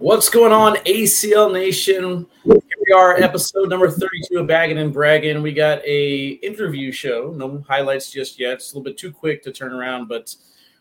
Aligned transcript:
What's 0.00 0.30
going 0.30 0.50
on, 0.50 0.76
ACL 0.86 1.52
Nation? 1.52 2.26
Here 2.44 2.56
we 2.86 2.92
are, 2.96 3.16
episode 3.16 3.68
number 3.68 3.90
32 3.90 4.38
of 4.38 4.46
Bagging 4.46 4.78
and 4.78 4.94
Bragging. 4.94 5.42
We 5.42 5.52
got 5.52 5.84
a 5.84 6.28
interview 6.42 6.90
show. 6.90 7.34
No 7.36 7.62
highlights 7.68 8.10
just 8.10 8.40
yet. 8.40 8.54
It's 8.54 8.72
a 8.72 8.76
little 8.78 8.90
bit 8.90 8.96
too 8.96 9.12
quick 9.12 9.42
to 9.42 9.52
turn 9.52 9.74
around, 9.74 10.08
but 10.08 10.34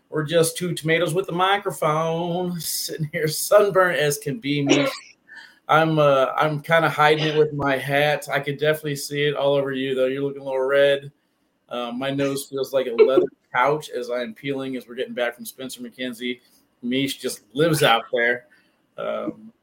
we're 0.08 0.24
just 0.24 0.56
two 0.56 0.74
tomatoes 0.74 1.14
with 1.14 1.28
a 1.28 1.34
microphone, 1.34 2.58
sitting 2.62 3.10
here 3.12 3.28
sunburnt 3.28 4.00
as 4.00 4.18
can 4.18 4.40
be. 4.40 4.62
Me, 4.62 4.88
I'm 5.68 6.00
uh, 6.00 6.28
I'm 6.38 6.62
kind 6.62 6.86
of 6.86 6.94
hiding 6.94 7.28
it 7.28 7.38
with 7.38 7.52
my 7.52 7.76
hat. 7.76 8.30
I 8.32 8.40
could 8.40 8.58
definitely 8.58 8.96
see 8.96 9.24
it 9.24 9.36
all 9.36 9.56
over 9.56 9.74
you, 9.74 9.96
though. 9.96 10.06
You're 10.06 10.24
looking 10.24 10.44
a 10.44 10.46
little 10.46 10.62
red. 10.62 11.12
Uh, 11.68 11.92
my 11.92 12.10
nose 12.10 12.46
feels 12.46 12.72
like 12.72 12.88
a 12.88 12.92
leather 12.92 13.28
couch 13.54 13.90
as 13.90 14.10
I 14.10 14.22
am 14.22 14.34
peeling 14.34 14.78
as 14.78 14.88
we're 14.88 14.96
getting 14.96 15.14
back 15.14 15.36
from 15.36 15.46
Spencer 15.46 15.82
McKenzie. 15.82 16.40
Meesh 16.82 17.20
just 17.20 17.42
lives 17.54 17.84
out 17.84 18.06
there. 18.14 18.46
Um, 19.00 19.54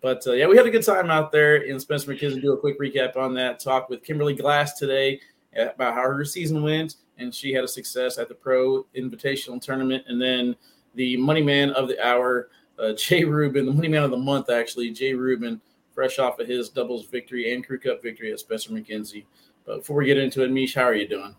but 0.00 0.26
uh, 0.26 0.32
yeah, 0.32 0.46
we 0.46 0.56
had 0.56 0.66
a 0.66 0.70
good 0.70 0.84
time 0.84 1.10
out 1.10 1.32
there 1.32 1.56
in 1.56 1.80
Spencer 1.80 2.12
McKenzie. 2.12 2.40
Do 2.40 2.52
a 2.52 2.58
quick 2.58 2.78
recap 2.80 3.16
on 3.16 3.34
that. 3.34 3.60
Talk 3.60 3.88
with 3.88 4.02
Kimberli 4.02 4.34
Glass 4.34 4.78
today 4.78 5.20
about 5.56 5.94
how 5.94 6.02
her 6.02 6.24
season 6.24 6.62
went, 6.62 6.96
and 7.18 7.34
she 7.34 7.52
had 7.52 7.64
a 7.64 7.68
success 7.68 8.18
at 8.18 8.28
the 8.28 8.34
Pro 8.34 8.86
Invitational 8.96 9.60
Tournament, 9.60 10.04
and 10.06 10.20
then 10.20 10.54
the 10.94 11.16
Money 11.16 11.42
Man 11.42 11.70
of 11.70 11.88
the 11.88 12.04
Hour, 12.06 12.50
uh, 12.78 12.92
Jay 12.96 13.24
Rubin, 13.24 13.66
the 13.66 13.72
Money 13.72 13.88
Man 13.88 14.02
of 14.02 14.10
the 14.10 14.16
Month, 14.16 14.50
actually, 14.50 14.90
Jay 14.90 15.14
Rubin, 15.14 15.60
fresh 15.94 16.18
off 16.18 16.38
of 16.38 16.46
his 16.46 16.68
doubles 16.68 17.06
victory 17.06 17.54
and 17.54 17.66
Crew 17.66 17.78
Cup 17.78 18.02
victory 18.02 18.30
at 18.32 18.38
Spencer 18.38 18.70
McKenzie. 18.70 19.24
But 19.64 19.78
before 19.78 19.96
we 19.96 20.06
get 20.06 20.18
into 20.18 20.44
it, 20.44 20.50
Meesh, 20.50 20.74
how 20.74 20.82
are 20.82 20.94
you 20.94 21.08
doing? 21.08 21.34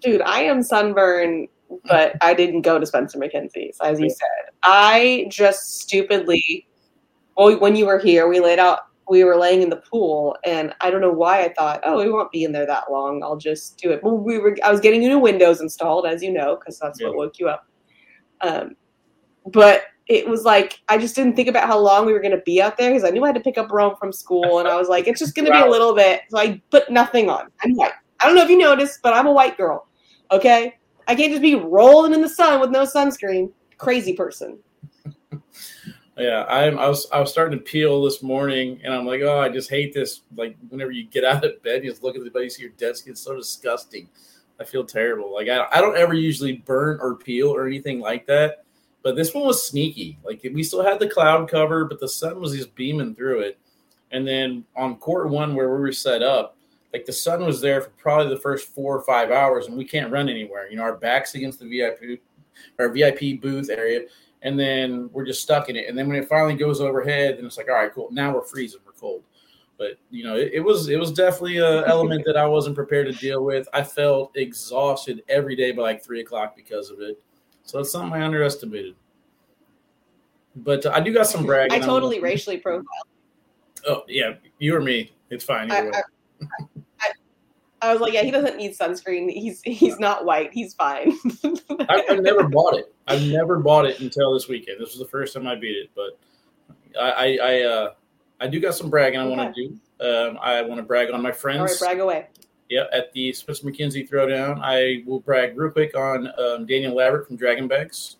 Dude, 0.00 0.22
I 0.22 0.40
am 0.40 0.62
sunburned 0.62 1.48
but 1.84 2.16
I 2.20 2.34
didn't 2.34 2.62
go 2.62 2.78
to 2.78 2.86
Spencer 2.86 3.18
McKenzie's, 3.18 3.78
as 3.82 4.00
you 4.00 4.10
said. 4.10 4.52
I 4.62 5.26
just 5.28 5.80
stupidly, 5.80 6.66
well, 7.36 7.58
when 7.58 7.76
you 7.76 7.86
were 7.86 7.98
here, 7.98 8.28
we 8.28 8.40
laid 8.40 8.58
out, 8.58 8.80
we 9.08 9.24
were 9.24 9.36
laying 9.36 9.62
in 9.62 9.70
the 9.70 9.76
pool, 9.76 10.36
and 10.44 10.74
I 10.80 10.90
don't 10.90 11.00
know 11.00 11.12
why 11.12 11.44
I 11.44 11.52
thought, 11.52 11.80
oh, 11.84 11.98
we 11.98 12.10
won't 12.10 12.32
be 12.32 12.44
in 12.44 12.52
there 12.52 12.66
that 12.66 12.90
long. 12.90 13.22
I'll 13.22 13.36
just 13.36 13.78
do 13.78 13.90
it. 13.90 14.02
Well, 14.02 14.16
we 14.16 14.38
were, 14.38 14.56
I 14.64 14.70
was 14.70 14.80
getting 14.80 15.00
new 15.00 15.18
windows 15.18 15.60
installed, 15.60 16.06
as 16.06 16.22
you 16.22 16.32
know, 16.32 16.56
because 16.56 16.78
that's 16.78 17.00
yeah. 17.00 17.08
what 17.08 17.16
woke 17.16 17.38
you 17.38 17.48
up. 17.48 17.66
Um, 18.40 18.76
but 19.46 19.84
it 20.06 20.28
was 20.28 20.44
like 20.44 20.80
I 20.88 20.98
just 20.98 21.14
didn't 21.14 21.34
think 21.34 21.48
about 21.48 21.66
how 21.66 21.78
long 21.78 22.04
we 22.04 22.12
were 22.12 22.20
going 22.20 22.36
to 22.36 22.42
be 22.44 22.60
out 22.60 22.76
there 22.76 22.90
because 22.90 23.04
I 23.04 23.10
knew 23.10 23.24
I 23.24 23.28
had 23.28 23.36
to 23.36 23.40
pick 23.40 23.56
up 23.58 23.70
Rome 23.70 23.96
from 23.98 24.12
school, 24.12 24.58
and 24.58 24.68
I 24.68 24.76
was 24.76 24.88
like, 24.88 25.06
it's 25.06 25.20
just 25.20 25.34
going 25.34 25.46
to 25.46 25.52
wow. 25.52 25.62
be 25.62 25.68
a 25.68 25.70
little 25.72 25.94
bit. 25.94 26.22
So 26.28 26.38
I 26.38 26.60
put 26.70 26.90
nothing 26.90 27.30
on. 27.30 27.50
I'm 27.62 27.74
white. 27.74 27.92
I 28.20 28.26
don't 28.26 28.36
know 28.36 28.42
if 28.42 28.50
you 28.50 28.58
noticed, 28.58 29.00
but 29.02 29.12
I'm 29.12 29.26
a 29.26 29.32
white 29.32 29.56
girl. 29.56 29.86
Okay, 30.30 30.76
I 31.06 31.14
can't 31.14 31.30
just 31.30 31.42
be 31.42 31.54
rolling 31.54 32.14
in 32.14 32.20
the 32.20 32.28
sun 32.28 32.60
with 32.60 32.70
no 32.70 32.84
sunscreen. 32.84 33.50
Crazy 33.78 34.14
person. 34.14 34.58
yeah, 36.16 36.44
I, 36.48 36.66
I 36.66 36.88
was 36.88 37.06
I 37.12 37.20
was 37.20 37.30
starting 37.30 37.58
to 37.58 37.64
peel 37.64 38.02
this 38.02 38.22
morning, 38.22 38.80
and 38.84 38.94
I'm 38.94 39.06
like, 39.06 39.20
oh, 39.22 39.38
I 39.38 39.48
just 39.48 39.70
hate 39.70 39.92
this. 39.92 40.22
Like 40.36 40.56
whenever 40.68 40.90
you 40.90 41.04
get 41.04 41.24
out 41.24 41.44
of 41.44 41.62
bed, 41.62 41.84
you 41.84 41.90
just 41.90 42.02
look 42.02 42.16
at 42.16 42.24
the 42.24 42.30
bed, 42.30 42.44
you 42.44 42.50
see 42.50 42.62
your 42.62 42.72
desk. 42.72 43.06
It's 43.06 43.20
so 43.20 43.36
disgusting. 43.36 44.08
I 44.60 44.64
feel 44.64 44.84
terrible. 44.84 45.34
Like 45.34 45.48
I, 45.48 45.66
I 45.72 45.80
don't 45.80 45.96
ever 45.96 46.14
usually 46.14 46.58
burn 46.58 46.98
or 47.00 47.16
peel 47.16 47.48
or 47.48 47.66
anything 47.66 48.00
like 48.00 48.26
that, 48.26 48.64
but 49.02 49.16
this 49.16 49.34
one 49.34 49.44
was 49.44 49.66
sneaky. 49.66 50.18
Like 50.24 50.42
we 50.54 50.62
still 50.62 50.84
had 50.84 51.00
the 51.00 51.08
cloud 51.08 51.50
cover, 51.50 51.84
but 51.84 52.00
the 52.00 52.08
sun 52.08 52.40
was 52.40 52.56
just 52.56 52.74
beaming 52.74 53.14
through 53.14 53.40
it. 53.40 53.58
And 54.12 54.26
then 54.26 54.64
on 54.76 54.96
court 54.96 55.28
one 55.28 55.56
where 55.56 55.74
we 55.74 55.80
were 55.80 55.92
set 55.92 56.22
up, 56.22 56.56
like 56.94 57.04
the 57.04 57.12
sun 57.12 57.44
was 57.44 57.60
there 57.60 57.80
for 57.80 57.90
probably 57.90 58.32
the 58.32 58.40
first 58.40 58.68
four 58.68 58.96
or 58.96 59.02
five 59.02 59.32
hours, 59.32 59.66
and 59.66 59.76
we 59.76 59.84
can't 59.84 60.12
run 60.12 60.28
anywhere. 60.28 60.70
You 60.70 60.76
know, 60.76 60.84
our 60.84 60.96
backs 60.96 61.34
against 61.34 61.58
the 61.58 61.68
VIP, 61.68 62.20
our 62.78 62.88
VIP 62.88 63.40
booth 63.42 63.68
area, 63.68 64.02
and 64.42 64.58
then 64.58 65.10
we're 65.12 65.26
just 65.26 65.42
stuck 65.42 65.68
in 65.68 65.74
it. 65.74 65.88
And 65.88 65.98
then 65.98 66.06
when 66.06 66.16
it 66.16 66.28
finally 66.28 66.54
goes 66.54 66.80
overhead, 66.80 67.36
then 67.36 67.46
it's 67.46 67.58
like, 67.58 67.68
all 67.68 67.74
right, 67.74 67.92
cool. 67.92 68.08
Now 68.12 68.32
we're 68.32 68.44
freezing, 68.44 68.78
we're 68.86 68.92
cold. 68.92 69.24
But 69.76 69.98
you 70.08 70.22
know, 70.22 70.36
it, 70.36 70.52
it 70.54 70.60
was 70.60 70.88
it 70.88 70.96
was 70.96 71.10
definitely 71.10 71.58
an 71.58 71.82
element 71.88 72.22
that 72.26 72.36
I 72.36 72.46
wasn't 72.46 72.76
prepared 72.76 73.06
to 73.06 73.12
deal 73.12 73.44
with. 73.44 73.66
I 73.74 73.82
felt 73.82 74.30
exhausted 74.36 75.24
every 75.28 75.56
day 75.56 75.72
by 75.72 75.82
like 75.82 76.04
three 76.04 76.20
o'clock 76.20 76.54
because 76.54 76.90
of 76.90 77.00
it. 77.00 77.20
So 77.64 77.80
it's 77.80 77.90
something 77.90 78.12
I 78.12 78.24
underestimated. 78.24 78.94
But 80.54 80.86
uh, 80.86 80.92
I 80.94 81.00
do 81.00 81.12
got 81.12 81.26
some 81.26 81.44
brag. 81.44 81.72
I 81.72 81.80
totally 81.80 82.20
racially 82.20 82.58
profiled. 82.58 82.86
Oh 83.84 84.04
yeah, 84.06 84.34
you 84.60 84.76
or 84.76 84.80
me, 84.80 85.12
it's 85.28 85.42
fine. 85.42 85.72
I, 85.72 85.88
I, 85.88 86.02
I 87.84 87.92
was 87.92 88.00
like, 88.00 88.14
yeah, 88.14 88.22
he 88.22 88.30
doesn't 88.30 88.56
need 88.56 88.72
sunscreen. 88.72 89.30
He's 89.30 89.60
he's 89.62 89.98
not 89.98 90.24
white. 90.24 90.52
He's 90.52 90.72
fine. 90.72 91.12
I, 91.88 92.02
have 92.08 92.22
never 92.22 92.48
bought 92.48 92.74
it. 92.74 92.94
I've 93.06 93.22
never 93.24 93.58
bought 93.58 93.84
it 93.84 94.00
until 94.00 94.32
this 94.32 94.48
weekend. 94.48 94.80
This 94.80 94.90
was 94.90 94.98
the 94.98 95.08
first 95.08 95.34
time 95.34 95.46
I 95.46 95.54
beat 95.54 95.76
it, 95.76 95.90
but 95.94 96.18
I 96.98 97.10
I 97.10 97.38
I, 97.42 97.62
uh, 97.62 97.92
I 98.40 98.46
do 98.46 98.58
got 98.58 98.74
some 98.74 98.88
bragging 98.88 99.20
I 99.20 99.26
want 99.26 99.54
to 99.54 99.68
do. 99.68 99.78
Um, 100.00 100.38
I 100.40 100.62
want 100.62 100.78
to 100.78 100.82
brag 100.82 101.10
on 101.10 101.20
my 101.22 101.30
friends. 101.30 101.60
All 101.60 101.66
right, 101.66 101.78
brag 101.78 102.00
away. 102.00 102.26
Yeah, 102.70 102.84
at 102.92 103.12
the 103.12 103.32
Spencer 103.34 103.66
McKenzie 103.66 104.08
Throwdown, 104.08 104.60
I 104.62 105.02
will 105.06 105.20
brag 105.20 105.56
real 105.56 105.70
quick 105.70 105.94
on 105.94 106.28
um, 106.38 106.64
Daniel 106.64 106.94
Lambert 106.94 107.26
from 107.26 107.36
Dragon 107.36 107.68
Bags. 107.68 108.16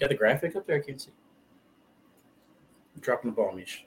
Got 0.00 0.08
the 0.08 0.14
graphic 0.14 0.56
up 0.56 0.66
there? 0.66 0.76
I 0.76 0.80
can't 0.80 1.00
see. 1.00 1.10
I'm 2.94 3.02
dropping 3.02 3.30
the 3.30 3.36
ball, 3.36 3.52
Meesh. 3.54 3.80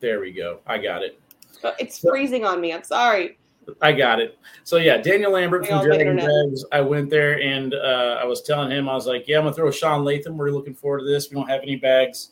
There 0.00 0.20
we 0.20 0.32
go. 0.32 0.60
I 0.66 0.76
got 0.76 1.02
it. 1.02 1.18
It's 1.78 1.98
freezing 1.98 2.44
on 2.44 2.60
me. 2.60 2.72
I'm 2.72 2.84
sorry. 2.84 3.38
I 3.80 3.92
got 3.92 4.20
it. 4.20 4.38
So 4.64 4.76
yeah, 4.76 4.98
Daniel 4.98 5.32
Lambert 5.32 5.66
from 5.66 5.84
Dragon 5.84 6.16
Bags. 6.16 6.64
I 6.72 6.80
went 6.80 7.10
there 7.10 7.40
and 7.40 7.74
uh, 7.74 8.18
I 8.20 8.24
was 8.24 8.42
telling 8.42 8.70
him 8.70 8.88
I 8.88 8.94
was 8.94 9.06
like, 9.06 9.26
"Yeah, 9.26 9.38
I'm 9.38 9.44
gonna 9.44 9.54
throw 9.54 9.70
Sean 9.70 10.04
Latham. 10.04 10.36
We're 10.36 10.50
looking 10.50 10.74
forward 10.74 11.00
to 11.00 11.04
this. 11.04 11.30
We 11.30 11.36
don't 11.36 11.48
have 11.48 11.62
any 11.62 11.76
bags, 11.76 12.30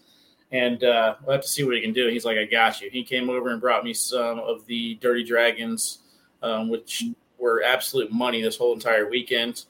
and 0.50 0.82
uh, 0.84 1.16
we'll 1.22 1.32
have 1.32 1.42
to 1.42 1.48
see 1.48 1.64
what 1.64 1.74
he 1.74 1.80
can 1.80 1.92
do." 1.92 2.08
He's 2.08 2.24
like, 2.24 2.38
"I 2.38 2.44
got 2.44 2.80
you." 2.80 2.90
He 2.90 3.02
came 3.02 3.30
over 3.30 3.50
and 3.50 3.60
brought 3.60 3.84
me 3.84 3.94
some 3.94 4.38
of 4.40 4.66
the 4.66 4.94
Dirty 4.96 5.24
Dragons, 5.24 6.00
um, 6.42 6.68
which 6.68 7.04
were 7.38 7.62
absolute 7.64 8.12
money 8.12 8.42
this 8.42 8.56
whole 8.56 8.74
entire 8.74 9.08
weekend. 9.08 9.64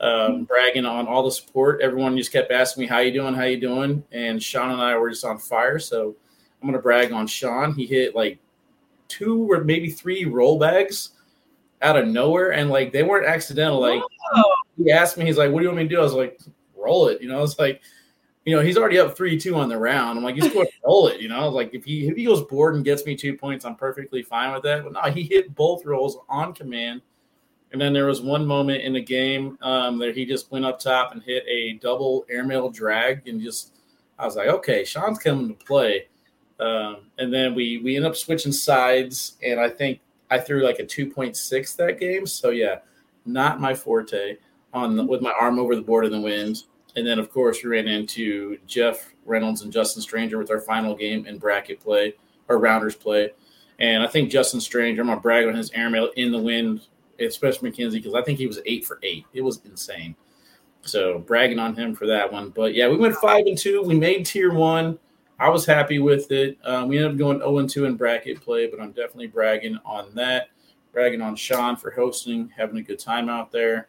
Um, 0.00 0.44
bragging 0.44 0.84
on 0.84 1.06
all 1.06 1.22
the 1.22 1.30
support. 1.30 1.80
Everyone 1.80 2.16
just 2.16 2.32
kept 2.32 2.50
asking 2.50 2.82
me, 2.82 2.86
"How 2.88 2.98
you 2.98 3.12
doing? 3.12 3.34
How 3.34 3.44
you 3.44 3.60
doing?" 3.60 4.02
And 4.12 4.42
Sean 4.42 4.70
and 4.70 4.80
I 4.80 4.96
were 4.96 5.10
just 5.10 5.24
on 5.24 5.38
fire. 5.38 5.78
So 5.78 6.16
I'm 6.60 6.68
gonna 6.68 6.82
brag 6.82 7.12
on 7.12 7.26
Sean. 7.26 7.74
He 7.74 7.86
hit 7.86 8.14
like 8.16 8.38
two 9.12 9.50
or 9.50 9.62
maybe 9.64 9.90
three 9.90 10.24
roll 10.24 10.58
bags 10.58 11.10
out 11.82 11.96
of 11.96 12.08
nowhere, 12.08 12.52
and 12.52 12.70
like 12.70 12.92
they 12.92 13.02
weren't 13.02 13.26
accidental. 13.26 13.80
Like 13.80 14.02
he 14.76 14.90
asked 14.90 15.18
me, 15.18 15.26
he's 15.26 15.38
like, 15.38 15.50
"What 15.50 15.58
do 15.58 15.64
you 15.64 15.68
want 15.68 15.78
me 15.78 15.84
to 15.84 15.88
do?" 15.88 16.00
I 16.00 16.04
was 16.04 16.14
like, 16.14 16.40
"Roll 16.76 17.08
it," 17.08 17.20
you 17.20 17.28
know. 17.28 17.42
It's 17.42 17.58
like, 17.58 17.82
you 18.44 18.56
know, 18.56 18.62
he's 18.62 18.76
already 18.76 18.98
up 18.98 19.16
three 19.16 19.38
two 19.38 19.56
on 19.56 19.68
the 19.68 19.78
round. 19.78 20.18
I'm 20.18 20.24
like, 20.24 20.36
he's 20.36 20.52
going 20.52 20.66
to 20.70 20.72
roll 20.84 21.08
it, 21.08 21.20
you 21.20 21.28
know. 21.28 21.48
Like 21.48 21.74
if 21.74 21.84
he 21.84 22.08
if 22.08 22.16
he 22.16 22.24
goes 22.24 22.42
board 22.42 22.74
and 22.74 22.84
gets 22.84 23.04
me 23.04 23.16
two 23.16 23.36
points, 23.36 23.64
I'm 23.64 23.76
perfectly 23.76 24.22
fine 24.22 24.52
with 24.52 24.62
that. 24.62 24.84
But 24.84 24.92
no, 24.92 25.02
he 25.12 25.24
hit 25.24 25.54
both 25.54 25.84
rolls 25.84 26.18
on 26.28 26.54
command. 26.54 27.02
And 27.72 27.80
then 27.80 27.94
there 27.94 28.04
was 28.04 28.20
one 28.20 28.44
moment 28.44 28.82
in 28.82 28.92
the 28.92 29.00
game 29.00 29.56
um, 29.62 29.98
that 29.98 30.14
he 30.14 30.26
just 30.26 30.50
went 30.52 30.66
up 30.66 30.78
top 30.78 31.12
and 31.12 31.22
hit 31.22 31.42
a 31.48 31.74
double 31.74 32.26
airmail 32.28 32.68
drag, 32.68 33.26
and 33.26 33.40
just 33.40 33.78
I 34.18 34.26
was 34.26 34.36
like, 34.36 34.48
okay, 34.48 34.84
Sean's 34.84 35.18
coming 35.18 35.48
to 35.48 35.64
play. 35.64 36.08
Um, 36.62 36.96
and 37.18 37.34
then 37.34 37.54
we 37.54 37.78
we 37.78 37.96
end 37.96 38.06
up 38.06 38.14
switching 38.14 38.52
sides, 38.52 39.36
and 39.42 39.58
I 39.58 39.68
think 39.68 40.00
I 40.30 40.38
threw 40.38 40.64
like 40.64 40.78
a 40.78 40.84
2.6 40.84 41.76
that 41.76 41.98
game. 41.98 42.26
So 42.26 42.50
yeah, 42.50 42.78
not 43.26 43.60
my 43.60 43.74
forte 43.74 44.36
on 44.72 44.96
the, 44.96 45.04
with 45.04 45.20
my 45.20 45.32
arm 45.38 45.58
over 45.58 45.74
the 45.74 45.82
board 45.82 46.04
in 46.04 46.12
the 46.12 46.20
wind. 46.20 46.64
And 46.94 47.06
then 47.06 47.18
of 47.18 47.30
course 47.32 47.62
we 47.62 47.70
ran 47.70 47.88
into 47.88 48.58
Jeff 48.66 49.12
Reynolds 49.24 49.62
and 49.62 49.72
Justin 49.72 50.02
Stranger 50.02 50.38
with 50.38 50.50
our 50.50 50.60
final 50.60 50.94
game 50.94 51.26
in 51.26 51.38
bracket 51.38 51.80
play 51.80 52.14
or 52.48 52.58
rounders 52.58 52.94
play. 52.94 53.30
And 53.78 54.02
I 54.02 54.06
think 54.06 54.30
Justin 54.30 54.60
Stranger, 54.60 55.02
I'm 55.02 55.08
gonna 55.08 55.20
brag 55.20 55.46
on 55.46 55.54
his 55.54 55.70
airmail 55.72 56.10
in 56.16 56.30
the 56.30 56.40
wind, 56.40 56.86
especially 57.18 57.72
McKenzie, 57.72 57.94
because 57.94 58.14
I 58.14 58.22
think 58.22 58.38
he 58.38 58.46
was 58.46 58.60
eight 58.66 58.84
for 58.84 59.00
eight. 59.02 59.24
It 59.32 59.40
was 59.40 59.60
insane. 59.64 60.14
So 60.82 61.18
bragging 61.18 61.58
on 61.58 61.74
him 61.74 61.94
for 61.94 62.06
that 62.06 62.32
one. 62.32 62.50
But 62.50 62.74
yeah, 62.74 62.88
we 62.88 62.96
went 62.96 63.16
five 63.16 63.46
and 63.46 63.58
two. 63.58 63.82
We 63.82 63.98
made 63.98 64.26
tier 64.26 64.52
one. 64.52 64.98
I 65.42 65.48
was 65.48 65.66
happy 65.66 65.98
with 65.98 66.30
it. 66.30 66.56
Um, 66.62 66.86
we 66.86 66.98
ended 66.98 67.12
up 67.12 67.18
going 67.18 67.40
0 67.40 67.66
2 67.66 67.84
in 67.86 67.96
bracket 67.96 68.40
play, 68.40 68.68
but 68.68 68.80
I'm 68.80 68.92
definitely 68.92 69.26
bragging 69.26 69.76
on 69.84 70.14
that. 70.14 70.50
Bragging 70.92 71.20
on 71.20 71.34
Sean 71.34 71.74
for 71.74 71.90
hosting, 71.90 72.48
having 72.56 72.76
a 72.76 72.82
good 72.82 73.00
time 73.00 73.28
out 73.28 73.50
there. 73.50 73.88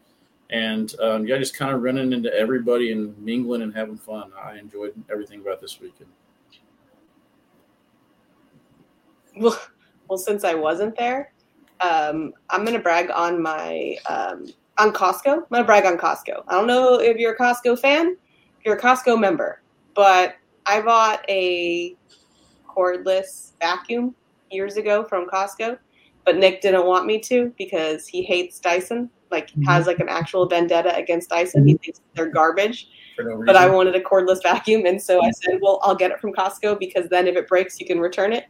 And 0.49 0.99
um, 0.99 1.27
yeah, 1.27 1.37
just 1.37 1.55
kind 1.55 1.71
of 1.71 1.83
running 1.83 2.11
into 2.11 2.33
everybody 2.33 2.91
and 2.91 3.15
mingling 3.19 3.61
and 3.61 3.71
having 3.71 3.97
fun. 3.97 4.31
I 4.35 4.57
enjoyed 4.57 4.95
everything 5.11 5.41
about 5.41 5.61
this 5.61 5.79
weekend. 5.79 6.09
Well, 9.37 9.61
well 10.07 10.17
since 10.17 10.43
I 10.43 10.55
wasn't 10.55 10.97
there, 10.97 11.33
um, 11.81 12.33
I'm 12.49 12.61
going 12.61 12.75
to 12.75 12.81
brag 12.81 13.11
on 13.11 13.39
my 13.39 13.95
um, 14.09 14.47
on 14.79 14.91
Costco. 14.91 15.43
I'm 15.51 15.61
to 15.61 15.63
brag 15.63 15.85
on 15.85 15.99
Costco. 15.99 16.45
I 16.47 16.53
don't 16.53 16.65
know 16.65 16.99
if 16.99 17.17
you're 17.17 17.33
a 17.33 17.37
Costco 17.37 17.77
fan, 17.77 18.17
you're 18.65 18.75
a 18.75 18.81
Costco 18.81 19.19
member, 19.19 19.61
but 19.93 20.37
I 20.65 20.81
bought 20.81 21.25
a 21.29 21.95
cordless 22.67 23.53
vacuum 23.59 24.15
years 24.51 24.77
ago 24.77 25.03
from 25.03 25.27
Costco, 25.27 25.77
but 26.25 26.37
Nick 26.37 26.61
didn't 26.61 26.85
want 26.85 27.05
me 27.05 27.19
to 27.19 27.53
because 27.57 28.07
he 28.07 28.23
hates 28.23 28.59
Dyson. 28.59 29.09
Like 29.31 29.49
mm-hmm. 29.49 29.63
has 29.63 29.87
like 29.87 29.99
an 29.99 30.09
actual 30.09 30.47
vendetta 30.47 30.95
against 30.95 31.29
Dyson. 31.29 31.61
Mm-hmm. 31.61 31.67
He 31.69 31.77
thinks 31.77 32.01
they're 32.15 32.29
garbage. 32.29 32.87
no 33.19 33.43
but 33.45 33.55
I 33.55 33.67
wanted 33.67 33.95
a 33.95 33.99
cordless 33.99 34.43
vacuum, 34.43 34.85
and 34.85 35.01
so 35.01 35.23
I 35.23 35.31
said, 35.31 35.59
"Well, 35.61 35.79
I'll 35.81 35.95
get 35.95 36.11
it 36.11 36.19
from 36.19 36.33
Costco 36.33 36.79
because 36.79 37.09
then 37.09 37.27
if 37.27 37.35
it 37.35 37.47
breaks, 37.47 37.79
you 37.79 37.87
can 37.87 37.99
return 37.99 38.31
it." 38.31 38.45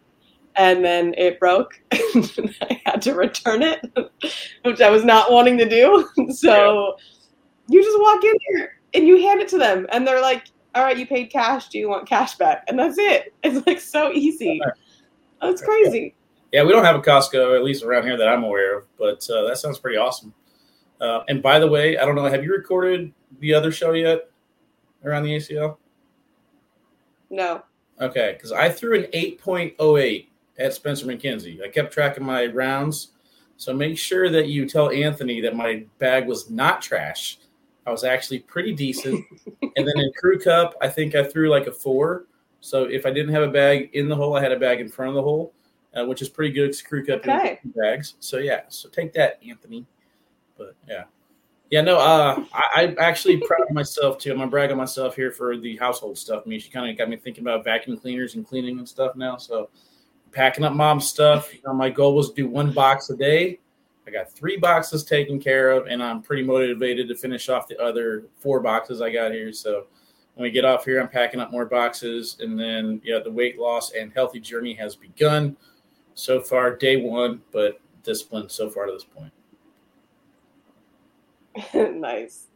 And 0.56 0.84
then 0.84 1.16
it 1.18 1.40
broke, 1.40 1.82
and 1.92 2.56
I 2.62 2.82
had 2.86 3.02
to 3.04 3.14
return 3.16 3.64
it, 3.64 3.80
which 4.64 4.82
I 4.82 4.90
was 4.90 5.04
not 5.06 5.32
wanting 5.32 5.58
to 5.58 5.68
do. 5.68 6.08
So 6.34 6.52
yeah. 6.52 7.04
you 7.70 7.84
just 7.84 8.00
walk 8.00 8.24
in 8.24 8.36
here 8.50 8.80
and 8.94 9.08
you 9.08 9.22
hand 9.22 9.40
it 9.40 9.48
to 9.50 9.58
them, 9.58 9.88
and 9.90 10.06
they're 10.06 10.22
like, 10.22 10.48
"All 10.76 10.84
right, 10.84 10.98
you 10.98 11.06
paid 11.08 11.28
cash. 11.28 11.70
Do 11.70 11.78
you 11.78 11.90
want 11.90 12.08
cash 12.08 12.36
back?" 12.36 12.64
And 12.68 12.78
that's 12.78 12.98
it. 12.98 13.34
It's 13.44 13.66
like 13.68 13.80
so 13.82 14.12
easy. 14.12 14.62
That's 15.42 15.62
crazy. 15.62 16.16
Yeah, 16.52 16.64
we 16.64 16.72
don't 16.72 16.86
have 16.86 16.96
a 16.96 17.02
Costco, 17.02 17.56
at 17.56 17.64
least 17.64 17.84
around 17.84 18.04
here 18.04 18.16
that 18.16 18.28
I'm 18.28 18.44
aware 18.44 18.78
of, 18.78 18.86
but 18.98 19.28
uh, 19.30 19.48
that 19.48 19.58
sounds 19.58 19.80
pretty 19.80 19.98
awesome. 19.98 20.34
Uh, 21.02 21.22
and 21.28 21.42
by 21.42 21.58
the 21.60 21.68
way, 21.68 21.98
I 21.98 22.06
don't 22.06 22.16
know, 22.16 22.26
have 22.26 22.44
you 22.44 22.52
recorded 22.52 23.12
the 23.40 23.54
other 23.54 23.72
show 23.72 23.92
yet 23.94 24.30
around 25.04 25.24
the 25.24 25.36
ACL? 25.36 25.78
No. 27.32 27.64
Okay, 28.00 28.34
because 28.34 28.52
I 28.52 28.70
threw 28.70 29.04
an 29.04 29.10
8.08 29.12 30.28
at 30.60 30.74
Spencer 30.74 31.06
McKenzie. 31.08 31.62
I 31.64 31.70
kept 31.70 31.92
track 31.92 32.18
of 32.18 32.24
my 32.24 32.46
rounds. 32.46 33.10
So 33.58 33.74
make 33.74 33.98
sure 33.98 34.30
that 34.30 34.48
you 34.48 34.68
tell 34.68 34.92
Anthony 34.92 35.42
that 35.42 35.56
my 35.56 35.86
bag 36.00 36.28
was 36.28 36.50
not 36.50 36.82
trash. 36.82 37.40
I 37.86 37.92
was 37.92 38.04
actually 38.04 38.40
pretty 38.40 38.74
decent. 38.74 39.26
and 39.62 39.88
then 39.88 39.98
in 39.98 40.12
Crew 40.18 40.40
Cup, 40.40 40.76
I 40.82 40.88
think 40.88 41.16
I 41.16 41.24
threw 41.24 41.50
like 41.50 41.68
a 41.68 41.72
four. 41.72 42.26
So 42.62 42.86
if 42.86 43.06
I 43.06 43.12
didn't 43.12 43.34
have 43.34 43.44
a 43.44 43.50
bag 43.50 43.90
in 43.94 44.08
the 44.08 44.16
hole, 44.16 44.38
I 44.38 44.42
had 44.42 44.52
a 44.52 44.60
bag 44.60 44.80
in 44.80 44.88
front 44.88 45.10
of 45.10 45.16
the 45.16 45.22
hole, 45.22 45.54
uh, 45.94 46.06
which 46.06 46.22
is 46.22 46.30
pretty 46.30 46.54
good. 46.54 46.74
Crew 46.86 47.06
Cup 47.06 47.20
okay. 47.20 47.60
bags. 47.66 48.16
So 48.20 48.38
yeah, 48.38 48.62
so 48.70 48.90
take 48.90 49.14
that, 49.14 49.40
Anthony. 49.48 49.86
But 50.58 50.76
yeah. 50.88 51.04
Yeah, 51.70 51.82
no, 51.82 51.98
uh, 51.98 52.46
I, 52.54 52.84
am 52.84 52.96
actually 53.00 53.38
proud 53.38 53.64
of 53.68 53.72
myself 53.72 54.20
too. 54.20 54.32
I'm 54.32 54.38
gonna 54.38 54.52
brag 54.52 54.70
on 54.70 54.78
myself 54.78 55.16
here 55.16 55.32
for 55.32 55.58
the 55.58 55.76
household 55.78 56.18
stuff. 56.18 56.44
I 56.46 56.50
mean, 56.50 56.60
she 56.60 56.70
kind 56.70 56.90
of 56.90 56.96
got 56.96 57.10
me 57.10 57.18
thinking 57.18 57.44
about 57.44 57.64
vacuum 57.64 57.98
cleaners 57.98 58.36
and 58.36 58.48
cleaning 58.48 58.78
and 58.78 58.88
stuff 58.88 59.16
now. 59.16 59.38
So, 59.38 59.70
packing 60.32 60.64
up 60.66 60.74
mom's 60.74 61.08
stuff. 61.08 61.52
You 61.52 61.62
know, 61.66 61.74
my 61.74 61.90
goal 61.90 62.16
was 62.16 62.30
to 62.30 62.36
do 62.36 62.48
one 62.48 62.72
box 62.72 63.10
a 63.10 63.18
day. 63.18 63.60
I 64.08 64.12
got 64.12 64.32
three 64.32 64.58
boxes 64.58 65.04
taken 65.04 65.40
care 65.40 65.72
of, 65.72 65.88
and 65.88 66.04
I'm 66.04 66.22
pretty 66.22 66.44
motivated 66.44 67.08
to 67.08 67.16
finish 67.16 67.50
off 67.50 67.68
the 67.68 67.82
other 67.82 68.26
four 68.38 68.60
boxes 68.60 69.02
I 69.02 69.12
got 69.12 69.32
here. 69.32 69.54
So, 69.54 69.88
when 70.36 70.44
we 70.44 70.52
get 70.52 70.66
off 70.66 70.86
here, 70.86 71.00
I'm 71.00 71.08
packing 71.08 71.40
up 71.40 71.52
more 71.52 71.66
boxes, 71.66 72.38
and 72.40 72.60
then 72.60 73.02
yeah, 73.04 73.20
the 73.24 73.32
weight 73.32 73.60
loss 73.60 73.92
and 73.94 74.12
healthy 74.14 74.40
journey 74.40 74.74
has 74.74 74.96
begun. 74.96 75.56
So 76.16 76.42
far, 76.42 76.76
day 76.76 76.98
one, 76.98 77.42
but 77.52 77.80
discipline 78.04 78.50
so 78.50 78.70
far 78.70 78.86
to 78.86 78.92
this 78.92 79.04
point. 79.04 79.32
nice. 82.00 82.48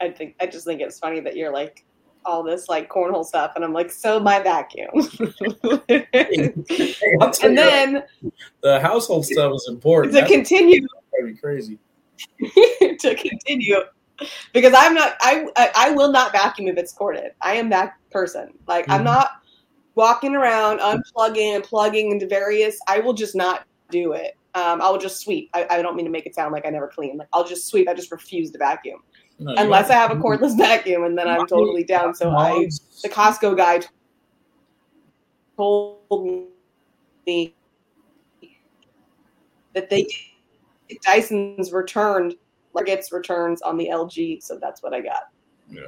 I 0.00 0.10
think 0.10 0.34
I 0.40 0.46
just 0.46 0.64
think 0.64 0.80
it's 0.80 0.98
funny 0.98 1.20
that 1.20 1.36
you're 1.36 1.52
like 1.52 1.84
all 2.24 2.42
this 2.42 2.68
like 2.68 2.88
cornhole 2.88 3.24
stuff, 3.24 3.52
and 3.56 3.64
I'm 3.64 3.72
like, 3.72 3.90
so 3.90 4.20
my 4.20 4.40
vacuum. 4.40 4.90
and 5.88 7.58
then 7.58 8.02
the 8.62 8.80
household 8.80 9.26
stuff 9.26 9.52
is 9.54 9.66
important. 9.68 10.14
To 10.14 10.20
That's 10.20 10.32
continue, 10.32 10.86
crazy. 11.40 11.78
to 12.40 13.14
continue, 13.14 13.76
because 14.52 14.74
I'm 14.76 14.94
not. 14.94 15.16
I, 15.20 15.46
I, 15.56 15.70
I 15.74 15.90
will 15.90 16.12
not 16.12 16.32
vacuum 16.32 16.68
if 16.68 16.76
it's 16.76 16.92
corded. 16.92 17.32
I 17.40 17.54
am 17.54 17.70
that 17.70 17.94
person. 18.10 18.52
Like 18.66 18.84
mm-hmm. 18.84 18.92
I'm 18.92 19.04
not 19.04 19.30
walking 19.94 20.34
around 20.34 20.80
unplugging 20.80 21.56
and 21.56 21.64
plugging 21.64 22.10
into 22.12 22.26
various. 22.26 22.78
I 22.88 23.00
will 23.00 23.14
just 23.14 23.34
not 23.34 23.64
do 23.90 24.12
it. 24.12 24.36
Um, 24.54 24.80
I 24.82 24.90
will 24.90 24.98
just 24.98 25.20
sweep. 25.20 25.48
I, 25.54 25.66
I, 25.70 25.82
don't 25.82 25.94
mean 25.94 26.06
to 26.06 26.10
make 26.10 26.26
it 26.26 26.34
sound 26.34 26.52
like 26.52 26.66
I 26.66 26.70
never 26.70 26.88
clean. 26.88 27.16
Like 27.16 27.28
I'll 27.32 27.46
just 27.46 27.68
sweep. 27.68 27.88
I 27.88 27.94
just 27.94 28.10
refuse 28.10 28.50
to 28.50 28.58
vacuum 28.58 29.00
no, 29.40 29.54
unless 29.56 29.88
I 29.88 29.94
have 29.94 30.10
a 30.10 30.16
cordless 30.16 30.56
vacuum, 30.56 31.04
and 31.04 31.16
then 31.16 31.26
I'm 31.26 31.46
totally 31.46 31.82
down. 31.82 32.14
So 32.14 32.30
I, 32.30 32.68
the 33.02 33.08
Costco 33.08 33.56
guy 33.56 33.80
told 35.56 36.50
me 37.26 37.54
that 39.72 39.88
they 39.88 40.06
Dyson's 41.02 41.72
returned 41.72 42.34
like 42.74 42.84
gets 42.84 43.12
returns 43.12 43.62
on 43.62 43.78
the 43.78 43.88
LG, 43.90 44.42
so 44.42 44.58
that's 44.58 44.82
what 44.82 44.92
I 44.92 45.00
got. 45.00 45.30
Yeah, 45.70 45.80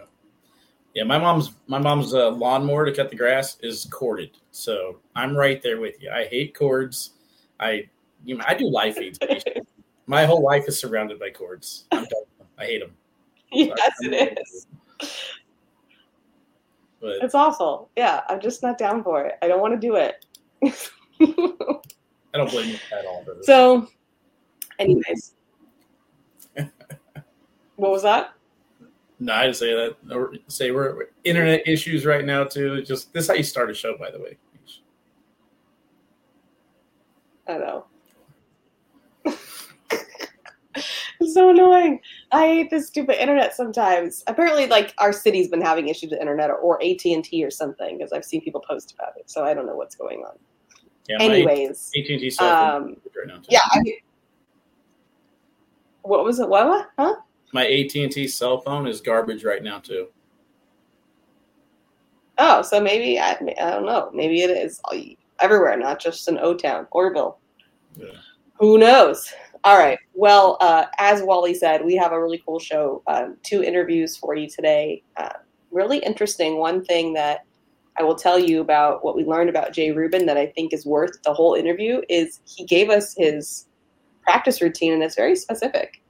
yeah. 0.94 1.04
My 1.04 1.18
mom's 1.18 1.52
my 1.66 1.78
mom's 1.78 2.14
uh, 2.14 2.30
lawnmower 2.30 2.86
to 2.86 2.92
cut 2.92 3.10
the 3.10 3.16
grass 3.16 3.58
is 3.60 3.86
corded, 3.90 4.30
so 4.50 5.00
I'm 5.14 5.36
right 5.36 5.60
there 5.62 5.78
with 5.78 6.00
you. 6.00 6.10
I 6.10 6.24
hate 6.24 6.56
cords. 6.56 7.10
I 7.60 7.90
you 8.24 8.38
know, 8.38 8.44
I 8.48 8.54
do 8.54 8.66
live 8.66 8.96
feeds. 8.96 9.18
My 10.06 10.24
whole 10.24 10.42
life 10.42 10.64
is 10.66 10.78
surrounded 10.78 11.18
by 11.20 11.30
cords. 11.30 11.84
i 11.92 12.04
hate 12.58 12.80
them. 12.80 12.94
Yes, 13.54 13.92
it 14.00 14.38
is. 14.38 14.66
But, 17.00 17.16
it's 17.22 17.34
awful. 17.34 17.90
Yeah, 17.96 18.20
I'm 18.28 18.40
just 18.40 18.62
not 18.62 18.78
down 18.78 19.02
for 19.02 19.24
it. 19.24 19.34
I 19.42 19.48
don't 19.48 19.60
want 19.60 19.74
to 19.74 19.80
do 19.80 19.96
it. 19.96 20.24
I 20.64 22.38
don't 22.38 22.50
blame 22.50 22.68
you 22.68 22.78
at 22.96 23.04
all. 23.04 23.24
So, 23.42 23.88
anyways, 24.78 25.34
what 27.76 27.90
was 27.90 28.02
that? 28.04 28.34
No, 29.18 29.34
I 29.34 29.42
didn't 29.42 29.56
say 29.56 29.72
that. 29.74 30.38
Say 30.48 30.70
we're 30.70 31.08
internet 31.24 31.66
issues 31.66 32.06
right 32.06 32.24
now 32.24 32.44
too. 32.44 32.82
Just 32.82 33.12
this 33.12 33.24
is 33.24 33.28
how 33.28 33.34
you 33.34 33.42
start 33.42 33.70
a 33.70 33.74
show, 33.74 33.96
by 33.98 34.10
the 34.10 34.18
way. 34.20 34.36
I 37.48 37.58
know. 37.58 37.86
It's 40.74 41.34
so 41.34 41.50
annoying. 41.50 42.00
I 42.30 42.46
hate 42.46 42.70
this 42.70 42.88
stupid 42.88 43.20
internet 43.20 43.54
sometimes. 43.54 44.22
Apparently, 44.26 44.66
like 44.66 44.94
our 44.98 45.12
city's 45.12 45.48
been 45.48 45.60
having 45.60 45.88
issues 45.88 46.10
with 46.10 46.20
internet 46.20 46.50
or, 46.50 46.56
or 46.56 46.82
AT 46.82 47.04
and 47.04 47.24
T 47.24 47.44
or 47.44 47.50
something 47.50 47.98
because 47.98 48.12
I've 48.12 48.24
seen 48.24 48.40
people 48.40 48.62
post 48.66 48.94
about 48.98 49.12
it. 49.16 49.30
So 49.30 49.44
I 49.44 49.54
don't 49.54 49.66
know 49.66 49.76
what's 49.76 49.94
going 49.94 50.20
on. 50.20 50.38
Yeah, 51.08 51.16
Anyways, 51.20 51.90
AT 51.96 52.08
and 52.08 52.20
T 52.20 52.36
um, 52.38 52.96
right 53.26 53.46
Yeah. 53.48 53.60
I, 53.70 53.80
what 56.02 56.24
was 56.24 56.38
it? 56.40 56.48
What? 56.48 56.66
what? 56.66 56.90
Huh? 56.98 57.16
My 57.52 57.66
AT 57.66 57.94
and 57.96 58.10
T 58.10 58.26
cell 58.28 58.60
phone 58.60 58.86
is 58.86 59.00
garbage 59.00 59.44
right 59.44 59.62
now 59.62 59.78
too. 59.78 60.08
Oh, 62.38 62.62
so 62.62 62.80
maybe 62.80 63.18
I, 63.20 63.32
I 63.32 63.70
don't 63.70 63.86
know. 63.86 64.10
Maybe 64.14 64.42
it 64.42 64.50
is 64.50 64.80
everywhere, 65.40 65.76
not 65.76 66.00
just 66.00 66.28
in 66.28 66.38
O 66.38 66.54
Town, 66.54 66.86
Orville. 66.90 67.38
Yeah. 67.96 68.06
Who 68.58 68.78
knows? 68.78 69.32
All 69.64 69.78
right. 69.78 69.98
Well, 70.14 70.56
uh, 70.60 70.86
as 70.98 71.22
Wally 71.22 71.54
said, 71.54 71.84
we 71.84 71.94
have 71.96 72.12
a 72.12 72.20
really 72.20 72.42
cool 72.44 72.58
show. 72.58 73.02
Um, 73.06 73.36
two 73.44 73.62
interviews 73.62 74.16
for 74.16 74.34
you 74.34 74.48
today. 74.48 75.02
Uh, 75.16 75.30
really 75.70 75.98
interesting. 75.98 76.58
One 76.58 76.84
thing 76.84 77.12
that 77.14 77.44
I 77.96 78.02
will 78.02 78.16
tell 78.16 78.38
you 78.38 78.60
about 78.60 79.04
what 79.04 79.16
we 79.16 79.24
learned 79.24 79.50
about 79.50 79.72
Jay 79.72 79.92
Rubin 79.92 80.26
that 80.26 80.36
I 80.36 80.46
think 80.46 80.72
is 80.72 80.84
worth 80.84 81.22
the 81.22 81.32
whole 81.32 81.54
interview 81.54 82.02
is 82.08 82.40
he 82.44 82.64
gave 82.64 82.90
us 82.90 83.14
his 83.16 83.66
practice 84.22 84.60
routine, 84.60 84.92
and 84.92 85.02
it's 85.02 85.14
very 85.14 85.36
specific. 85.36 86.02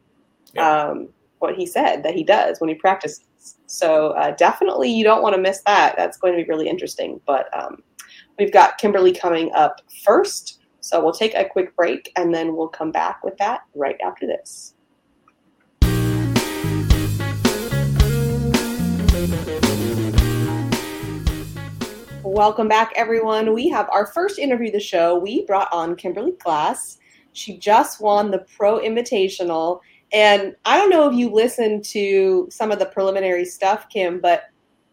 Yeah. 0.54 0.68
Um, 0.68 1.08
what 1.38 1.56
he 1.56 1.66
said 1.66 2.04
that 2.04 2.14
he 2.14 2.22
does 2.22 2.60
when 2.60 2.68
he 2.68 2.74
practices. 2.74 3.24
So 3.66 4.10
uh, 4.10 4.30
definitely, 4.36 4.90
you 4.90 5.02
don't 5.02 5.22
want 5.22 5.34
to 5.34 5.40
miss 5.40 5.60
that. 5.66 5.96
That's 5.96 6.16
going 6.16 6.36
to 6.36 6.42
be 6.42 6.48
really 6.48 6.68
interesting. 6.68 7.20
But 7.26 7.48
um, 7.58 7.82
we've 8.38 8.52
got 8.52 8.78
Kimberli 8.78 9.12
coming 9.18 9.50
up 9.54 9.80
first. 10.04 10.61
So 10.84 11.00
we'll 11.00 11.12
take 11.12 11.36
a 11.36 11.44
quick 11.44 11.76
break 11.76 12.10
and 12.16 12.34
then 12.34 12.56
we'll 12.56 12.66
come 12.66 12.90
back 12.90 13.22
with 13.22 13.38
that 13.38 13.60
right 13.76 13.96
after 14.04 14.26
this. 14.26 14.74
Welcome 22.24 22.66
back, 22.66 22.92
everyone. 22.96 23.54
We 23.54 23.68
have 23.68 23.88
our 23.90 24.06
first 24.06 24.40
interview 24.40 24.68
of 24.68 24.72
the 24.72 24.80
show. 24.80 25.16
We 25.16 25.46
brought 25.46 25.72
on 25.72 25.94
Kimberli 25.94 26.32
Glass. 26.42 26.98
She 27.32 27.58
just 27.58 28.00
won 28.00 28.32
the 28.32 28.44
Pro 28.56 28.80
Invitational. 28.80 29.80
And 30.12 30.56
I 30.64 30.78
don't 30.78 30.90
know 30.90 31.08
if 31.08 31.14
you 31.14 31.30
listened 31.30 31.84
to 31.86 32.48
some 32.50 32.72
of 32.72 32.80
the 32.80 32.86
preliminary 32.86 33.44
stuff, 33.44 33.88
Kim, 33.88 34.18
but 34.20 34.46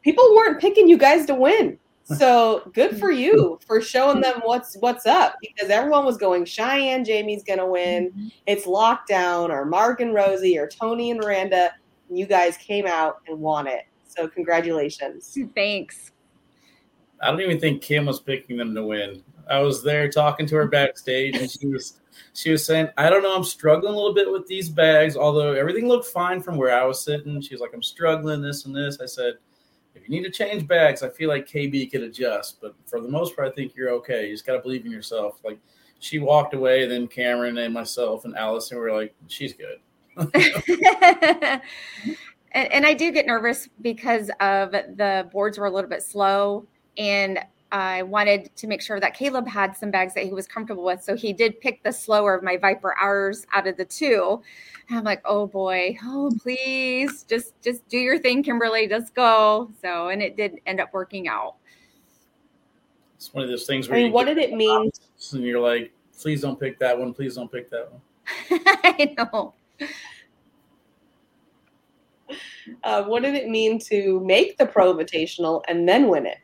people 0.03 0.23
weren't 0.35 0.61
picking 0.61 0.87
you 0.87 0.99
guys 0.99 1.25
to 1.25 1.33
win. 1.33 1.79
So 2.17 2.71
good 2.73 2.99
for 2.99 3.11
you 3.11 3.59
for 3.65 3.81
showing 3.81 4.21
them 4.21 4.41
what's 4.43 4.75
what's 4.77 5.05
up 5.05 5.35
because 5.41 5.69
everyone 5.69 6.05
was 6.05 6.17
going 6.17 6.45
Cheyenne 6.45 7.05
Jamie's 7.05 7.43
gonna 7.43 7.67
win. 7.67 8.09
Mm-hmm. 8.09 8.27
It's 8.47 8.65
lockdown 8.65 9.49
or 9.49 9.65
Mark 9.65 10.01
and 10.01 10.13
Rosie 10.13 10.57
or 10.57 10.67
Tony 10.67 11.11
and 11.11 11.19
Miranda. 11.19 11.71
You 12.09 12.25
guys 12.25 12.57
came 12.57 12.87
out 12.87 13.21
and 13.27 13.39
won 13.39 13.67
it. 13.67 13.83
So 14.07 14.27
congratulations. 14.27 15.37
Thanks. 15.53 16.11
I 17.21 17.29
don't 17.29 17.41
even 17.41 17.59
think 17.59 17.81
Kim 17.81 18.05
was 18.05 18.19
picking 18.19 18.57
them 18.57 18.73
to 18.73 18.83
win. 18.83 19.23
I 19.49 19.59
was 19.59 19.83
there 19.83 20.09
talking 20.09 20.45
to 20.47 20.55
her 20.55 20.67
backstage 20.67 21.35
and 21.35 21.49
she 21.49 21.67
was 21.67 21.99
she 22.33 22.51
was 22.51 22.65
saying, 22.65 22.89
I 22.97 23.09
don't 23.09 23.23
know, 23.23 23.35
I'm 23.35 23.43
struggling 23.43 23.93
a 23.93 23.97
little 23.97 24.13
bit 24.13 24.31
with 24.31 24.47
these 24.47 24.69
bags, 24.69 25.15
although 25.15 25.53
everything 25.53 25.87
looked 25.87 26.07
fine 26.07 26.41
from 26.41 26.57
where 26.57 26.73
I 26.73 26.85
was 26.85 27.03
sitting. 27.03 27.39
She 27.41 27.53
was 27.53 27.61
like, 27.61 27.71
I'm 27.73 27.83
struggling 27.83 28.41
this 28.41 28.65
and 28.65 28.75
this. 28.75 28.99
I 28.99 29.05
said, 29.05 29.35
if 29.99 30.09
you 30.09 30.15
need 30.15 30.23
to 30.23 30.31
change 30.31 30.67
bags, 30.67 31.03
I 31.03 31.09
feel 31.09 31.29
like 31.29 31.47
KB 31.47 31.91
could 31.91 32.01
adjust, 32.01 32.61
but 32.61 32.75
for 32.85 33.01
the 33.01 33.09
most 33.09 33.35
part, 33.35 33.47
I 33.47 33.51
think 33.51 33.75
you're 33.75 33.91
okay. 33.91 34.27
You 34.27 34.33
just 34.33 34.45
got 34.45 34.53
to 34.53 34.59
believe 34.59 34.85
in 34.85 34.91
yourself. 34.91 35.39
Like 35.43 35.59
she 35.99 36.19
walked 36.19 36.53
away, 36.53 36.85
then 36.87 37.07
Cameron 37.07 37.57
and 37.57 37.73
myself 37.73 38.25
and 38.25 38.35
Allison 38.35 38.77
were 38.77 38.91
like, 38.91 39.13
she's 39.27 39.53
good. 39.53 39.79
And, 42.51 42.71
and 42.71 42.85
I 42.85 42.93
do 42.93 43.11
get 43.11 43.25
nervous 43.25 43.69
because 43.81 44.31
of 44.39 44.71
the 44.71 45.29
boards 45.31 45.57
were 45.57 45.67
a 45.67 45.71
little 45.71 45.89
bit 45.89 46.01
slow, 46.01 46.65
and 46.97 47.39
I 47.71 48.01
wanted 48.03 48.55
to 48.55 48.67
make 48.67 48.81
sure 48.81 48.99
that 48.99 49.13
Caleb 49.13 49.47
had 49.47 49.77
some 49.77 49.91
bags 49.91 50.15
that 50.15 50.23
he 50.23 50.31
was 50.31 50.47
comfortable 50.47 50.83
with. 50.83 51.03
So 51.03 51.15
he 51.15 51.33
did 51.33 51.59
pick 51.61 51.83
the 51.83 51.91
slower 51.91 52.33
of 52.33 52.43
my 52.43 52.57
Viper 52.57 52.95
hours 52.99 53.45
out 53.53 53.67
of 53.67 53.77
the 53.77 53.85
two. 53.85 54.41
And 54.89 54.97
I'm 54.97 55.03
like, 55.03 55.21
oh 55.25 55.45
boy, 55.45 55.97
oh 56.03 56.31
please, 56.41 57.23
just 57.23 57.61
just 57.61 57.87
do 57.87 57.97
your 57.97 58.17
thing, 58.17 58.43
Kimberli. 58.43 58.89
Just 58.89 59.13
go. 59.13 59.69
So 59.81 60.09
and 60.09 60.21
it 60.21 60.35
did 60.35 60.59
end 60.65 60.79
up 60.79 60.93
working 60.93 61.27
out. 61.27 61.55
It's 63.15 63.33
one 63.33 63.43
of 63.43 63.49
those 63.49 63.67
things 63.67 63.87
where 63.87 63.99
I 63.99 64.03
mean, 64.03 64.11
what 64.13 64.25
did 64.25 64.37
it 64.37 64.53
mean? 64.53 64.89
And 65.33 65.43
you're 65.43 65.59
like, 65.59 65.91
please 66.19 66.41
don't 66.41 66.59
pick 66.59 66.79
that 66.79 66.97
one. 66.97 67.13
Please 67.13 67.35
don't 67.35 67.51
pick 67.51 67.69
that 67.69 67.91
one. 67.91 68.01
I 68.83 69.15
know. 69.17 69.53
Uh, 72.83 73.03
what 73.03 73.23
did 73.23 73.35
it 73.35 73.49
mean 73.49 73.79
to 73.79 74.19
make 74.21 74.57
the 74.57 74.65
Pro 74.65 74.93
Invitational 74.93 75.63
and 75.67 75.87
then 75.87 76.07
win 76.07 76.25
it? 76.25 76.37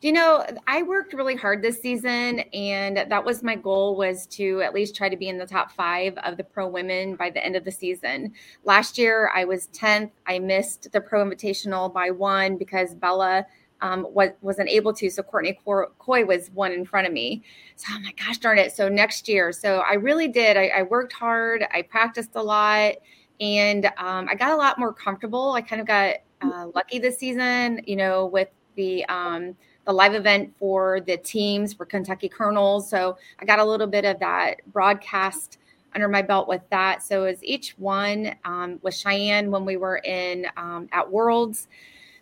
You 0.00 0.12
know 0.12 0.44
i 0.66 0.82
worked 0.82 1.12
really 1.12 1.36
hard 1.36 1.60
this 1.60 1.80
season 1.80 2.40
and 2.54 2.96
that 2.96 3.24
was 3.24 3.42
my 3.42 3.54
goal 3.54 3.96
was 3.96 4.26
to 4.26 4.60
at 4.62 4.74
least 4.74 4.96
try 4.96 5.08
to 5.08 5.16
be 5.16 5.28
in 5.28 5.38
the 5.38 5.46
top 5.46 5.70
five 5.70 6.16
of 6.18 6.36
the 6.36 6.44
pro 6.44 6.66
women 6.66 7.16
by 7.16 7.30
the 7.30 7.44
end 7.44 7.56
of 7.56 7.64
the 7.64 7.72
season 7.72 8.32
last 8.64 8.96
year 8.96 9.30
i 9.34 9.44
was 9.44 9.68
10th 9.68 10.10
i 10.26 10.38
missed 10.38 10.90
the 10.92 11.00
pro 11.00 11.24
invitational 11.24 11.92
by 11.92 12.10
one 12.10 12.56
because 12.56 12.94
bella 12.94 13.44
um, 13.82 14.06
was, 14.10 14.30
wasn't 14.40 14.68
able 14.68 14.92
to. 14.94 15.10
So 15.10 15.22
Courtney 15.22 15.58
Coy 15.64 16.24
was 16.24 16.50
one 16.50 16.72
in 16.72 16.84
front 16.84 17.06
of 17.06 17.12
me. 17.12 17.42
So 17.76 17.92
I'm 17.94 18.02
like, 18.02 18.18
gosh 18.18 18.38
darn 18.38 18.58
it. 18.58 18.72
So 18.72 18.88
next 18.88 19.28
year. 19.28 19.52
So 19.52 19.78
I 19.78 19.94
really 19.94 20.28
did. 20.28 20.56
I, 20.56 20.68
I 20.68 20.82
worked 20.82 21.12
hard. 21.12 21.66
I 21.72 21.82
practiced 21.82 22.32
a 22.34 22.42
lot 22.42 22.94
and 23.40 23.86
um, 23.96 24.28
I 24.28 24.34
got 24.34 24.50
a 24.50 24.56
lot 24.56 24.78
more 24.78 24.92
comfortable. 24.92 25.52
I 25.52 25.62
kind 25.62 25.80
of 25.80 25.86
got 25.86 26.16
uh, 26.42 26.66
lucky 26.74 26.98
this 26.98 27.18
season, 27.18 27.80
you 27.86 27.96
know, 27.96 28.26
with 28.26 28.48
the 28.76 29.04
um, 29.06 29.56
the 29.86 29.92
live 29.92 30.14
event 30.14 30.54
for 30.58 31.00
the 31.00 31.16
teams 31.16 31.72
for 31.72 31.86
Kentucky 31.86 32.28
Colonels. 32.28 32.88
So 32.88 33.16
I 33.38 33.44
got 33.44 33.58
a 33.58 33.64
little 33.64 33.86
bit 33.86 34.04
of 34.04 34.18
that 34.20 34.56
broadcast 34.72 35.58
under 35.94 36.08
my 36.08 36.22
belt 36.22 36.48
with 36.48 36.62
that. 36.70 37.02
So 37.02 37.24
as 37.24 37.42
each 37.42 37.72
one 37.78 38.34
um, 38.44 38.78
with 38.82 38.94
Cheyenne 38.94 39.50
when 39.50 39.64
we 39.64 39.76
were 39.76 39.98
in 39.98 40.46
um, 40.56 40.88
at 40.92 41.10
Worlds. 41.10 41.68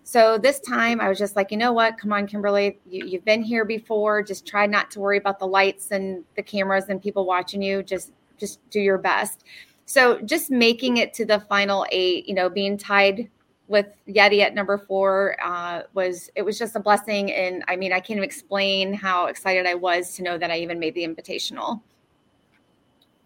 So 0.02 0.38
this 0.38 0.58
time 0.60 1.02
I 1.02 1.08
was 1.08 1.18
just 1.18 1.36
like, 1.36 1.50
you 1.50 1.58
know 1.58 1.72
what? 1.72 1.98
Come 1.98 2.14
on, 2.14 2.26
Kimberli. 2.26 2.78
You, 2.88 3.04
you've 3.04 3.26
been 3.26 3.42
here 3.42 3.66
before. 3.66 4.22
Just 4.22 4.46
try 4.46 4.64
not 4.64 4.90
to 4.92 5.00
worry 5.00 5.18
about 5.18 5.38
the 5.38 5.46
lights 5.46 5.90
and 5.90 6.24
the 6.34 6.42
cameras 6.42 6.86
and 6.88 7.02
people 7.02 7.26
watching 7.26 7.60
you. 7.60 7.82
Just 7.82 8.12
just 8.38 8.58
do 8.70 8.80
your 8.80 8.98
best. 8.98 9.44
So 9.84 10.20
just 10.20 10.50
making 10.50 10.98
it 10.98 11.12
to 11.14 11.24
the 11.24 11.40
final 11.40 11.84
eight, 11.90 12.28
you 12.28 12.34
know, 12.34 12.48
being 12.48 12.78
tied 12.78 13.28
with 13.68 13.86
Yeti 14.08 14.40
at 14.40 14.54
number 14.54 14.78
four 14.78 15.36
uh, 15.42 15.82
was 15.94 16.30
it 16.34 16.42
was 16.42 16.58
just 16.58 16.74
a 16.74 16.80
blessing, 16.80 17.32
and 17.32 17.62
I 17.68 17.76
mean 17.76 17.92
I 17.92 18.00
can't 18.00 18.12
even 18.18 18.24
explain 18.24 18.92
how 18.92 19.26
excited 19.26 19.66
I 19.66 19.74
was 19.74 20.14
to 20.16 20.22
know 20.22 20.38
that 20.38 20.50
I 20.50 20.58
even 20.58 20.78
made 20.78 20.94
the 20.94 21.06
invitational. 21.06 21.80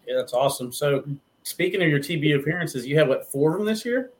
Yeah, 0.07 0.15
that's 0.17 0.33
awesome. 0.33 0.71
So 0.71 1.03
speaking 1.43 1.81
of 1.81 1.89
your 1.89 1.99
TV 1.99 2.39
appearances, 2.39 2.85
you 2.85 2.97
have 2.99 3.07
what 3.07 3.31
four 3.31 3.53
of 3.53 3.57
them 3.57 3.65
this 3.65 3.85
year? 3.85 4.11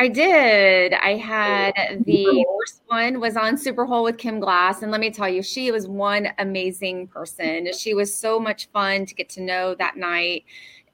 I 0.00 0.06
did. 0.06 0.92
I 0.92 1.16
had 1.16 2.04
the 2.06 2.46
first 2.58 2.82
one 2.86 3.18
was 3.18 3.36
on 3.36 3.56
Super 3.56 3.84
Hole 3.84 4.04
with 4.04 4.16
Kim 4.16 4.38
Glass, 4.38 4.82
and 4.82 4.92
let 4.92 5.00
me 5.00 5.10
tell 5.10 5.28
you, 5.28 5.42
she 5.42 5.72
was 5.72 5.88
one 5.88 6.28
amazing 6.38 7.08
person. 7.08 7.72
She 7.76 7.94
was 7.94 8.14
so 8.14 8.38
much 8.38 8.68
fun 8.68 9.06
to 9.06 9.14
get 9.14 9.28
to 9.30 9.42
know 9.42 9.74
that 9.74 9.96
night. 9.96 10.44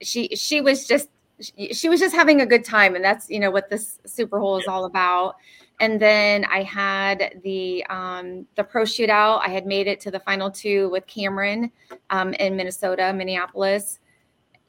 She 0.01 0.29
she 0.29 0.63
was 0.63 0.87
just 0.87 1.11
she 1.41 1.89
was 1.89 2.01
just 2.01 2.15
having 2.15 2.41
a 2.41 2.47
good 2.47 2.65
time 2.65 2.95
and 2.95 3.05
that's 3.05 3.29
you 3.29 3.41
know 3.41 3.51
what 3.51 3.69
this 3.69 3.99
super 4.07 4.39
hole 4.39 4.59
is 4.59 4.67
all 4.69 4.85
about. 4.85 5.37
And 5.81 6.01
then 6.01 6.45
i 6.45 6.63
had 6.63 7.41
the 7.43 7.85
um, 7.87 8.47
the 8.55 8.65
pro 8.65 8.83
shootout. 8.83 9.41
I 9.41 9.49
had 9.49 9.67
made 9.67 9.87
it 9.87 10.01
to 10.01 10.11
the 10.11 10.21
final 10.21 10.51
two 10.51 10.91
with 10.91 11.07
cameron 11.07 11.71
um, 12.11 12.35
in 12.35 12.57
minnesota 12.57 13.13
minneapolis. 13.13 13.99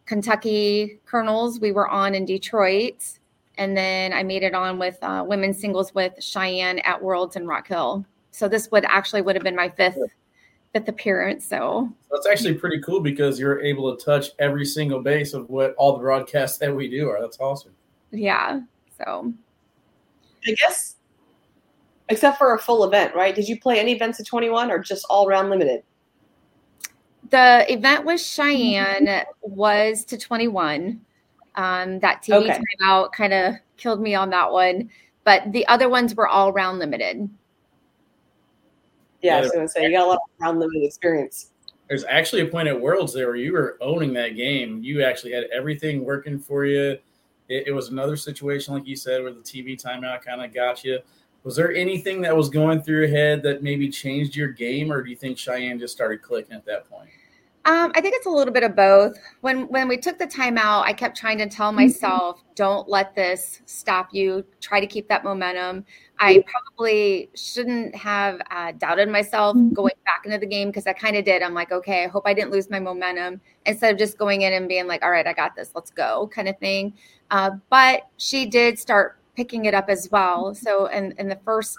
Kentucky 0.05 0.99
colonels 1.05 1.59
we 1.59 1.71
were 1.71 1.87
on 1.87 2.15
in 2.15 2.25
detroit. 2.25 3.19
And 3.57 3.77
then 3.77 4.11
i 4.11 4.23
made 4.23 4.43
it 4.43 4.55
on 4.55 4.79
with 4.79 4.97
uh, 5.01 5.23
women's 5.27 5.59
singles 5.59 5.93
with 5.93 6.13
cheyenne 6.21 6.79
at 6.79 7.01
worlds 7.01 7.35
in 7.35 7.47
rock 7.47 7.67
hill. 7.67 8.05
So 8.31 8.47
this 8.47 8.69
would 8.71 8.85
actually 8.85 9.21
would 9.21 9.35
have 9.35 9.43
been 9.43 9.55
my 9.55 9.69
fifth 9.69 9.99
fifth 10.83 10.97
parents. 10.97 11.45
So 11.45 11.89
that's 12.11 12.27
actually 12.27 12.55
pretty 12.55 12.81
cool 12.81 12.99
because 12.99 13.39
you're 13.39 13.61
able 13.61 13.95
to 13.95 14.03
touch 14.03 14.29
every 14.39 14.65
single 14.65 15.01
base 15.01 15.33
of 15.33 15.49
what 15.49 15.73
all 15.75 15.93
the 15.93 15.99
broadcasts 15.99 16.57
that 16.57 16.75
we 16.75 16.89
do 16.89 17.09
are. 17.09 17.21
That's 17.21 17.39
awesome. 17.39 17.71
Yeah. 18.11 18.61
So 18.97 19.33
I 20.47 20.51
guess 20.51 20.95
except 22.09 22.37
for 22.37 22.53
a 22.53 22.59
full 22.59 22.83
event, 22.83 23.15
right? 23.15 23.33
Did 23.33 23.47
you 23.47 23.59
play 23.59 23.79
any 23.79 23.93
events 23.93 24.19
at 24.19 24.27
21 24.27 24.69
or 24.69 24.79
just 24.79 25.05
all 25.09 25.27
round 25.27 25.49
limited? 25.49 25.83
The 27.29 27.65
event 27.71 28.05
with 28.05 28.21
Cheyenne 28.21 29.23
was 29.41 30.05
to 30.05 30.17
21. 30.17 31.01
Um, 31.55 31.99
that 31.99 32.21
TV 32.21 32.49
okay. 32.49 32.59
timeout 32.83 33.11
kind 33.13 33.33
of 33.33 33.55
killed 33.77 34.01
me 34.01 34.13
on 34.13 34.29
that 34.31 34.51
one, 34.51 34.89
but 35.23 35.51
the 35.51 35.65
other 35.67 35.89
ones 35.89 36.13
were 36.13 36.27
all 36.27 36.51
round 36.51 36.79
limited. 36.79 37.27
Yeah, 39.25 39.37
I 39.37 39.41
was 39.41 39.51
going 39.51 39.65
to 39.65 39.71
say 39.71 39.83
you 39.83 39.91
got 39.91 40.05
a 40.05 40.09
lot 40.09 40.15
of 40.15 40.21
round 40.39 40.59
limited 40.59 40.83
experience. 40.83 41.51
There's 41.87 42.03
actually 42.05 42.41
a 42.41 42.47
point 42.47 42.67
at 42.67 42.79
Worlds 42.79 43.13
there 43.13 43.27
where 43.27 43.35
you 43.35 43.53
were 43.53 43.77
owning 43.81 44.13
that 44.13 44.35
game. 44.35 44.83
You 44.83 45.03
actually 45.03 45.33
had 45.33 45.45
everything 45.53 46.03
working 46.03 46.39
for 46.39 46.65
you. 46.65 46.97
It, 47.47 47.67
it 47.67 47.71
was 47.71 47.89
another 47.89 48.15
situation, 48.15 48.73
like 48.73 48.87
you 48.87 48.95
said, 48.95 49.21
where 49.21 49.31
the 49.31 49.41
TV 49.41 49.81
timeout 49.81 50.23
kind 50.23 50.43
of 50.43 50.53
got 50.53 50.83
you. 50.83 50.99
Was 51.43 51.55
there 51.55 51.71
anything 51.73 52.21
that 52.21 52.35
was 52.35 52.49
going 52.49 52.81
through 52.81 53.01
your 53.01 53.07
head 53.07 53.43
that 53.43 53.61
maybe 53.61 53.87
changed 53.89 54.35
your 54.35 54.47
game, 54.47 54.91
or 54.91 55.03
do 55.03 55.11
you 55.11 55.15
think 55.15 55.37
Cheyenne 55.37 55.77
just 55.77 55.93
started 55.93 56.23
clicking 56.23 56.55
at 56.55 56.65
that 56.65 56.89
point? 56.89 57.09
Um, 57.65 57.91
I 57.95 58.01
think 58.01 58.13
it's 58.15 58.27
a 58.27 58.29
little 58.31 58.53
bit 58.53 58.63
of 58.63 58.75
both. 58.75 59.17
When 59.41 59.67
when 59.69 59.87
we 59.87 59.97
took 59.97 60.19
the 60.19 60.27
time 60.27 60.57
out, 60.57 60.85
I 60.85 60.93
kept 60.93 61.17
trying 61.17 61.39
to 61.39 61.47
tell 61.47 61.69
mm-hmm. 61.69 61.81
myself, 61.81 62.43
"Don't 62.55 62.87
let 62.87 63.15
this 63.15 63.61
stop 63.65 64.09
you. 64.11 64.45
Try 64.61 64.79
to 64.79 64.87
keep 64.87 65.07
that 65.09 65.23
momentum." 65.23 65.85
I 66.19 66.43
probably 66.47 67.29
shouldn't 67.35 67.95
have 67.95 68.41
uh, 68.51 68.71
doubted 68.77 69.09
myself 69.09 69.55
mm-hmm. 69.55 69.73
going 69.73 69.93
back 70.05 70.21
into 70.25 70.37
the 70.37 70.45
game 70.45 70.69
because 70.69 70.87
I 70.87 70.93
kind 70.93 71.17
of 71.17 71.25
did. 71.25 71.41
I'm 71.41 71.53
like, 71.53 71.71
okay, 71.71 72.05
I 72.05 72.07
hope 72.07 72.23
I 72.25 72.33
didn't 72.33 72.51
lose 72.51 72.69
my 72.69 72.79
momentum 72.79 73.41
instead 73.65 73.91
of 73.91 73.99
just 73.99 74.17
going 74.17 74.41
in 74.41 74.53
and 74.53 74.67
being 74.67 74.87
like, 74.87 75.03
all 75.03 75.11
right, 75.11 75.27
I 75.27 75.33
got 75.33 75.55
this, 75.55 75.71
let's 75.75 75.91
go, 75.91 76.29
kind 76.33 76.47
of 76.47 76.57
thing. 76.59 76.93
Uh, 77.31 77.51
but 77.69 78.07
she 78.17 78.45
did 78.45 78.79
start 78.79 79.17
picking 79.35 79.65
it 79.65 79.73
up 79.73 79.89
as 79.89 80.09
well. 80.11 80.55
So 80.55 80.85
in 80.87 81.13
in 81.17 81.27
the 81.27 81.39
first 81.43 81.77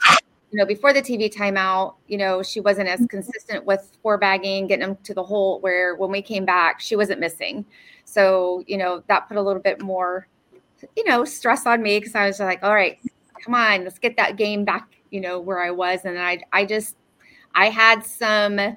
you 0.53 0.59
know, 0.59 0.67
before 0.67 0.93
the 0.93 1.03
TV 1.03 1.33
timeout, 1.33 1.97
you 2.07 2.17
know, 2.17 2.43
she 2.43 2.61
wasn't 2.61 2.89
as 2.89 3.05
consistent 3.11 3.65
with 3.65 3.97
four 4.03 4.17
bagging, 4.17 4.69
getting 4.69 4.87
them 4.87 4.97
to 5.03 5.13
the 5.13 5.23
hole 5.23 5.61
where 5.61 5.97
when 5.97 6.11
we 6.11 6.23
came 6.23 6.45
back, 6.45 6.81
she 6.81 6.95
wasn't 6.95 7.21
missing. 7.21 7.65
So, 8.05 8.63
you 8.67 8.79
know, 8.79 9.03
that 9.09 9.29
put 9.29 9.37
a 9.37 9.43
little 9.43 9.61
bit 9.61 9.83
more, 9.83 10.29
you 10.97 11.05
know, 11.05 11.25
stress 11.25 11.67
on 11.67 11.83
me 11.83 11.99
because 11.99 12.15
I 12.15 12.27
was 12.27 12.39
like, 12.39 12.63
all 12.63 12.75
right, 12.75 12.99
come 13.45 13.55
on, 13.55 13.85
let's 13.85 13.99
get 13.99 14.17
that 14.17 14.37
game 14.37 14.65
back, 14.65 14.89
you 15.11 15.21
know, 15.21 15.41
where 15.41 15.61
I 15.61 15.71
was. 15.71 16.05
And 16.05 16.19
I, 16.19 16.43
I 16.53 16.65
just, 16.65 16.97
I 17.55 17.71
had 17.71 18.05
some, 18.05 18.59
I 18.59 18.77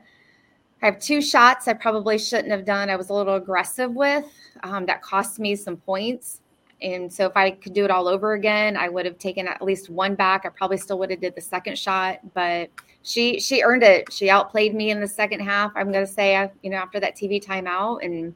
have 0.82 1.00
two 1.00 1.22
shots 1.22 1.68
I 1.68 1.74
probably 1.74 2.18
shouldn't 2.18 2.52
have 2.52 2.66
done. 2.66 2.90
I 2.90 2.96
was 2.96 3.10
a 3.10 3.14
little 3.14 3.36
aggressive 3.36 3.94
with 3.94 4.26
um, 4.64 4.86
that 4.86 5.02
cost 5.02 5.40
me 5.40 5.56
some 5.56 5.78
points. 5.78 6.42
And 6.82 7.12
so 7.12 7.26
if 7.26 7.36
I 7.36 7.52
could 7.52 7.74
do 7.74 7.84
it 7.84 7.92
all 7.92 8.08
over 8.08 8.34
again, 8.34 8.78
I 8.78 8.88
would 8.88 9.06
have 9.06 9.18
taken 9.18 9.48
at 9.48 9.62
least 9.62 9.90
one 9.90 10.16
back. 10.16 10.46
I 10.46 10.50
probably 10.50 10.78
still 10.78 10.98
would 11.00 11.12
have 11.12 11.20
did 11.20 11.36
the 11.36 11.42
second 11.42 11.78
shot, 11.78 12.20
but 12.34 12.70
she 13.04 13.40
she 13.40 13.62
earned 13.64 13.84
it. 13.84 14.12
She 14.14 14.30
outplayed 14.30 14.74
me 14.74 14.92
in 14.92 15.02
the 15.02 15.08
second 15.08 15.42
half. 15.42 15.72
I'm 15.76 15.92
going 15.92 16.06
to 16.06 16.12
say, 16.12 16.36
uh, 16.38 16.48
you 16.64 16.70
know, 16.70 16.78
after 16.78 17.00
that 17.02 17.16
TV 17.16 17.44
timeout, 17.44 18.04
and 18.06 18.34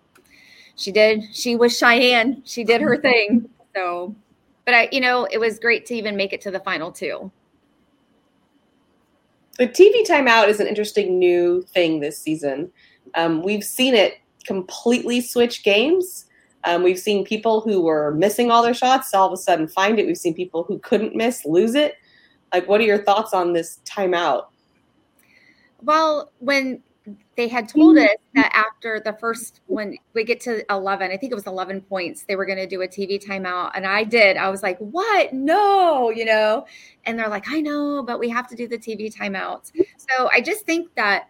she 0.75 0.91
did. 0.91 1.23
She 1.33 1.55
was 1.55 1.77
Cheyenne. 1.77 2.41
She 2.45 2.63
did 2.63 2.81
her 2.81 2.97
thing. 2.97 3.49
So, 3.75 4.15
but 4.65 4.73
I, 4.73 4.89
you 4.91 5.01
know, 5.01 5.27
it 5.31 5.39
was 5.39 5.59
great 5.59 5.85
to 5.87 5.95
even 5.95 6.15
make 6.15 6.33
it 6.33 6.41
to 6.41 6.51
the 6.51 6.59
final 6.59 6.91
two. 6.91 7.31
The 9.57 9.67
TV 9.67 10.07
timeout 10.07 10.47
is 10.47 10.59
an 10.59 10.67
interesting 10.67 11.19
new 11.19 11.61
thing 11.61 11.99
this 11.99 12.17
season. 12.17 12.71
Um, 13.15 13.43
we've 13.43 13.63
seen 13.63 13.93
it 13.93 14.15
completely 14.45 15.21
switch 15.21 15.63
games. 15.63 16.25
Um, 16.63 16.81
we've 16.81 16.99
seen 16.99 17.25
people 17.25 17.61
who 17.61 17.81
were 17.81 18.11
missing 18.11 18.49
all 18.49 18.63
their 18.63 18.73
shots 18.73 19.13
all 19.13 19.27
of 19.27 19.33
a 19.33 19.37
sudden 19.37 19.67
find 19.67 19.99
it. 19.99 20.07
We've 20.07 20.17
seen 20.17 20.33
people 20.33 20.63
who 20.63 20.79
couldn't 20.79 21.15
miss 21.15 21.45
lose 21.45 21.75
it. 21.75 21.95
Like, 22.53 22.67
what 22.67 22.79
are 22.79 22.85
your 22.85 23.03
thoughts 23.03 23.33
on 23.33 23.53
this 23.53 23.79
timeout? 23.85 24.45
Well, 25.81 26.31
when 26.39 26.81
they 27.35 27.47
had 27.47 27.67
told 27.67 27.95
mm-hmm. 27.95 28.05
us 28.05 28.17
that 28.35 28.51
after 28.53 28.99
the 28.99 29.13
first, 29.13 29.61
when 29.67 29.97
we 30.13 30.23
get 30.23 30.39
to 30.41 30.63
11, 30.71 31.11
I 31.11 31.17
think 31.17 31.31
it 31.31 31.35
was 31.35 31.47
11 31.47 31.81
points, 31.81 32.23
they 32.23 32.35
were 32.35 32.45
going 32.45 32.59
to 32.59 32.67
do 32.67 32.81
a 32.81 32.87
TV 32.87 33.23
timeout. 33.23 33.71
And 33.75 33.85
I 33.85 34.03
did. 34.03 34.37
I 34.37 34.49
was 34.49 34.61
like, 34.61 34.77
what? 34.77 35.33
No, 35.33 36.11
you 36.11 36.25
know? 36.25 36.65
And 37.05 37.17
they're 37.17 37.29
like, 37.29 37.45
I 37.49 37.61
know, 37.61 38.03
but 38.03 38.19
we 38.19 38.29
have 38.29 38.47
to 38.49 38.55
do 38.55 38.67
the 38.67 38.77
TV 38.77 39.13
timeouts. 39.13 39.71
So 39.97 40.29
I 40.31 40.41
just 40.41 40.65
think 40.65 40.93
that 40.95 41.29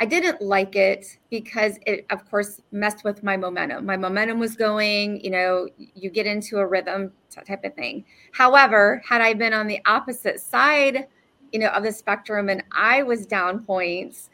I 0.00 0.04
didn't 0.04 0.40
like 0.40 0.76
it 0.76 1.18
because 1.28 1.78
it, 1.84 2.06
of 2.10 2.28
course, 2.30 2.60
messed 2.70 3.02
with 3.04 3.24
my 3.24 3.36
momentum. 3.36 3.84
My 3.84 3.96
momentum 3.96 4.38
was 4.38 4.54
going, 4.54 5.24
you 5.24 5.30
know, 5.30 5.66
you 5.76 6.10
get 6.10 6.26
into 6.26 6.58
a 6.58 6.66
rhythm 6.66 7.12
type 7.30 7.64
of 7.64 7.74
thing. 7.74 8.04
However, 8.32 9.02
had 9.08 9.22
I 9.22 9.34
been 9.34 9.52
on 9.52 9.66
the 9.66 9.80
opposite 9.86 10.40
side, 10.40 11.08
you 11.52 11.58
know, 11.58 11.68
of 11.68 11.82
the 11.82 11.90
spectrum 11.90 12.48
and 12.48 12.62
I 12.70 13.02
was 13.02 13.26
down 13.26 13.64
points, 13.64 14.30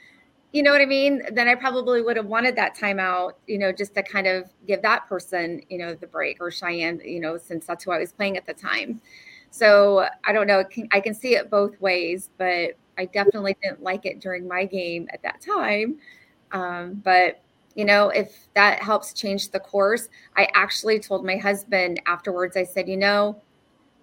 you 0.54 0.62
know 0.62 0.70
what 0.70 0.80
I 0.80 0.86
mean? 0.86 1.20
Then 1.32 1.48
I 1.48 1.56
probably 1.56 2.00
would 2.00 2.16
have 2.16 2.26
wanted 2.26 2.54
that 2.54 2.76
timeout, 2.76 3.32
you 3.48 3.58
know, 3.58 3.72
just 3.72 3.92
to 3.96 4.04
kind 4.04 4.28
of 4.28 4.48
give 4.68 4.82
that 4.82 5.08
person, 5.08 5.60
you 5.68 5.78
know, 5.78 5.96
the 5.96 6.06
break 6.06 6.40
or 6.40 6.52
Cheyenne, 6.52 7.00
you 7.04 7.18
know, 7.18 7.36
since 7.36 7.66
that's 7.66 7.82
who 7.82 7.90
I 7.90 7.98
was 7.98 8.12
playing 8.12 8.36
at 8.36 8.46
the 8.46 8.54
time. 8.54 9.00
So 9.50 10.06
I 10.24 10.32
don't 10.32 10.46
know. 10.46 10.62
I 10.92 11.00
can 11.00 11.12
see 11.12 11.34
it 11.34 11.50
both 11.50 11.80
ways, 11.80 12.30
but 12.38 12.76
I 12.96 13.06
definitely 13.06 13.56
didn't 13.64 13.82
like 13.82 14.06
it 14.06 14.20
during 14.20 14.46
my 14.46 14.64
game 14.64 15.08
at 15.12 15.24
that 15.24 15.40
time. 15.40 15.96
Um, 16.52 17.02
but 17.04 17.42
you 17.74 17.84
know, 17.84 18.10
if 18.10 18.46
that 18.54 18.80
helps 18.80 19.12
change 19.12 19.50
the 19.50 19.58
course, 19.58 20.08
I 20.36 20.48
actually 20.54 21.00
told 21.00 21.26
my 21.26 21.36
husband 21.36 22.00
afterwards. 22.06 22.56
I 22.56 22.62
said, 22.62 22.88
you 22.88 22.96
know, 22.96 23.42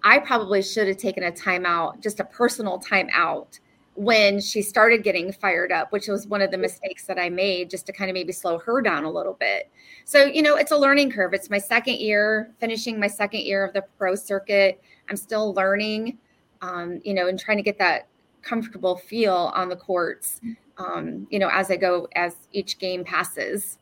I 0.04 0.20
probably 0.20 0.62
should 0.62 0.90
have 0.90 0.98
taken 0.98 1.24
a 1.24 1.32
timeout, 1.32 2.02
just 2.02 2.20
a 2.20 2.26
personal 2.26 2.78
timeout 2.78 3.62
when 3.96 4.40
she 4.40 4.62
started 4.62 5.04
getting 5.04 5.32
fired 5.34 5.72
up, 5.72 5.92
which 5.92 6.08
was 6.08 6.26
one 6.26 6.42
of 6.42 6.50
the 6.50 6.58
mistakes 6.58 7.06
that 7.06 7.20
I 7.20 7.30
made 7.30 7.70
just 7.70 7.86
to 7.88 7.94
kind 7.94 8.10
of 8.10 8.14
maybe 8.14 8.32
slow 8.32 8.58
her 8.60 8.82
down 8.82 9.04
a 9.04 9.12
little 9.12 9.34
bit. 9.34 9.70
So, 10.06 10.26
you 10.26 10.42
know, 10.42 10.56
it's 10.56 10.72
a 10.72 10.78
learning 10.78 11.12
curve. 11.12 11.34
It's 11.34 11.50
my 11.50 11.58
second 11.58 11.96
year, 11.96 12.52
finishing 12.60 13.00
my 13.00 13.08
second 13.08 13.42
year 13.42 13.66
of 13.66 13.74
the 13.74 13.84
pro 13.98 14.16
circuit. 14.16 14.82
I'm 15.10 15.18
still 15.18 15.54
learning, 15.54 16.18
um, 16.62 17.02
you 17.04 17.14
know, 17.14 17.28
and 17.28 17.38
trying 17.40 17.58
to 17.58 17.64
get 17.64 17.78
that 17.80 18.08
comfortable 18.42 18.96
feel 18.96 19.52
on 19.54 19.70
the 19.70 19.76
courts, 19.76 20.42
um, 20.78 21.28
you 21.30 21.38
know, 21.38 21.50
as 21.52 21.70
I 21.70 21.76
go, 21.76 22.08
as 22.16 22.36
each 22.54 22.80
game 22.80 23.04
passes. 23.04 23.78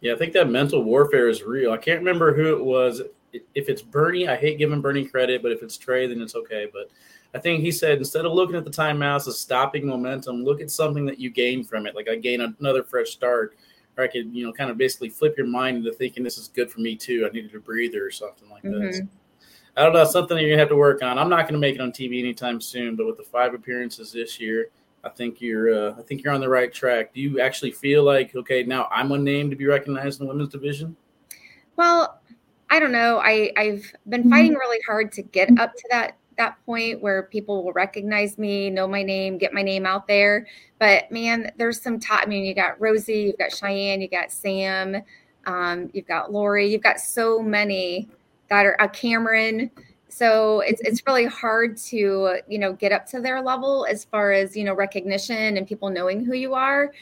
Yeah, 0.00 0.14
I 0.14 0.16
think 0.16 0.32
that 0.34 0.48
mental 0.48 0.84
warfare 0.84 1.28
is 1.28 1.42
real. 1.42 1.72
I 1.72 1.78
can't 1.78 1.98
remember 1.98 2.34
who 2.34 2.56
it 2.56 2.64
was. 2.64 3.02
If 3.54 3.68
it's 3.68 3.82
Bernie, 3.82 4.28
I 4.28 4.36
hate 4.36 4.58
giving 4.58 4.80
Bernie 4.80 5.04
credit, 5.04 5.42
but 5.42 5.52
if 5.52 5.62
it's 5.62 5.76
Trey, 5.76 6.06
then 6.06 6.22
it's 6.22 6.34
okay. 6.34 6.68
But 6.72 6.90
I 7.36 7.38
think 7.38 7.60
he 7.60 7.70
said 7.70 7.98
instead 7.98 8.24
of 8.24 8.32
looking 8.32 8.56
at 8.56 8.64
the 8.64 8.70
timeouts 8.70 9.28
as 9.28 9.38
stopping 9.38 9.86
momentum, 9.86 10.42
look 10.42 10.62
at 10.62 10.70
something 10.70 11.04
that 11.04 11.20
you 11.20 11.28
gain 11.28 11.64
from 11.64 11.86
it. 11.86 11.94
Like 11.94 12.08
I 12.08 12.16
gain 12.16 12.40
another 12.40 12.82
fresh 12.82 13.10
start, 13.10 13.58
or 13.98 14.04
I 14.04 14.06
could, 14.06 14.34
you 14.34 14.46
know, 14.46 14.54
kind 14.54 14.70
of 14.70 14.78
basically 14.78 15.10
flip 15.10 15.36
your 15.36 15.46
mind 15.46 15.76
into 15.76 15.92
thinking 15.92 16.24
this 16.24 16.38
is 16.38 16.48
good 16.48 16.70
for 16.70 16.80
me 16.80 16.96
too. 16.96 17.28
I 17.28 17.34
needed 17.34 17.54
a 17.54 17.60
breather 17.60 18.06
or 18.06 18.10
something 18.10 18.48
like 18.48 18.62
mm-hmm. 18.62 18.86
this. 18.86 19.02
I 19.76 19.82
don't 19.82 19.92
know, 19.92 20.06
something 20.06 20.38
you're 20.38 20.48
gonna 20.48 20.60
have 20.60 20.70
to 20.70 20.76
work 20.76 21.02
on. 21.02 21.18
I'm 21.18 21.28
not 21.28 21.46
gonna 21.46 21.58
make 21.58 21.74
it 21.74 21.82
on 21.82 21.92
TV 21.92 22.18
anytime 22.20 22.58
soon, 22.58 22.96
but 22.96 23.04
with 23.04 23.18
the 23.18 23.22
five 23.22 23.52
appearances 23.52 24.12
this 24.12 24.40
year, 24.40 24.70
I 25.04 25.10
think 25.10 25.42
you're 25.42 25.90
uh, 25.90 25.94
I 25.98 26.02
think 26.04 26.24
you're 26.24 26.32
on 26.32 26.40
the 26.40 26.48
right 26.48 26.72
track. 26.72 27.12
Do 27.12 27.20
you 27.20 27.38
actually 27.38 27.72
feel 27.72 28.02
like 28.02 28.34
okay, 28.34 28.62
now 28.62 28.88
I'm 28.90 29.12
a 29.12 29.18
name 29.18 29.50
to 29.50 29.56
be 29.56 29.66
recognized 29.66 30.22
in 30.22 30.26
the 30.26 30.32
women's 30.32 30.48
division? 30.48 30.96
Well, 31.76 32.18
I 32.70 32.80
don't 32.80 32.92
know. 32.92 33.18
I 33.18 33.52
I've 33.58 33.92
been 34.08 34.30
fighting 34.30 34.54
really 34.54 34.80
hard 34.86 35.12
to 35.12 35.22
get 35.22 35.50
up 35.60 35.74
to 35.74 35.88
that 35.90 36.16
that 36.36 36.58
point 36.66 37.00
where 37.00 37.24
people 37.24 37.64
will 37.64 37.72
recognize 37.72 38.38
me, 38.38 38.70
know 38.70 38.86
my 38.86 39.02
name, 39.02 39.38
get 39.38 39.52
my 39.52 39.62
name 39.62 39.86
out 39.86 40.06
there. 40.06 40.46
But 40.78 41.10
man, 41.10 41.50
there's 41.56 41.80
some 41.80 41.98
top. 41.98 42.22
I 42.22 42.26
mean, 42.26 42.44
you 42.44 42.54
got 42.54 42.80
Rosie, 42.80 43.20
you've 43.20 43.38
got 43.38 43.52
Cheyenne, 43.52 44.00
you 44.00 44.08
got 44.08 44.30
Sam, 44.30 45.02
um, 45.46 45.90
you've 45.92 46.06
got 46.06 46.32
Lori, 46.32 46.66
you've 46.66 46.82
got 46.82 47.00
so 47.00 47.40
many 47.40 48.08
that 48.48 48.66
are 48.66 48.76
a 48.80 48.84
uh, 48.84 48.88
Cameron. 48.88 49.70
So 50.08 50.60
it's 50.60 50.80
it's 50.82 51.02
really 51.06 51.26
hard 51.26 51.76
to 51.78 52.38
you 52.48 52.58
know 52.58 52.72
get 52.72 52.92
up 52.92 53.06
to 53.08 53.20
their 53.20 53.42
level 53.42 53.86
as 53.88 54.04
far 54.04 54.32
as 54.32 54.56
you 54.56 54.64
know 54.64 54.74
recognition 54.74 55.56
and 55.56 55.66
people 55.66 55.90
knowing 55.90 56.24
who 56.24 56.34
you 56.34 56.54
are. 56.54 56.92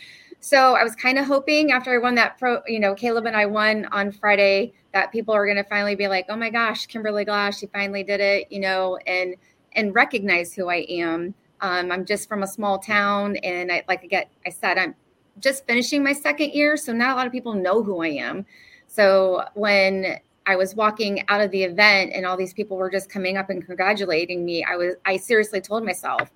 So 0.41 0.75
I 0.75 0.85
was 0.85 0.95
kind 0.95 1.19
of 1.19 1.25
hoping 1.25 1.73
after 1.73 1.95
I 1.95 1.99
won 1.99 2.15
that 2.17 2.39
pro, 2.39 2.61
you 2.67 2.79
know, 2.79 2.95
Caleb 2.95 3.25
and 3.25 3.35
I 3.35 3.47
won 3.47 3.87
on 3.87 4.13
Friday 4.13 4.75
that 4.95 5.13
people 5.13 5.35
are 5.35 5.45
going 5.45 5.59
to 5.59 5.65
finally 5.65 5.97
be 5.97 6.09
like, 6.09 6.27
"Oh 6.31 6.37
my 6.37 6.49
gosh, 6.49 6.87
Kimberli 6.87 7.27
Glass, 7.27 7.59
she 7.59 7.67
finally 7.67 8.03
did 8.05 8.21
it," 8.21 8.51
you 8.51 8.61
know, 8.61 8.97
and 9.07 9.35
and 9.73 9.95
recognize 9.95 10.55
who 10.55 10.69
I 10.71 10.87
am. 10.89 11.35
Um, 11.61 11.93
I'm 11.93 12.05
just 12.07 12.29
from 12.29 12.43
a 12.43 12.47
small 12.47 12.79
town, 12.79 13.37
and 13.39 13.71
I 13.71 13.85
like 13.89 14.05
I 14.05 14.07
get 14.07 14.31
I 14.47 14.51
said 14.51 14.79
I'm 14.79 14.95
just 15.41 15.67
finishing 15.67 16.03
my 16.03 16.13
second 16.13 16.53
year, 16.53 16.77
so 16.77 16.93
not 16.93 17.11
a 17.11 17.15
lot 17.17 17.27
of 17.27 17.33
people 17.33 17.53
know 17.55 17.83
who 17.83 18.03
I 18.03 18.09
am. 18.09 18.47
So 18.87 19.45
when 19.55 20.19
I 20.47 20.57
was 20.57 20.77
walking 20.77 21.25
out 21.29 21.41
of 21.41 21.51
the 21.51 21.65
event 21.65 22.13
and 22.15 22.25
all 22.25 22.37
these 22.37 22.53
people 22.55 22.77
were 22.77 22.91
just 22.91 23.11
coming 23.11 23.37
up 23.37 23.51
and 23.51 23.67
congratulating 23.67 24.45
me, 24.45 24.65
I 24.65 24.77
was 24.77 24.95
I 25.05 25.17
seriously 25.17 25.61
told 25.61 25.85
myself, 25.85 26.31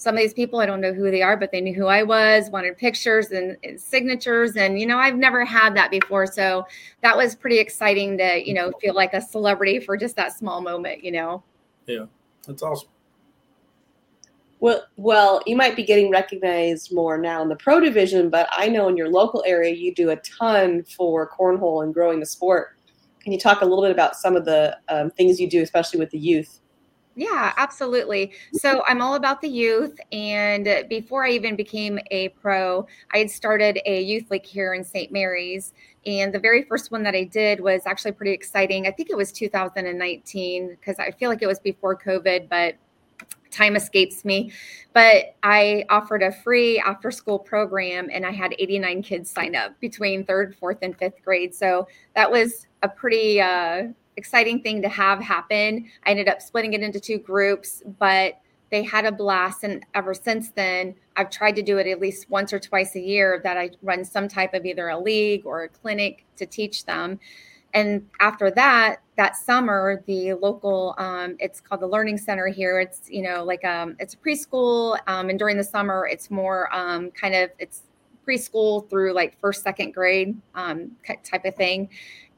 some 0.00 0.14
of 0.14 0.20
these 0.22 0.32
people 0.32 0.60
I 0.60 0.66
don't 0.66 0.80
know 0.80 0.94
who 0.94 1.10
they 1.10 1.20
are, 1.20 1.36
but 1.36 1.52
they 1.52 1.60
knew 1.60 1.74
who 1.74 1.86
I 1.86 2.02
was, 2.02 2.48
wanted 2.48 2.78
pictures 2.78 3.32
and, 3.32 3.58
and, 3.62 3.78
signatures, 3.78 4.56
and 4.56 4.80
you 4.80 4.86
know 4.86 4.96
I've 4.96 5.16
never 5.16 5.44
had 5.44 5.76
that 5.76 5.90
before, 5.90 6.26
so 6.26 6.66
that 7.02 7.14
was 7.14 7.34
pretty 7.34 7.58
exciting 7.58 8.16
to 8.16 8.42
you 8.42 8.54
know 8.54 8.72
feel 8.80 8.94
like 8.94 9.12
a 9.12 9.20
celebrity 9.20 9.78
for 9.78 9.98
just 9.98 10.16
that 10.16 10.32
small 10.32 10.62
moment, 10.62 11.04
you 11.04 11.12
know. 11.12 11.42
Yeah, 11.86 12.06
that's 12.46 12.62
awesome. 12.62 12.88
Well, 14.60 14.84
well, 14.96 15.42
you 15.46 15.54
might 15.54 15.76
be 15.76 15.84
getting 15.84 16.10
recognized 16.10 16.94
more 16.94 17.18
now 17.18 17.42
in 17.42 17.50
the 17.50 17.56
pro 17.56 17.78
division, 17.78 18.30
but 18.30 18.48
I 18.52 18.68
know 18.68 18.88
in 18.88 18.96
your 18.96 19.10
local 19.10 19.44
area 19.46 19.74
you 19.74 19.94
do 19.94 20.10
a 20.10 20.16
ton 20.16 20.82
for 20.84 21.28
cornhole 21.28 21.84
and 21.84 21.92
growing 21.92 22.20
the 22.20 22.26
sport. 22.26 22.76
Can 23.22 23.32
you 23.32 23.38
talk 23.38 23.60
a 23.60 23.64
little 23.66 23.82
bit 23.82 23.90
about 23.90 24.16
some 24.16 24.34
of 24.34 24.46
the 24.46 24.78
um, 24.88 25.10
things 25.10 25.38
you 25.38 25.48
do, 25.48 25.62
especially 25.62 25.98
with 25.98 26.10
the 26.10 26.18
youth? 26.18 26.60
Yeah, 27.16 27.52
absolutely. 27.56 28.32
So 28.52 28.82
I'm 28.86 29.02
all 29.02 29.14
about 29.14 29.40
the 29.40 29.48
youth. 29.48 29.98
And 30.12 30.86
before 30.88 31.24
I 31.24 31.30
even 31.30 31.56
became 31.56 31.98
a 32.10 32.28
pro, 32.28 32.86
I 33.12 33.18
had 33.18 33.30
started 33.30 33.80
a 33.84 34.02
youth 34.02 34.30
league 34.30 34.46
here 34.46 34.74
in 34.74 34.84
St. 34.84 35.10
Mary's. 35.10 35.72
And 36.06 36.32
the 36.32 36.38
very 36.38 36.62
first 36.62 36.90
one 36.90 37.02
that 37.02 37.14
I 37.14 37.24
did 37.24 37.60
was 37.60 37.82
actually 37.84 38.12
pretty 38.12 38.32
exciting. 38.32 38.86
I 38.86 38.92
think 38.92 39.10
it 39.10 39.16
was 39.16 39.32
2019 39.32 40.68
because 40.70 40.98
I 40.98 41.10
feel 41.10 41.28
like 41.28 41.42
it 41.42 41.46
was 41.46 41.58
before 41.58 41.98
COVID, 41.98 42.48
but 42.48 42.76
time 43.50 43.76
escapes 43.76 44.24
me. 44.24 44.52
But 44.92 45.34
I 45.42 45.84
offered 45.90 46.22
a 46.22 46.32
free 46.32 46.78
after 46.78 47.10
school 47.10 47.38
program 47.38 48.08
and 48.12 48.24
I 48.24 48.30
had 48.30 48.54
89 48.58 49.02
kids 49.02 49.30
sign 49.30 49.54
up 49.54 49.78
between 49.80 50.24
third, 50.24 50.56
fourth, 50.56 50.78
and 50.82 50.96
fifth 50.96 51.22
grade. 51.24 51.54
So 51.54 51.86
that 52.14 52.30
was 52.30 52.66
a 52.82 52.88
pretty 52.88 53.40
uh, 53.40 53.88
exciting 54.16 54.62
thing 54.62 54.82
to 54.82 54.88
have 54.88 55.20
happen. 55.20 55.86
I 56.04 56.10
ended 56.10 56.28
up 56.28 56.42
splitting 56.42 56.72
it 56.74 56.82
into 56.82 57.00
two 57.00 57.18
groups, 57.18 57.82
but 57.98 58.40
they 58.70 58.82
had 58.82 59.04
a 59.04 59.12
blast. 59.12 59.64
And 59.64 59.84
ever 59.94 60.14
since 60.14 60.50
then, 60.50 60.94
I've 61.16 61.30
tried 61.30 61.56
to 61.56 61.62
do 61.62 61.78
it 61.78 61.86
at 61.86 62.00
least 62.00 62.30
once 62.30 62.52
or 62.52 62.58
twice 62.60 62.94
a 62.94 63.00
year 63.00 63.40
that 63.44 63.56
I 63.56 63.70
run 63.82 64.04
some 64.04 64.28
type 64.28 64.54
of 64.54 64.64
either 64.64 64.88
a 64.88 64.98
league 64.98 65.44
or 65.44 65.64
a 65.64 65.68
clinic 65.68 66.24
to 66.36 66.46
teach 66.46 66.84
them. 66.84 67.18
And 67.72 68.08
after 68.18 68.50
that, 68.52 68.96
that 69.16 69.36
summer, 69.36 70.02
the 70.06 70.34
local, 70.34 70.94
um, 70.98 71.36
it's 71.38 71.60
called 71.60 71.80
the 71.80 71.86
Learning 71.86 72.18
Center 72.18 72.48
here. 72.48 72.80
It's, 72.80 73.08
you 73.08 73.22
know, 73.22 73.44
like 73.44 73.64
um, 73.64 73.96
it's 74.00 74.14
a 74.14 74.16
preschool. 74.16 74.98
Um, 75.06 75.30
and 75.30 75.38
during 75.38 75.56
the 75.56 75.64
summer, 75.64 76.08
it's 76.10 76.30
more 76.30 76.74
um, 76.74 77.10
kind 77.12 77.34
of, 77.34 77.50
it's 77.58 77.82
preschool 78.26 78.88
through 78.88 79.12
like 79.12 79.38
first, 79.40 79.62
second 79.62 79.92
grade 79.92 80.40
um, 80.54 80.92
type 81.24 81.44
of 81.44 81.54
thing. 81.54 81.88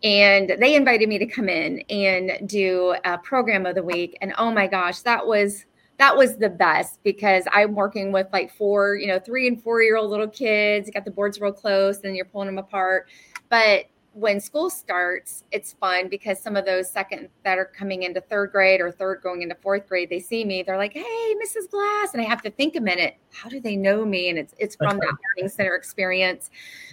And 0.03 0.57
they 0.59 0.75
invited 0.75 1.09
me 1.09 1.19
to 1.19 1.27
come 1.27 1.49
in 1.49 1.81
and 1.89 2.49
do 2.49 2.97
a 3.05 3.19
program 3.19 3.67
of 3.67 3.77
the 3.77 3.83
week. 3.83 4.19
And 4.21 4.35
oh 4.39 4.51
my 4.51 4.67
gosh 4.67 5.01
that 5.03 5.27
was 5.27 5.67
that 5.99 6.17
was 6.17 6.37
the 6.37 6.49
best 6.49 6.99
because 7.05 7.45
i'm 7.53 7.75
working 7.75 8.11
with 8.11 8.27
like 8.33 8.53
four 8.53 8.97
you 8.97 9.07
know 9.07 9.21
three 9.21 9.47
and 9.47 9.63
four 9.63 9.83
year 9.83 9.97
old 9.97 10.11
little 10.11 10.27
kids 10.27 10.89
you 10.89 10.93
got 10.93 11.05
the 11.05 11.11
boards 11.11 11.41
real 11.41 11.53
close 11.53 12.01
and 12.01 12.17
you're 12.17 12.25
pulling 12.25 12.47
them 12.47 12.59
apart. 12.59 13.09
But 13.49 13.85
when 14.15 14.41
school 14.41 14.69
starts, 14.69 15.45
it's 15.53 15.73
fun 15.73 16.09
because 16.09 16.39
some 16.39 16.55
of 16.55 16.67
those 16.67 16.91
second 16.91 17.29
that 17.45 17.59
are 17.59 17.65
coming 17.65 18.03
into 18.03 18.21
third 18.21 18.53
grade 18.53 18.81
or 18.81 18.91
third 18.91 19.23
going 19.23 19.43
into 19.43 19.55
fourth 19.55 19.89
grade, 19.89 20.11
they 20.11 20.19
see 20.19 20.45
me, 20.45 20.63
they're 20.63 20.77
like, 20.77 20.93
"Hey, 20.93 21.35
Mrs. 21.43 21.71
Glass," 21.71 22.13
and 22.13 22.21
I 22.21 22.25
have 22.25 22.43
to 22.43 22.51
think 22.51 22.77
a 22.77 22.81
minute. 22.81 23.17
How 23.33 23.49
do 23.49 23.59
they 23.59 23.75
know 23.75 24.05
me? 24.05 24.29
And 24.29 24.39
it's 24.39 24.55
it's 24.59 24.77
from 24.77 24.99
that 24.99 25.15
learning 25.37 25.49
center 25.49 25.75
experience. 25.75 26.51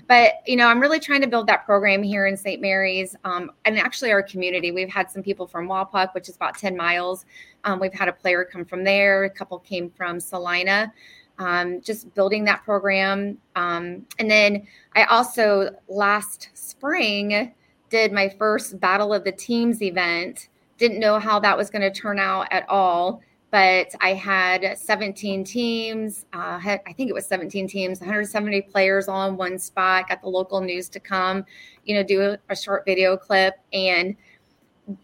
But 0.08 0.36
you 0.48 0.56
know, 0.56 0.68
I'm 0.68 0.80
really 0.80 1.00
trying 1.00 1.22
to 1.22 1.28
build 1.28 1.48
that 1.48 1.66
program 1.66 2.04
here 2.04 2.28
in 2.28 2.38
St. 2.38 2.62
Mary's, 2.62 3.16
um, 3.26 3.52
and 3.66 3.78
actually 3.78 4.12
our 4.12 4.24
community. 4.24 4.72
We've 4.72 4.90
had 4.90 5.12
some 5.12 5.22
people 5.22 5.46
from 5.46 5.68
Wapak, 5.68 6.14
which 6.14 6.30
is 6.30 6.36
about 6.38 6.58
10 6.58 6.78
miles. 6.78 7.26
Um, 7.66 7.80
we've 7.80 7.94
had 7.94 8.08
a 8.08 8.14
player 8.14 8.46
come 8.46 8.64
from 8.64 8.86
there. 8.86 9.26
A 9.26 9.30
couple 9.30 9.60
came 9.60 9.90
from 9.90 10.20
Celina 10.22 10.94
um, 11.39 11.82
just 11.82 12.13
building 12.13 12.43
that 12.45 12.63
program. 12.63 13.38
Um, 13.56 14.06
and 14.19 14.30
then 14.30 14.67
I 14.95 15.06
also 15.06 15.71
last 15.88 16.49
spring 16.54 17.54
did 17.89 18.12
my 18.12 18.30
first 18.30 18.80
Battle 18.80 19.13
of 19.13 19.23
the 19.23 19.32
Teams 19.32 19.82
event. 19.82 20.49
Didn't 20.78 20.99
know 20.99 21.17
how 21.17 21.39
that 21.39 21.58
was 21.58 21.69
going 21.69 21.82
to 21.82 21.91
turn 21.91 22.19
out 22.19 22.47
at 22.52 22.67
all, 22.69 23.21
but 23.52 23.88
I 23.99 24.13
had 24.13 24.78
17 24.78 25.43
teams. 25.43 26.25
Uh, 26.32 26.60
had, 26.60 26.82
I 26.86 26.93
think 26.93 27.10
it 27.10 27.13
was 27.13 27.25
17 27.25 27.67
teams, 27.67 27.99
170 27.99 28.62
players 28.63 29.08
all 29.08 29.28
in 29.28 29.36
one 29.36 29.58
spot. 29.58 30.10
Got 30.10 30.21
the 30.21 30.30
local 30.30 30.62
news 30.62 30.88
to 30.89 30.99
come, 30.99 31.45
you 31.86 31.95
know, 31.95 32.04
do 32.04 32.21
a, 32.21 32.38
a 32.49 32.56
short 32.56 32.86
video 32.86 33.17
clip 33.17 33.56
and 33.73 34.15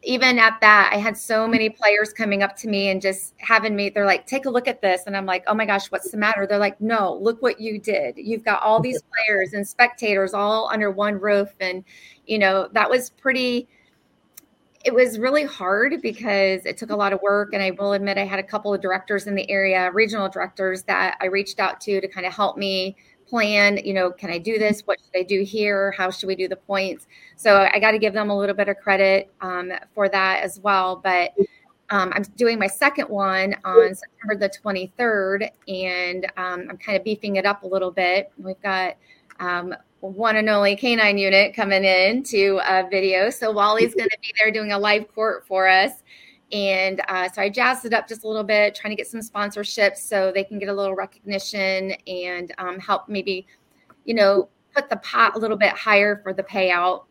even 0.01 0.39
at 0.39 0.59
that, 0.61 0.89
I 0.91 0.97
had 0.97 1.15
so 1.17 1.47
many 1.47 1.69
players 1.69 2.11
coming 2.11 2.41
up 2.41 2.55
to 2.57 2.67
me 2.67 2.89
and 2.89 3.01
just 3.01 3.33
having 3.37 3.75
me, 3.75 3.89
they're 3.89 4.05
like, 4.05 4.25
take 4.25 4.45
a 4.45 4.49
look 4.49 4.67
at 4.67 4.81
this. 4.81 5.03
And 5.05 5.15
I'm 5.15 5.25
like, 5.25 5.43
oh 5.47 5.53
my 5.53 5.65
gosh, 5.65 5.87
what's 5.87 6.09
the 6.09 6.17
matter? 6.17 6.47
They're 6.47 6.57
like, 6.57 6.79
no, 6.81 7.19
look 7.21 7.41
what 7.41 7.59
you 7.59 7.79
did. 7.79 8.15
You've 8.17 8.43
got 8.43 8.63
all 8.63 8.79
these 8.79 9.01
players 9.27 9.53
and 9.53 9.67
spectators 9.67 10.33
all 10.33 10.69
under 10.71 10.89
one 10.89 11.19
roof. 11.19 11.53
And, 11.59 11.83
you 12.25 12.39
know, 12.39 12.67
that 12.73 12.89
was 12.89 13.11
pretty, 13.11 13.67
it 14.83 14.93
was 14.93 15.19
really 15.19 15.43
hard 15.43 16.01
because 16.01 16.65
it 16.65 16.77
took 16.77 16.89
a 16.89 16.95
lot 16.95 17.13
of 17.13 17.21
work. 17.21 17.53
And 17.53 17.61
I 17.61 17.71
will 17.71 17.93
admit, 17.93 18.17
I 18.17 18.25
had 18.25 18.39
a 18.39 18.43
couple 18.43 18.73
of 18.73 18.81
directors 18.81 19.27
in 19.27 19.35
the 19.35 19.49
area, 19.51 19.91
regional 19.91 20.29
directors 20.29 20.83
that 20.83 21.17
I 21.21 21.27
reached 21.27 21.59
out 21.59 21.79
to 21.81 22.01
to 22.01 22.07
kind 22.07 22.25
of 22.25 22.33
help 22.33 22.57
me 22.57 22.95
plan 23.27 23.79
you 23.83 23.93
know 23.93 24.11
can 24.11 24.29
i 24.29 24.38
do 24.38 24.57
this? 24.57 24.81
What 24.81 24.99
should 24.99 25.19
i 25.19 25.23
do 25.23 25.43
here? 25.43 25.91
How 25.91 26.09
should 26.09 26.27
we 26.27 26.35
do 26.35 26.47
the 26.47 26.55
points? 26.55 27.07
So 27.35 27.67
i 27.73 27.79
got 27.79 27.91
to 27.91 27.99
give 27.99 28.13
them 28.13 28.29
a 28.29 28.38
little 28.38 28.55
bit 28.55 28.69
of 28.69 28.77
credit 28.77 29.31
um, 29.41 29.71
for 29.93 30.09
that 30.09 30.43
as 30.43 30.59
well 30.59 30.97
but 31.03 31.33
um, 31.89 32.11
i'm 32.15 32.23
doing 32.35 32.57
my 32.57 32.67
second 32.67 33.09
one 33.09 33.55
on 33.63 33.93
september 33.93 34.35
the 34.38 34.49
23rd 34.49 35.49
and 35.67 36.25
um, 36.38 36.67
i'm 36.69 36.77
kind 36.77 36.97
of 36.97 37.03
beefing 37.03 37.35
it 37.35 37.45
up 37.45 37.63
a 37.63 37.67
little 37.67 37.91
bit. 37.91 38.31
We've 38.38 38.61
got 38.61 38.95
um, 39.39 39.75
one 39.99 40.35
and 40.35 40.49
only 40.49 40.75
canine 40.75 41.17
unit 41.17 41.55
coming 41.55 41.83
in 41.83 42.23
to 42.23 42.59
a 42.67 42.88
video 42.89 43.29
so 43.29 43.51
wally's 43.51 43.95
going 43.95 44.09
to 44.09 44.17
be 44.21 44.33
there 44.39 44.51
doing 44.51 44.71
a 44.71 44.77
live 44.77 45.13
court 45.13 45.45
for 45.47 45.67
us 45.67 46.03
and 46.55 47.01
uh, 47.09 47.27
so 47.27 47.41
I 47.41 47.49
jazzed 47.49 47.83
it 47.83 47.93
up 47.93 48.07
just 48.07 48.23
a 48.23 48.27
little 48.29 48.45
bit, 48.45 48.75
trying 48.75 48.91
to 48.91 48.95
get 48.95 49.07
some 49.07 49.19
sponsorships 49.19 49.97
so 49.97 50.31
they 50.31 50.45
can 50.45 50.57
get 50.57 50.69
a 50.69 50.73
little 50.73 50.95
recognition 50.95 51.91
and 52.07 52.53
um, 52.57 52.79
help 52.79 53.09
maybe, 53.09 53.45
you 54.05 54.13
know, 54.13 54.47
put 54.73 54.89
the 54.89 54.95
pot 54.97 55.35
a 55.35 55.37
little 55.37 55.57
bit 55.57 55.71
higher 55.73 56.21
for 56.23 56.31
the 56.31 56.43
payout. 56.43 57.03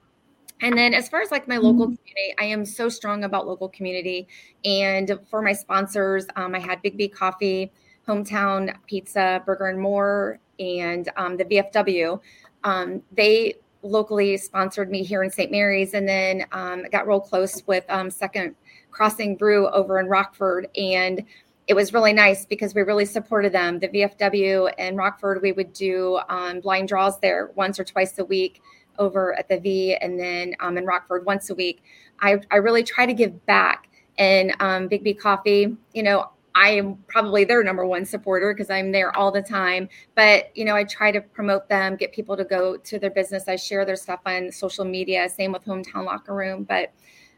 And 0.63 0.79
then 0.79 0.95
as 0.95 1.11
far 1.11 1.21
as 1.21 1.31
like 1.31 1.47
my 1.47 1.59
local 1.59 1.89
mm-hmm. 1.89 1.95
community, 1.97 2.35
I 2.39 2.45
am 2.47 2.65
so 2.65 2.89
strong 2.89 3.25
about 3.25 3.47
local 3.47 3.69
community. 3.69 4.29
And 4.65 5.19
for 5.29 5.43
my 5.43 5.53
sponsors, 5.53 6.25
um, 6.37 6.55
I 6.55 6.59
had 6.59 6.81
Big 6.81 6.97
B 6.97 7.07
Coffee, 7.07 7.71
Hometown 8.09 8.75
Pizza, 8.87 9.43
Burger 9.45 9.67
and 9.67 9.79
More, 9.79 10.39
and 10.59 11.11
um, 11.19 11.37
the 11.37 11.45
VFW. 11.45 12.19
Um, 12.63 13.03
they 13.13 13.57
locally 13.83 14.39
sponsored 14.39 14.91
me 14.91 15.03
here 15.03 15.23
in 15.23 15.31
St. 15.31 15.51
Mary's, 15.51 15.93
and 15.93 16.09
then 16.09 16.47
um, 16.53 16.85
got 16.91 17.07
real 17.07 17.21
close 17.21 17.63
with 17.67 17.85
um, 17.91 18.11
Second 18.11 18.55
Crossing 18.95 19.37
Brew 19.37 19.69
over 19.71 19.99
in 19.99 20.07
Rockford. 20.07 20.69
And 20.77 21.25
it 21.67 21.75
was 21.75 21.93
really 21.93 22.13
nice 22.13 22.47
because 22.47 22.75
we 22.75 22.83
really 22.83 23.05
supported 23.05 23.53
them. 23.53 23.81
The 23.81 23.89
VFW 23.89 24.73
in 24.79 24.97
Rockford, 24.97 25.43
we 25.43 25.53
would 25.53 25.73
do 25.73 26.21
um, 26.29 26.61
blind 26.61 26.89
draws 26.89 27.19
there 27.19 27.51
once 27.57 27.81
or 27.81 27.85
twice 27.85 28.19
a 28.19 28.25
week 28.25 28.63
over 28.99 29.37
at 29.37 29.49
the 29.49 29.59
V, 29.59 29.97
and 29.97 30.21
then 30.21 30.55
um, 30.61 30.79
in 30.79 30.87
Rockford 30.87 31.27
once 31.27 31.51
a 31.51 31.55
week. 31.55 31.83
I, 32.21 32.39
I 32.53 32.57
really 32.57 32.85
try 32.85 33.07
to 33.07 33.13
give 33.15 33.45
back. 33.47 33.89
And 34.17 34.55
um, 34.61 34.87
Big 34.87 35.03
B 35.03 35.13
Coffee, 35.13 35.77
you 35.93 36.03
know, 36.05 36.31
I 36.55 36.69
am 36.69 36.99
probably 37.09 37.43
their 37.43 37.65
number 37.65 37.85
one 37.85 38.05
supporter 38.05 38.55
because 38.55 38.71
I'm 38.71 38.93
there 38.93 39.17
all 39.17 39.33
the 39.33 39.43
time. 39.43 39.89
But, 40.15 40.57
you 40.57 40.65
know, 40.65 40.77
I 40.77 40.85
try 40.85 41.11
to 41.11 41.21
promote 41.21 41.69
them, 41.69 41.97
get 41.97 42.13
people 42.13 42.37
to 42.37 42.45
go 42.45 42.77
to 42.77 42.99
their 43.01 43.11
business. 43.11 43.49
I 43.49 43.57
share 43.57 43.85
their 43.85 43.97
stuff 43.97 44.21
on 44.25 44.53
social 44.53 44.85
media, 44.85 45.29
same 45.29 45.51
with 45.51 45.65
Hometown 45.65 46.05
Locker 46.05 46.33
Room. 46.33 46.63
But 46.63 46.93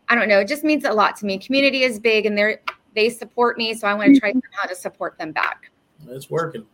I 0.08 0.14
don't 0.14 0.28
know. 0.28 0.40
It 0.40 0.48
just 0.48 0.64
means 0.64 0.84
a 0.84 0.92
lot 0.92 1.16
to 1.16 1.26
me. 1.26 1.38
Community 1.38 1.82
is 1.82 1.98
big, 1.98 2.26
and 2.26 2.36
they're 2.36 2.60
they 2.94 3.10
support 3.10 3.58
me, 3.58 3.74
so 3.74 3.86
I 3.86 3.94
want 3.94 4.14
to 4.14 4.20
try 4.20 4.32
how 4.52 4.66
to 4.66 4.74
support 4.74 5.18
them 5.18 5.32
back. 5.32 5.70
It's 6.08 6.30
working. 6.30 6.66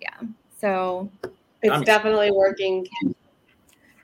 Yeah. 0.00 0.18
So 0.58 1.10
it's 1.62 1.72
I'm- 1.72 1.82
definitely 1.82 2.30
working. 2.30 2.86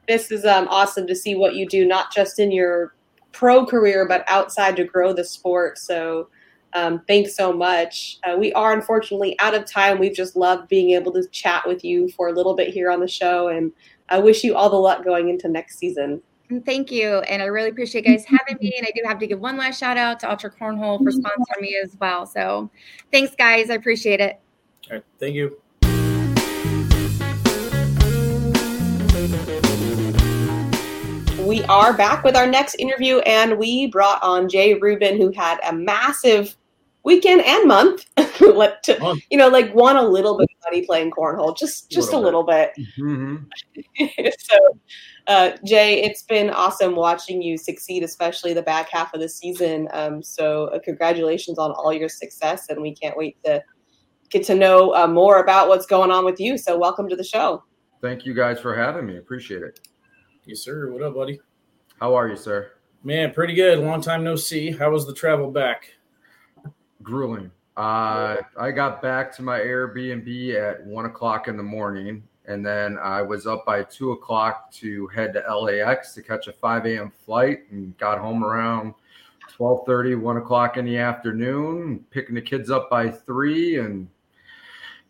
This 0.07 0.31
is 0.31 0.45
um, 0.45 0.69
awesome 0.69 1.07
to 1.09 1.17
see 1.17 1.35
what 1.35 1.57
you 1.57 1.67
do, 1.67 1.85
not 1.85 2.13
just 2.13 2.39
in 2.39 2.53
your 2.53 2.95
pro 3.33 3.67
career, 3.67 4.07
but 4.07 4.25
outside 4.29 4.77
to 4.77 4.85
grow 4.85 5.13
the 5.13 5.25
sport. 5.25 5.79
So 5.79 6.29
um, 6.75 7.03
thanks 7.09 7.35
so 7.35 7.53
much. 7.53 8.19
Uh, 8.23 8.37
we 8.37 8.53
are 8.53 8.73
unfortunately 8.73 9.35
out 9.41 9.55
of 9.55 9.65
time. 9.65 9.99
We've 9.99 10.15
just 10.15 10.37
loved 10.37 10.69
being 10.69 10.91
able 10.91 11.13
to 11.13 11.27
chat 11.29 11.67
with 11.67 11.85
you 11.85 12.09
for 12.11 12.29
a 12.29 12.33
little 12.33 12.55
bit 12.55 12.69
here 12.69 12.91
on 12.91 13.01
the 13.01 13.09
show, 13.09 13.49
and 13.49 13.73
I 14.09 14.19
wish 14.21 14.45
you 14.45 14.55
all 14.55 14.71
the 14.71 14.77
luck 14.77 15.05
going 15.05 15.29
into 15.29 15.49
next 15.49 15.79
season. 15.79 16.23
Thank 16.65 16.93
you. 16.93 17.19
And 17.21 17.43
I 17.43 17.47
really 17.47 17.71
appreciate 17.71 18.07
you 18.07 18.13
guys 18.13 18.25
having 18.25 18.57
me. 18.61 18.75
And 18.79 18.87
I 18.87 18.93
do 18.95 19.03
have 19.05 19.19
to 19.19 19.27
give 19.27 19.41
one 19.41 19.57
last 19.57 19.81
shout 19.81 19.97
out 19.97 20.21
to 20.21 20.31
Ultra 20.31 20.51
Cornhole 20.51 20.99
for 21.03 21.11
sponsoring 21.11 21.61
me 21.61 21.77
as 21.83 21.97
well. 22.01 22.25
So 22.25 22.71
thanks, 23.11 23.35
guys. 23.35 23.69
I 23.69 23.75
appreciate 23.75 24.21
it. 24.21 24.41
All 24.89 24.97
right. 24.97 25.05
Thank 25.19 25.35
you. 25.35 25.61
We 31.45 31.63
are 31.65 31.93
back 31.93 32.25
with 32.25 32.37
our 32.37 32.47
next 32.47 32.75
interview, 32.75 33.19
and 33.21 33.57
we 33.57 33.87
brought 33.87 34.21
on 34.23 34.49
Jay 34.49 34.75
Rubin, 34.75 35.17
who 35.17 35.31
had 35.31 35.61
a 35.65 35.73
massive 35.73 36.57
weekend 37.05 37.43
and 37.43 37.69
month. 37.69 38.05
Let 38.41 38.83
to, 38.85 39.17
you 39.31 39.39
know, 39.39 39.49
like 39.49 39.73
won 39.75 39.97
a 39.97 40.03
little 40.03 40.37
bit 40.37 40.49
of 40.51 40.65
money 40.65 40.85
playing 40.85 41.13
cornhole, 41.13 41.57
just 41.57 41.89
just 41.89 42.13
a 42.13 42.19
little, 42.19 42.43
a 42.43 42.45
little 42.45 42.45
bit. 42.45 42.73
bit. 42.77 42.87
Mm-hmm. 42.99 44.27
so 44.39 44.79
uh, 45.27 45.53
Jay, 45.65 46.03
it's 46.03 46.23
been 46.23 46.51
awesome 46.51 46.95
watching 46.95 47.43
you 47.43 47.59
succeed, 47.59 48.03
especially 48.03 48.53
the 48.53 48.63
back 48.63 48.89
half 48.91 49.13
of 49.13 49.21
the 49.21 49.29
season. 49.29 49.89
Um, 49.93 50.23
so, 50.23 50.67
uh, 50.67 50.79
congratulations 50.79 51.59
on 51.59 51.73
all 51.73 51.93
your 51.93 52.09
success, 52.09 52.69
and 52.69 52.81
we 52.81 52.95
can't 52.95 53.17
wait 53.17 53.37
to 53.45 53.63
get 54.31 54.45
to 54.47 54.55
know 54.55 54.95
uh, 54.95 55.07
more 55.07 55.41
about 55.43 55.69
what's 55.69 55.87
going 55.87 56.11
on 56.11 56.25
with 56.25 56.39
you. 56.39 56.57
So, 56.57 56.79
welcome 56.79 57.09
to 57.09 57.17
the 57.17 57.25
show. 57.25 57.65
Thank 58.01 58.25
you 58.25 58.35
guys 58.35 58.61
for 58.61 58.77
having 58.77 59.07
me. 59.07 59.17
Appreciate 59.17 59.63
it. 59.63 59.81
Yes, 60.45 60.61
sir. 60.61 60.93
What 60.93 61.03
up, 61.03 61.15
buddy? 61.15 61.41
How 61.99 62.15
are 62.15 62.29
you, 62.29 62.37
sir? 62.37 62.73
Man, 63.03 63.33
pretty 63.33 63.55
good. 63.55 63.81
Long 63.81 64.01
time 64.01 64.23
no 64.23 64.37
see. 64.37 64.71
How 64.71 64.91
was 64.91 65.07
the 65.07 65.15
travel 65.15 65.51
back? 65.51 65.93
Grueling. 67.03 67.51
Uh, 67.77 68.37
I 68.59 68.71
got 68.71 69.03
back 69.03 69.35
to 69.37 69.43
my 69.43 69.59
Airbnb 69.59 70.55
at 70.55 70.85
one 70.87 71.05
o'clock 71.05 71.49
in 71.49 71.57
the 71.57 71.63
morning 71.63 72.23
and 72.47 72.65
then 72.65 72.99
I 72.99 73.23
was 73.23 73.47
up 73.47 73.67
by 73.67 73.83
two 73.83 74.13
o'clock 74.13 74.71
to 74.73 75.07
head 75.09 75.33
to 75.35 75.57
LAX 75.57 76.15
to 76.15 76.23
catch 76.23 76.47
a 76.47 76.53
5 76.53 76.87
a.m. 76.87 77.11
flight 77.11 77.65
and 77.71 77.97
got 77.99 78.19
home 78.19 78.45
around 78.45 78.95
12:30, 79.57 80.21
1 80.21 80.37
o'clock 80.37 80.77
in 80.77 80.85
the 80.85 80.99
afternoon, 80.99 82.05
picking 82.11 82.35
the 82.35 82.43
kids 82.43 82.71
up 82.71 82.89
by 82.91 83.11
three 83.11 83.79
and 83.79 84.09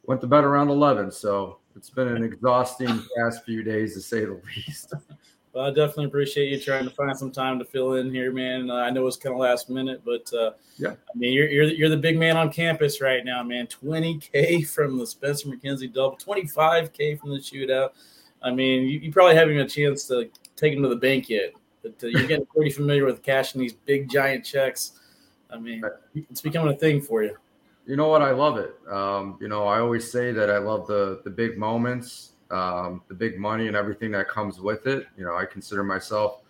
went 0.05 0.20
to 0.20 0.27
bed 0.27 0.44
around 0.44 0.68
11. 0.68 1.11
So 1.11 1.59
it's 1.75 1.90
been 1.90 2.09
an 2.09 2.25
exhausting 2.25 3.03
past 3.16 3.44
few 3.44 3.62
days 3.62 3.94
to 3.94 4.01
say 4.01 4.25
the 4.25 4.40
least. 4.57 4.94
Well, 5.57 5.64
I 5.64 5.71
definitely 5.71 6.05
appreciate 6.05 6.51
you 6.51 6.61
trying 6.61 6.85
to 6.85 6.90
find 6.90 7.16
some 7.16 7.31
time 7.31 7.59
to 7.61 7.64
fill 7.64 7.95
in 7.95 8.12
here, 8.12 8.31
man. 8.31 8.69
Uh, 8.69 8.75
I 8.75 8.90
know 8.90 9.07
it's 9.07 9.16
kind 9.16 9.33
of 9.33 9.38
last 9.38 9.71
minute, 9.71 10.03
but 10.05 10.31
uh, 10.35 10.51
yeah, 10.77 10.90
I 10.90 11.19
mean, 11.19 11.33
you're, 11.33 11.49
you're 11.49 11.64
you're 11.64 11.88
the 11.88 11.97
big 11.97 12.19
man 12.19 12.37
on 12.37 12.53
campus 12.53 13.01
right 13.01 13.25
now, 13.25 13.42
man. 13.42 13.66
20k 13.66 14.69
from 14.75 14.99
the 14.99 15.07
Spencer 15.07 15.49
McKenzie 15.49 15.90
double, 15.90 16.19
25k 16.19 17.19
from 17.19 17.31
the 17.31 17.38
shootout. 17.38 17.92
I 18.42 18.51
mean, 18.51 18.83
you, 18.83 18.99
you 18.99 19.11
probably 19.11 19.35
haven't 19.35 19.57
a 19.57 19.66
chance 19.66 20.05
to 20.09 20.29
take 20.57 20.75
him 20.75 20.83
to 20.83 20.90
the 20.90 20.97
bank 20.97 21.31
yet, 21.31 21.55
but 21.83 21.95
uh, 22.05 22.09
you're 22.09 22.27
getting 22.27 22.45
pretty 22.45 22.71
familiar 22.71 23.07
with 23.07 23.23
cashing 23.23 23.59
these 23.59 23.73
big 23.73 24.11
giant 24.11 24.45
checks. 24.45 25.01
I 25.51 25.59
mean, 25.59 25.83
it's 26.14 26.42
becoming 26.42 26.75
a 26.75 26.77
thing 26.77 27.01
for 27.01 27.23
you. 27.23 27.35
You 27.87 27.97
know 27.97 28.09
what? 28.09 28.21
I 28.21 28.33
love 28.33 28.59
it. 28.59 28.77
Um, 28.92 29.38
you 29.40 29.49
know, 29.49 29.64
I 29.64 29.81
always 29.81 30.12
say 30.12 30.33
that 30.33 30.51
I 30.51 30.59
love 30.59 30.87
the 30.87 31.23
the 31.25 31.31
big 31.31 31.57
moments 31.57 32.33
um, 32.51 33.03
the 33.09 33.15
big 33.15 33.39
money 33.39 33.67
and 33.67 33.77
everything 33.77 34.11
that 34.13 34.29
comes 34.29 34.61
with 34.61 34.87
it. 34.87 35.07
You 35.17 35.25
know, 35.25 35.37
I 35.37 35.45
consider 35.45 35.83
myself, 35.83 36.43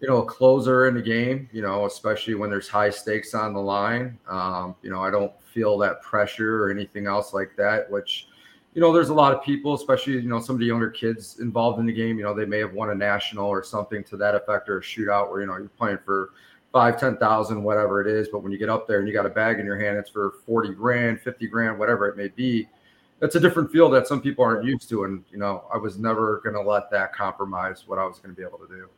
you 0.00 0.08
know, 0.08 0.18
a 0.18 0.24
closer 0.24 0.88
in 0.88 0.94
the 0.94 1.02
game. 1.02 1.48
You 1.52 1.62
know, 1.62 1.86
especially 1.86 2.34
when 2.34 2.50
there's 2.50 2.68
high 2.68 2.90
stakes 2.90 3.34
on 3.34 3.54
the 3.54 3.60
line. 3.60 4.18
Um, 4.28 4.74
you 4.82 4.90
know, 4.90 5.02
I 5.02 5.10
don't 5.10 5.32
feel 5.42 5.78
that 5.78 6.02
pressure 6.02 6.62
or 6.62 6.70
anything 6.70 7.06
else 7.06 7.32
like 7.32 7.56
that. 7.56 7.90
Which, 7.90 8.28
you 8.74 8.80
know, 8.80 8.92
there's 8.92 9.10
a 9.10 9.14
lot 9.14 9.34
of 9.34 9.42
people, 9.42 9.74
especially 9.74 10.14
you 10.14 10.28
know 10.28 10.40
some 10.40 10.56
of 10.56 10.60
the 10.60 10.66
younger 10.66 10.90
kids 10.90 11.40
involved 11.40 11.80
in 11.80 11.86
the 11.86 11.92
game. 11.92 12.18
You 12.18 12.24
know, 12.24 12.34
they 12.34 12.46
may 12.46 12.58
have 12.58 12.72
won 12.72 12.90
a 12.90 12.94
national 12.94 13.46
or 13.46 13.62
something 13.62 14.04
to 14.04 14.16
that 14.18 14.34
effect 14.34 14.68
or 14.68 14.78
a 14.78 14.82
shootout 14.82 15.30
where 15.30 15.40
you 15.40 15.46
know 15.46 15.56
you're 15.56 15.68
playing 15.68 15.98
for 16.04 16.30
five, 16.72 16.98
ten 16.98 17.16
thousand, 17.16 17.62
whatever 17.62 18.00
it 18.00 18.06
is. 18.06 18.28
But 18.28 18.42
when 18.42 18.52
you 18.52 18.58
get 18.58 18.68
up 18.68 18.86
there 18.86 18.98
and 18.98 19.08
you 19.08 19.14
got 19.14 19.26
a 19.26 19.30
bag 19.30 19.60
in 19.60 19.66
your 19.66 19.78
hand, 19.78 19.96
it's 19.96 20.10
for 20.10 20.34
forty 20.44 20.74
grand, 20.74 21.20
fifty 21.20 21.46
grand, 21.46 21.78
whatever 21.78 22.08
it 22.08 22.16
may 22.16 22.28
be 22.28 22.68
that's 23.22 23.36
a 23.36 23.40
different 23.40 23.70
feel 23.70 23.88
that 23.88 24.08
some 24.08 24.20
people 24.20 24.44
aren't 24.44 24.64
used 24.64 24.88
to. 24.88 25.04
And, 25.04 25.22
you 25.30 25.38
know, 25.38 25.62
I 25.72 25.76
was 25.76 25.96
never 25.96 26.40
going 26.42 26.56
to 26.56 26.60
let 26.60 26.90
that 26.90 27.14
compromise 27.14 27.84
what 27.86 28.00
I 28.00 28.04
was 28.04 28.18
going 28.18 28.34
to 28.34 28.36
be 28.36 28.44
able 28.44 28.58
to 28.58 28.66
do. 28.66 28.88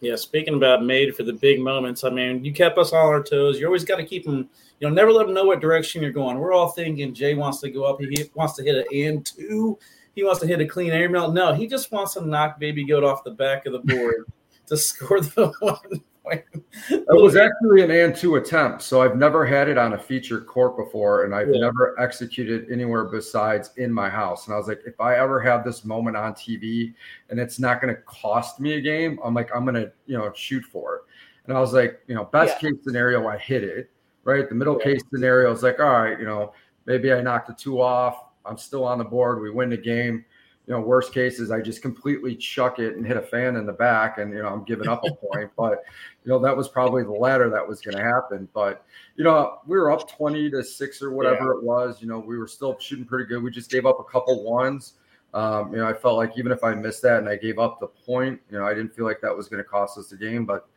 Yeah, 0.00 0.14
speaking 0.14 0.54
about 0.54 0.84
made 0.84 1.16
for 1.16 1.24
the 1.24 1.32
big 1.32 1.60
moments, 1.60 2.04
I 2.04 2.10
mean, 2.10 2.44
you 2.44 2.52
kept 2.52 2.78
us 2.78 2.92
on 2.92 3.04
our 3.04 3.20
toes. 3.20 3.58
You 3.58 3.66
always 3.66 3.84
got 3.84 3.96
to 3.96 4.04
keep 4.04 4.24
them, 4.24 4.48
you 4.78 4.88
know, 4.88 4.94
never 4.94 5.12
let 5.12 5.26
them 5.26 5.34
know 5.34 5.44
what 5.44 5.58
direction 5.58 6.02
you're 6.02 6.12
going. 6.12 6.38
We're 6.38 6.52
all 6.52 6.68
thinking 6.68 7.12
Jay 7.12 7.34
wants 7.34 7.58
to 7.62 7.70
go 7.70 7.82
up. 7.82 8.00
He 8.00 8.30
wants 8.34 8.54
to 8.54 8.62
hit 8.62 8.76
an 8.76 8.84
and 8.92 9.26
two. 9.26 9.76
He 10.14 10.22
wants 10.22 10.38
to 10.40 10.46
hit 10.46 10.60
a 10.60 10.66
clean 10.66 10.92
air 10.92 11.08
mail. 11.08 11.32
No, 11.32 11.52
he 11.52 11.66
just 11.66 11.90
wants 11.90 12.14
to 12.14 12.24
knock 12.24 12.60
baby 12.60 12.84
goat 12.84 13.02
off 13.02 13.24
the 13.24 13.32
back 13.32 13.66
of 13.66 13.72
the 13.72 13.80
board 13.80 14.26
to 14.66 14.76
score 14.76 15.20
the 15.20 15.48
one 15.58 16.04
it 16.90 17.04
was 17.08 17.36
actually 17.36 17.82
an 17.82 17.90
and 17.90 18.14
two 18.14 18.36
attempt. 18.36 18.82
So 18.82 19.02
I've 19.02 19.16
never 19.16 19.46
had 19.46 19.68
it 19.68 19.78
on 19.78 19.94
a 19.94 19.98
feature 19.98 20.40
court 20.40 20.76
before, 20.76 21.24
and 21.24 21.34
I've 21.34 21.48
yeah. 21.48 21.60
never 21.60 21.98
executed 22.00 22.70
anywhere 22.70 23.04
besides 23.04 23.70
in 23.76 23.92
my 23.92 24.08
house. 24.08 24.46
And 24.46 24.54
I 24.54 24.58
was 24.58 24.68
like, 24.68 24.82
if 24.86 25.00
I 25.00 25.16
ever 25.16 25.40
have 25.40 25.64
this 25.64 25.84
moment 25.84 26.16
on 26.16 26.34
TV 26.34 26.94
and 27.30 27.40
it's 27.40 27.58
not 27.58 27.80
going 27.80 27.94
to 27.94 28.00
cost 28.02 28.60
me 28.60 28.74
a 28.74 28.80
game, 28.80 29.18
I'm 29.24 29.34
like, 29.34 29.50
I'm 29.54 29.64
going 29.64 29.74
to, 29.74 29.92
you 30.06 30.16
know, 30.16 30.32
shoot 30.34 30.64
for 30.64 30.96
it. 30.96 31.02
And 31.46 31.56
I 31.56 31.60
was 31.60 31.72
like, 31.72 32.00
you 32.06 32.14
know, 32.14 32.24
best 32.24 32.62
yeah. 32.62 32.70
case 32.70 32.78
scenario, 32.84 33.26
I 33.26 33.38
hit 33.38 33.64
it. 33.64 33.90
Right. 34.24 34.48
The 34.48 34.54
middle 34.54 34.76
yeah. 34.78 34.92
case 34.92 35.02
scenario 35.12 35.50
is 35.52 35.62
like, 35.62 35.80
all 35.80 36.02
right, 36.02 36.18
you 36.18 36.26
know, 36.26 36.52
maybe 36.84 37.12
I 37.12 37.22
knocked 37.22 37.48
the 37.48 37.54
two 37.54 37.80
off. 37.80 38.24
I'm 38.44 38.58
still 38.58 38.84
on 38.84 38.98
the 38.98 39.04
board. 39.04 39.40
We 39.40 39.50
win 39.50 39.70
the 39.70 39.76
game 39.76 40.24
you 40.68 40.74
know, 40.74 40.80
worst 40.80 41.14
case 41.14 41.40
is 41.40 41.50
I 41.50 41.62
just 41.62 41.80
completely 41.80 42.36
chuck 42.36 42.78
it 42.78 42.94
and 42.94 43.06
hit 43.06 43.16
a 43.16 43.22
fan 43.22 43.56
in 43.56 43.64
the 43.64 43.72
back, 43.72 44.18
and 44.18 44.34
you 44.34 44.42
know 44.42 44.48
I'm 44.48 44.64
giving 44.64 44.86
up 44.86 45.02
a 45.02 45.14
point. 45.32 45.50
But 45.56 45.82
you 46.24 46.30
know 46.30 46.38
that 46.40 46.54
was 46.54 46.68
probably 46.68 47.04
the 47.04 47.10
latter 47.10 47.48
that 47.48 47.66
was 47.66 47.80
going 47.80 47.96
to 47.96 48.02
happen. 48.02 48.46
But 48.52 48.84
you 49.16 49.24
know 49.24 49.60
we 49.66 49.78
were 49.78 49.90
up 49.90 50.10
twenty 50.10 50.50
to 50.50 50.62
six 50.62 51.00
or 51.00 51.10
whatever 51.10 51.46
yeah. 51.46 51.58
it 51.58 51.62
was. 51.62 52.02
You 52.02 52.08
know 52.08 52.18
we 52.18 52.36
were 52.36 52.46
still 52.46 52.78
shooting 52.78 53.06
pretty 53.06 53.24
good. 53.24 53.42
We 53.42 53.50
just 53.50 53.70
gave 53.70 53.86
up 53.86 53.98
a 53.98 54.04
couple 54.04 54.44
ones. 54.44 54.92
Um, 55.32 55.72
you 55.72 55.78
know 55.78 55.88
I 55.88 55.94
felt 55.94 56.18
like 56.18 56.36
even 56.36 56.52
if 56.52 56.62
I 56.62 56.74
missed 56.74 57.00
that 57.00 57.18
and 57.18 57.30
I 57.30 57.36
gave 57.36 57.58
up 57.58 57.80
the 57.80 57.86
point, 57.86 58.38
you 58.50 58.58
know 58.58 58.66
I 58.66 58.74
didn't 58.74 58.94
feel 58.94 59.06
like 59.06 59.22
that 59.22 59.34
was 59.34 59.48
going 59.48 59.64
to 59.64 59.68
cost 59.68 59.96
us 59.96 60.08
the 60.08 60.18
game. 60.18 60.44
But 60.44 60.68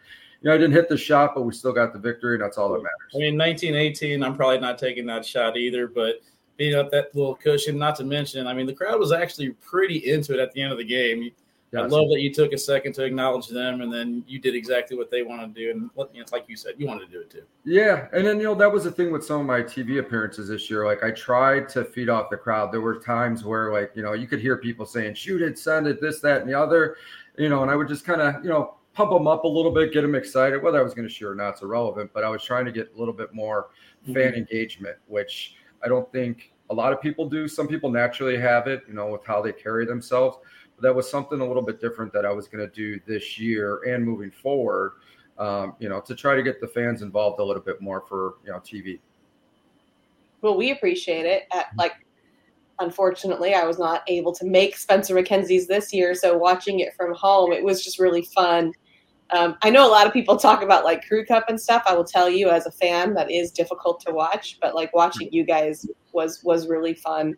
you 0.41 0.47
know 0.47 0.55
I 0.55 0.57
didn't 0.57 0.73
hit 0.73 0.87
the 0.87 0.97
shot, 0.97 1.35
but 1.35 1.41
we 1.41 1.51
still 1.51 1.73
got 1.73 1.91
the 1.91 1.99
victory, 1.99 2.35
and 2.35 2.43
that's 2.43 2.57
all 2.57 2.69
that 2.69 2.77
matters. 2.77 3.13
I 3.13 3.17
mean, 3.17 3.35
nineteen 3.35 3.75
eighteen, 3.75 4.23
I'm 4.23 4.37
probably 4.37 4.59
not 4.59 4.77
taking 4.77 5.05
that 5.07 5.25
shot 5.25 5.57
either, 5.57 5.85
but 5.85 6.21
beat 6.61 6.75
up 6.75 6.91
that 6.91 7.15
little 7.15 7.33
cushion. 7.33 7.75
Not 7.77 7.95
to 7.95 8.03
mention, 8.03 8.45
I 8.45 8.53
mean, 8.53 8.67
the 8.67 8.73
crowd 8.73 8.99
was 8.99 9.11
actually 9.11 9.49
pretty 9.49 10.11
into 10.11 10.33
it 10.33 10.39
at 10.39 10.51
the 10.51 10.61
end 10.61 10.71
of 10.71 10.77
the 10.77 10.83
game. 10.83 11.31
I 11.73 11.83
love 11.83 12.09
that 12.09 12.19
you 12.19 12.33
took 12.33 12.51
a 12.51 12.57
second 12.57 12.93
to 12.95 13.05
acknowledge 13.05 13.47
them, 13.47 13.79
and 13.79 13.91
then 13.91 14.25
you 14.27 14.39
did 14.39 14.55
exactly 14.55 14.97
what 14.97 15.09
they 15.09 15.23
wanted 15.23 15.55
to 15.55 15.61
do. 15.61 15.71
And 15.71 15.89
you 16.13 16.19
know, 16.19 16.25
like 16.31 16.43
you 16.49 16.57
said, 16.57 16.73
you 16.77 16.85
wanted 16.85 17.05
to 17.05 17.11
do 17.11 17.21
it 17.21 17.29
too. 17.29 17.43
Yeah, 17.63 18.07
and 18.11 18.27
then 18.27 18.37
you 18.37 18.43
know 18.43 18.55
that 18.55 18.71
was 18.71 18.83
the 18.83 18.91
thing 18.91 19.09
with 19.09 19.23
some 19.23 19.39
of 19.39 19.47
my 19.47 19.61
TV 19.61 19.99
appearances 19.99 20.49
this 20.49 20.69
year. 20.69 20.85
Like 20.85 21.01
I 21.01 21.11
tried 21.11 21.69
to 21.69 21.85
feed 21.85 22.09
off 22.09 22.29
the 22.29 22.35
crowd. 22.35 22.73
There 22.73 22.81
were 22.81 22.99
times 22.99 23.45
where 23.45 23.71
like 23.71 23.93
you 23.95 24.03
know 24.03 24.11
you 24.11 24.27
could 24.27 24.41
hear 24.41 24.57
people 24.57 24.85
saying 24.85 25.13
"shoot 25.13 25.41
it," 25.41 25.57
"send 25.57 25.87
it," 25.87 26.01
this, 26.01 26.19
that, 26.19 26.41
and 26.41 26.49
the 26.49 26.59
other. 26.59 26.97
You 27.37 27.47
know, 27.47 27.61
and 27.61 27.71
I 27.71 27.77
would 27.77 27.87
just 27.87 28.03
kind 28.03 28.21
of 28.21 28.43
you 28.43 28.49
know 28.49 28.75
pump 28.93 29.11
them 29.11 29.25
up 29.25 29.45
a 29.45 29.47
little 29.47 29.71
bit, 29.71 29.93
get 29.93 30.01
them 30.01 30.13
excited. 30.13 30.61
Whether 30.61 30.77
I 30.77 30.83
was 30.83 30.93
going 30.93 31.07
to 31.07 31.13
shoot 31.13 31.29
or 31.29 31.35
not, 31.35 31.51
it's 31.51 31.61
irrelevant. 31.61 32.11
But 32.13 32.25
I 32.25 32.29
was 32.29 32.43
trying 32.43 32.65
to 32.65 32.73
get 32.73 32.91
a 32.93 32.99
little 32.99 33.13
bit 33.13 33.33
more 33.33 33.69
fan 34.07 34.15
mm-hmm. 34.15 34.35
engagement, 34.35 34.97
which 35.07 35.55
I 35.83 35.87
don't 35.87 36.09
think 36.11 36.51
a 36.69 36.73
lot 36.73 36.93
of 36.93 37.01
people 37.01 37.27
do. 37.27 37.47
Some 37.47 37.67
people 37.67 37.89
naturally 37.89 38.37
have 38.37 38.67
it, 38.67 38.83
you 38.87 38.93
know, 38.93 39.07
with 39.07 39.25
how 39.25 39.41
they 39.41 39.51
carry 39.51 39.85
themselves. 39.85 40.37
But 40.75 40.83
that 40.83 40.95
was 40.95 41.09
something 41.09 41.41
a 41.41 41.45
little 41.45 41.61
bit 41.61 41.81
different 41.81 42.13
that 42.13 42.25
I 42.25 42.31
was 42.31 42.47
going 42.47 42.67
to 42.67 42.73
do 42.73 42.99
this 43.05 43.37
year 43.37 43.81
and 43.83 44.05
moving 44.05 44.31
forward, 44.31 44.93
um, 45.37 45.75
you 45.79 45.89
know, 45.89 45.99
to 46.01 46.15
try 46.15 46.35
to 46.35 46.43
get 46.43 46.61
the 46.61 46.67
fans 46.67 47.01
involved 47.01 47.39
a 47.39 47.43
little 47.43 47.61
bit 47.61 47.81
more 47.81 48.01
for, 48.01 48.35
you 48.45 48.51
know, 48.51 48.59
TV. 48.59 48.99
Well, 50.41 50.55
we 50.55 50.71
appreciate 50.71 51.25
it. 51.25 51.43
At, 51.53 51.67
like, 51.77 51.93
unfortunately, 52.79 53.53
I 53.53 53.65
was 53.65 53.77
not 53.77 54.03
able 54.07 54.33
to 54.33 54.45
make 54.45 54.77
Spencer 54.77 55.13
McKenzie's 55.13 55.67
this 55.67 55.93
year. 55.93 56.15
So 56.15 56.37
watching 56.37 56.79
it 56.79 56.95
from 56.95 57.13
home, 57.13 57.51
it 57.51 57.63
was 57.63 57.83
just 57.83 57.99
really 57.99 58.23
fun 58.23 58.73
um, 59.31 59.57
I 59.61 59.69
know 59.69 59.87
a 59.87 59.89
lot 59.89 60.05
of 60.05 60.13
people 60.13 60.35
talk 60.35 60.61
about 60.61 60.83
like 60.83 61.07
Crew 61.07 61.25
Cup 61.25 61.45
and 61.47 61.59
stuff. 61.59 61.83
I 61.87 61.95
will 61.95 62.03
tell 62.03 62.29
you, 62.29 62.49
as 62.49 62.65
a 62.65 62.71
fan, 62.71 63.13
that 63.13 63.31
is 63.31 63.51
difficult 63.51 64.01
to 64.01 64.11
watch. 64.11 64.57
But 64.61 64.75
like 64.75 64.93
watching 64.93 65.29
you 65.31 65.45
guys 65.45 65.85
was 66.11 66.43
was 66.43 66.67
really 66.67 66.93
fun. 66.93 67.35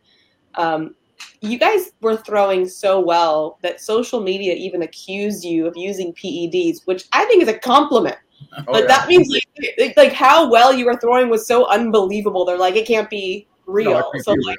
Um, 0.55 0.95
you 1.41 1.59
guys 1.59 1.91
were 2.01 2.17
throwing 2.17 2.67
so 2.67 2.99
well 2.99 3.59
that 3.61 3.79
social 3.79 4.21
media 4.21 4.53
even 4.53 4.81
accused 4.81 5.43
you 5.43 5.67
of 5.67 5.73
using 5.77 6.13
PEDs, 6.13 6.85
which 6.85 7.05
I 7.13 7.25
think 7.25 7.43
is 7.43 7.49
a 7.49 7.57
compliment. 7.57 8.17
Oh, 8.67 8.71
like 8.71 8.81
yeah. 8.81 8.87
that 8.87 9.07
means 9.07 9.29
like, 9.79 9.95
like 9.95 10.13
how 10.13 10.49
well 10.49 10.73
you 10.73 10.85
were 10.85 10.97
throwing 10.97 11.29
was 11.29 11.47
so 11.47 11.67
unbelievable. 11.67 12.43
They're 12.43 12.57
like 12.57 12.75
it 12.75 12.87
can't 12.87 13.09
be 13.09 13.47
real. 13.67 13.91
No, 13.91 14.11
so 14.21 14.33
like, 14.33 14.57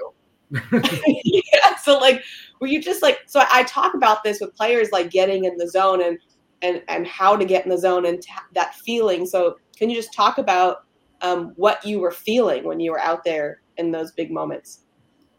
yeah, 1.25 1.77
so 1.83 1.99
like 1.99 2.23
were 2.61 2.69
you 2.69 2.81
just 2.81 3.03
like 3.03 3.21
so 3.27 3.43
I 3.51 3.65
talk 3.65 3.95
about 3.95 4.23
this 4.23 4.41
with 4.41 4.55
players 4.55 4.91
like 4.93 5.11
getting 5.11 5.45
in 5.47 5.57
the 5.57 5.69
zone 5.69 6.01
and 6.01 6.19
and 6.63 6.83
and 6.89 7.07
how 7.07 7.37
to 7.37 7.45
get 7.45 7.65
in 7.65 7.71
the 7.71 7.79
zone 7.79 8.07
and 8.07 8.23
t- 8.23 8.33
that 8.53 8.75
feeling. 8.75 9.27
So 9.27 9.57
can 9.77 9.91
you 9.91 9.97
just 9.97 10.13
talk 10.13 10.39
about 10.39 10.85
um, 11.21 11.53
what 11.57 11.85
you 11.85 12.01
were 12.01 12.11
feeling 12.11 12.65
when 12.65 12.81
you 12.81 12.93
were 12.93 13.01
out 13.01 13.25
there 13.25 13.63
in 13.77 13.91
those 13.91 14.13
big 14.13 14.31
moments? 14.31 14.81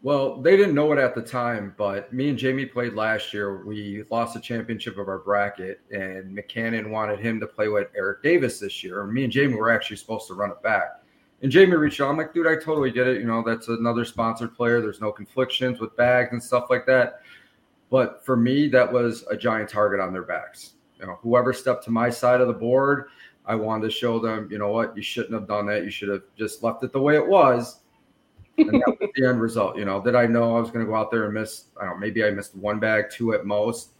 Well, 0.02 0.40
they 0.40 0.56
didn't 0.56 0.74
know 0.74 0.92
it 0.92 0.98
at 0.98 1.14
the 1.14 1.22
time, 1.22 1.74
but 1.76 2.12
me 2.12 2.28
and 2.28 2.38
Jamie 2.38 2.66
played 2.66 2.92
last 2.92 3.32
year. 3.32 3.64
We 3.64 4.04
lost 4.10 4.34
the 4.34 4.40
championship 4.40 4.98
of 4.98 5.08
our 5.08 5.18
bracket, 5.18 5.80
and 5.90 6.36
McCannon 6.36 6.90
wanted 6.90 7.18
him 7.18 7.40
to 7.40 7.46
play 7.46 7.68
with 7.68 7.88
Eric 7.96 8.22
Davis 8.22 8.60
this 8.60 8.84
year. 8.84 9.04
Me 9.04 9.24
and 9.24 9.32
Jamie 9.32 9.54
were 9.54 9.70
actually 9.70 9.96
supposed 9.96 10.28
to 10.28 10.34
run 10.34 10.50
it 10.50 10.62
back. 10.62 11.02
And 11.42 11.50
Jamie 11.50 11.74
reached 11.76 12.00
out. 12.00 12.10
I'm 12.10 12.16
like, 12.16 12.32
dude, 12.32 12.46
I 12.46 12.54
totally 12.54 12.90
get 12.90 13.08
it. 13.08 13.18
You 13.18 13.26
know, 13.26 13.42
that's 13.44 13.68
another 13.68 14.04
sponsored 14.04 14.54
player. 14.54 14.80
There's 14.80 15.00
no 15.00 15.10
conflictions 15.10 15.80
with 15.80 15.96
bags 15.96 16.28
and 16.32 16.42
stuff 16.42 16.66
like 16.70 16.86
that. 16.86 17.22
But 17.90 18.24
for 18.24 18.36
me, 18.36 18.68
that 18.68 18.90
was 18.90 19.24
a 19.30 19.36
giant 19.36 19.68
target 19.68 19.98
on 20.00 20.12
their 20.12 20.22
backs 20.22 20.75
you 21.00 21.06
know, 21.06 21.18
whoever 21.22 21.52
stepped 21.52 21.84
to 21.84 21.90
my 21.90 22.10
side 22.10 22.40
of 22.40 22.48
the 22.48 22.54
board, 22.54 23.08
I 23.44 23.54
wanted 23.54 23.84
to 23.84 23.90
show 23.90 24.18
them, 24.18 24.48
you 24.50 24.58
know 24.58 24.70
what, 24.70 24.96
you 24.96 25.02
shouldn't 25.02 25.34
have 25.34 25.46
done 25.46 25.66
that. 25.66 25.84
You 25.84 25.90
should 25.90 26.08
have 26.08 26.22
just 26.36 26.62
left 26.62 26.82
it 26.82 26.92
the 26.92 27.00
way 27.00 27.14
it 27.16 27.26
was. 27.26 27.80
And 28.58 28.70
that 28.70 28.96
was 29.00 29.10
the 29.14 29.28
end 29.28 29.40
result. 29.40 29.76
You 29.76 29.84
know, 29.84 30.02
did 30.02 30.14
I 30.14 30.26
know 30.26 30.56
I 30.56 30.60
was 30.60 30.70
going 30.70 30.84
to 30.84 30.90
go 30.90 30.96
out 30.96 31.10
there 31.10 31.26
and 31.26 31.34
miss? 31.34 31.66
I 31.80 31.84
don't 31.84 31.94
know, 31.94 31.98
maybe 32.00 32.24
I 32.24 32.30
missed 32.30 32.56
one 32.56 32.80
bag, 32.80 33.04
two 33.10 33.34
at 33.34 33.44
most. 33.44 33.90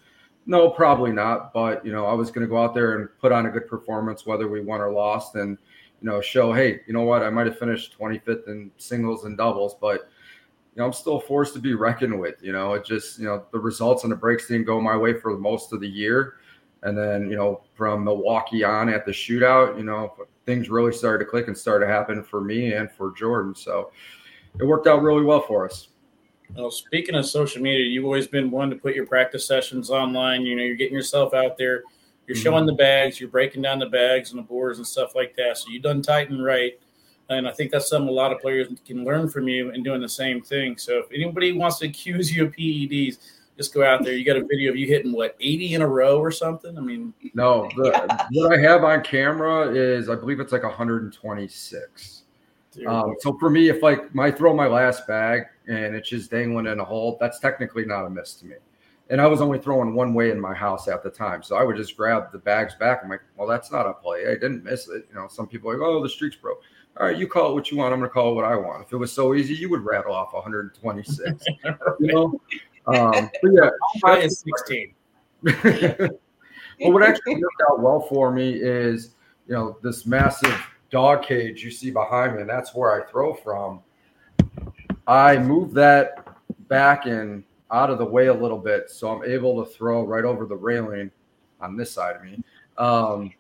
No, 0.47 0.71
probably 0.71 1.13
not. 1.13 1.53
But, 1.53 1.85
you 1.85 1.93
know, 1.93 2.07
I 2.07 2.15
was 2.15 2.31
going 2.31 2.47
to 2.47 2.49
go 2.49 2.57
out 2.57 2.75
there 2.75 2.99
and 2.99 3.09
put 3.21 3.33
on 3.33 3.47
a 3.47 3.51
good 3.51 3.69
performance, 3.69 4.27
whether 4.27 4.49
we 4.49 4.61
won 4.61 4.81
or 4.81 4.93
lost, 4.93 5.35
and, 5.35 5.59
you 6.01 6.09
know, 6.09 6.21
show, 6.21 6.53
hey, 6.53 6.81
you 6.87 6.93
know 6.93 7.03
what, 7.03 7.23
I 7.23 7.31
might 7.31 7.47
have 7.47 7.59
finished 7.59 7.99
25th 7.99 8.49
in 8.49 8.71
singles 8.79 9.25
and 9.25 9.37
doubles, 9.37 9.77
but, 9.81 10.09
you 10.75 10.81
know, 10.81 10.87
I'm 10.87 10.93
still 10.93 11.19
forced 11.19 11.55
to 11.55 11.61
be 11.61 11.75
reckoned 11.75 12.19
with. 12.19 12.37
You 12.43 12.53
know, 12.53 12.75
it 12.75 12.85
just, 12.85 13.19
you 13.19 13.25
know, 13.25 13.45
the 13.51 13.59
results 13.59 14.05
and 14.05 14.13
the 14.13 14.17
breaks 14.17 14.47
didn't 14.47 14.67
go 14.67 14.81
my 14.81 14.97
way 14.97 15.19
for 15.19 15.37
most 15.37 15.73
of 15.73 15.81
the 15.81 15.89
year. 15.89 16.35
And 16.87 16.97
then, 16.97 17.29
you 17.29 17.37
know, 17.37 17.63
from 17.75 18.05
Milwaukee 18.05 18.63
on 18.63 18.89
at 18.89 19.05
the 19.05 19.11
shootout, 19.11 19.77
you 19.77 19.83
know, 19.83 20.15
things 20.47 20.71
really 20.71 20.93
started 20.93 21.25
to 21.25 21.31
click 21.31 21.49
and 21.49 21.59
started 21.59 21.87
to 21.87 21.93
happen 21.93 22.23
for 22.23 22.41
me 22.41 22.75
and 22.75 22.91
for 22.91 23.13
Jordan. 23.13 23.57
So 23.57 23.91
it 24.61 24.65
worked 24.65 24.87
out 24.87 25.03
really 25.03 25.25
well 25.25 25.41
for 25.41 25.67
us. 25.67 25.89
Well, 26.55 26.71
speaking 26.71 27.17
of 27.17 27.27
social 27.27 27.61
media, 27.61 27.85
you've 27.85 28.05
always 28.05 28.29
been 28.29 28.53
one 28.53 28.71
to 28.71 28.77
put 28.77 28.95
your 28.95 29.05
practice 29.05 29.47
sessions 29.47 29.91
online. 29.91 30.43
You 30.43 30.55
know, 30.55 30.63
you're 30.63 30.77
getting 30.77 30.95
yourself 30.95 31.35
out 31.35 31.59
there, 31.59 31.83
you're 32.27 32.37
mm-hmm. 32.37 32.43
showing 32.45 32.67
the 32.67 32.73
bags, 32.73 33.19
you're 33.19 33.29
breaking 33.29 33.63
down 33.63 33.81
the 33.81 33.87
bags 33.87 34.31
and 34.31 34.39
the 34.39 34.45
boards 34.45 34.79
and 34.79 34.87
stuff 34.87 35.17
like 35.17 35.35
that. 35.37 35.59
So 35.59 35.71
you've 35.71 35.83
done 35.83 36.03
tight 36.03 36.31
and 36.31 36.45
right. 36.45 36.79
And 37.29 37.49
I 37.49 37.53
think 37.53 37.73
that's 37.73 37.89
something 37.89 38.09
a 38.09 38.13
lot 38.13 38.31
of 38.31 38.41
players 38.41 38.69
can 38.87 39.05
learn 39.05 39.29
from 39.29 39.49
you 39.49 39.73
and 39.73 39.83
doing 39.83 40.01
the 40.01 40.09
same 40.09 40.41
thing. 40.41 40.79
So 40.79 40.99
if 40.99 41.07
anybody 41.13 41.51
wants 41.51 41.81
to 41.81 41.87
accuse 41.89 42.35
you 42.35 42.45
of 42.47 42.53
PEDs, 42.53 43.19
just 43.57 43.73
go 43.73 43.83
out 43.83 44.05
there. 44.05 44.15
You 44.15 44.25
got 44.25 44.37
a 44.37 44.45
video 44.45 44.71
of 44.71 44.77
you 44.77 44.87
hitting 44.87 45.13
what 45.13 45.37
80 45.41 45.75
in 45.75 45.83
a 45.83 45.89
row 45.89 46.19
or 46.19 46.31
something. 46.31 46.77
I 46.77 46.81
mean, 46.81 47.15
no, 47.35 47.69
the, 47.77 47.91
yeah. 47.93 48.27
what 48.33 48.53
I 48.53 48.61
have 48.61 48.85
on 48.85 49.03
camera 49.03 49.69
is 49.73 50.09
I 50.09 50.15
believe 50.15 50.41
it's 50.41 50.53
like 50.53 50.63
126. 50.63 52.23
Um, 52.87 53.15
so 53.21 53.39
for 53.39 53.49
me, 53.49 53.69
if 53.69 53.83
like 53.83 54.15
my 54.15 54.31
throw 54.31 54.55
my 54.55 54.67
last 54.67 55.07
bag 55.07 55.45
and 55.67 55.95
it's 55.95 56.11
just 56.11 56.31
dangling 56.31 56.67
in 56.67 56.81
a 56.81 56.85
hole, 56.85 57.17
that's 57.21 57.39
technically 57.39 57.87
not 57.87 58.05
a 58.05 58.11
miss 58.11 58.35
to 58.35 58.47
me. 58.47 58.57
And 59.09 59.21
I 59.21 59.27
was 59.27 59.41
only 59.41 59.59
throwing 59.59 59.95
one 59.95 60.15
way 60.15 60.31
in 60.31 60.41
my 60.41 60.53
house 60.53 60.89
at 60.89 61.03
the 61.03 61.11
time, 61.11 61.43
so 61.43 61.57
I 61.57 61.63
would 61.63 61.77
just 61.77 61.97
grab 61.97 62.33
the 62.33 62.39
bags 62.39 62.75
back. 62.75 63.01
I'm 63.03 63.09
like, 63.09 63.23
well, 63.37 63.47
that's 63.47 63.71
not 63.71 63.87
a 63.87 63.93
play. 63.93 64.27
I 64.27 64.35
didn't 64.35 64.65
miss 64.65 64.89
it. 64.89 65.07
You 65.09 65.15
know, 65.15 65.29
some 65.29 65.47
people 65.47 65.71
are 65.71 65.79
like, 65.79 65.87
oh, 65.87 66.03
the 66.03 66.09
streak's 66.09 66.37
broke. 66.37 66.61
All 66.99 67.07
right, 67.07 67.17
you 67.17 67.29
call 67.29 67.53
it 67.53 67.55
what 67.55 67.71
you 67.71 67.77
want. 67.77 67.93
I'm 67.93 68.01
going 68.01 68.11
to 68.11 68.13
call 68.13 68.33
it 68.33 68.35
what 68.35 68.45
I 68.45 68.57
want. 68.57 68.85
If 68.85 68.93
it 68.93 68.97
was 68.97 69.13
so 69.13 69.35
easy, 69.35 69.55
you 69.55 69.71
would 69.71 69.83
rattle 69.83 70.13
off 70.13 70.33
126. 70.33 71.45
you 72.01 72.13
know, 72.13 72.41
um, 72.87 73.31
but 73.43 73.53
yeah, 73.53 73.71
I 74.05 74.19
is 74.19 74.45
16. 74.67 74.95
well, 75.43 76.93
what 76.93 77.03
actually 77.03 77.35
worked 77.35 77.63
out 77.71 77.81
well 77.81 78.01
for 78.01 78.33
me 78.33 78.51
is, 78.53 79.15
you 79.47 79.55
know, 79.55 79.79
this 79.83 80.07
massive 80.07 80.55
dog 80.91 81.23
cage 81.23 81.63
you 81.65 81.71
see 81.71 81.91
behind 81.91 82.35
me, 82.35 82.41
and 82.41 82.51
that's 82.51 82.75
where 82.75 83.03
I 83.03 83.07
throw 83.11 83.35
from. 83.35 83.81
I 85.07 85.39
move 85.39 85.73
that 85.75 86.27
back 86.69 87.07
and 87.07 87.45
out 87.71 87.91
of 87.91 87.99
the 87.99 88.05
way 88.05 88.27
a 88.27 88.35
little 88.35 88.59
bit, 88.59 88.91
so 88.91 89.11
I'm 89.11 89.29
able 89.29 89.65
to 89.65 89.71
throw 89.71 90.05
right 90.05 90.25
over 90.25 90.47
the 90.47 90.57
railing 90.57 91.11
on 91.61 91.77
this 91.77 91.93
side 91.93 92.17
of 92.17 92.23
me. 92.23 92.43
Um, 92.79 93.33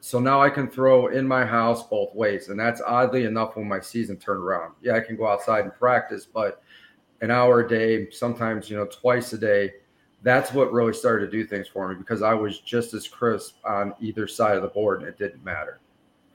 so 0.00 0.20
now 0.20 0.42
I 0.42 0.50
can 0.50 0.68
throw 0.68 1.06
in 1.06 1.26
my 1.26 1.44
house 1.44 1.86
both 1.86 2.14
ways, 2.14 2.48
and 2.48 2.60
that's 2.60 2.82
oddly 2.86 3.24
enough 3.24 3.56
when 3.56 3.66
my 3.66 3.80
season 3.80 4.16
turned 4.16 4.42
around. 4.42 4.74
Yeah, 4.82 4.96
I 4.96 5.00
can 5.00 5.16
go 5.16 5.26
outside 5.26 5.64
and 5.64 5.74
practice, 5.74 6.26
but 6.26 6.62
an 7.24 7.30
hour 7.30 7.60
a 7.60 7.68
day, 7.68 8.10
sometimes, 8.10 8.70
you 8.70 8.76
know, 8.76 8.86
twice 8.86 9.32
a 9.32 9.38
day. 9.38 9.72
That's 10.22 10.52
what 10.52 10.72
really 10.72 10.94
started 10.94 11.26
to 11.26 11.30
do 11.30 11.44
things 11.44 11.68
for 11.68 11.88
me 11.88 11.96
because 11.96 12.22
I 12.22 12.32
was 12.32 12.60
just 12.60 12.94
as 12.94 13.06
crisp 13.06 13.56
on 13.64 13.92
either 14.00 14.26
side 14.26 14.56
of 14.56 14.62
the 14.62 14.68
board 14.68 15.00
and 15.00 15.08
it 15.08 15.18
didn't 15.18 15.44
matter. 15.44 15.80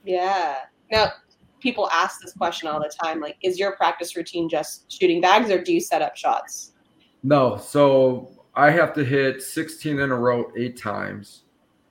Yeah. 0.04 0.58
Now, 0.92 1.12
people 1.58 1.88
ask 1.90 2.20
this 2.20 2.32
question 2.34 2.68
all 2.68 2.78
the 2.78 2.92
time 3.02 3.20
like, 3.20 3.36
is 3.42 3.58
your 3.58 3.72
practice 3.76 4.14
routine 4.16 4.48
just 4.48 4.90
shooting 4.92 5.20
bags 5.20 5.50
or 5.50 5.62
do 5.62 5.72
you 5.72 5.80
set 5.80 6.02
up 6.02 6.16
shots? 6.16 6.72
No. 7.22 7.56
So 7.56 8.30
I 8.54 8.70
have 8.70 8.92
to 8.94 9.04
hit 9.04 9.42
16 9.42 9.98
in 9.98 10.10
a 10.10 10.16
row 10.16 10.52
eight 10.56 10.76
times. 10.76 11.42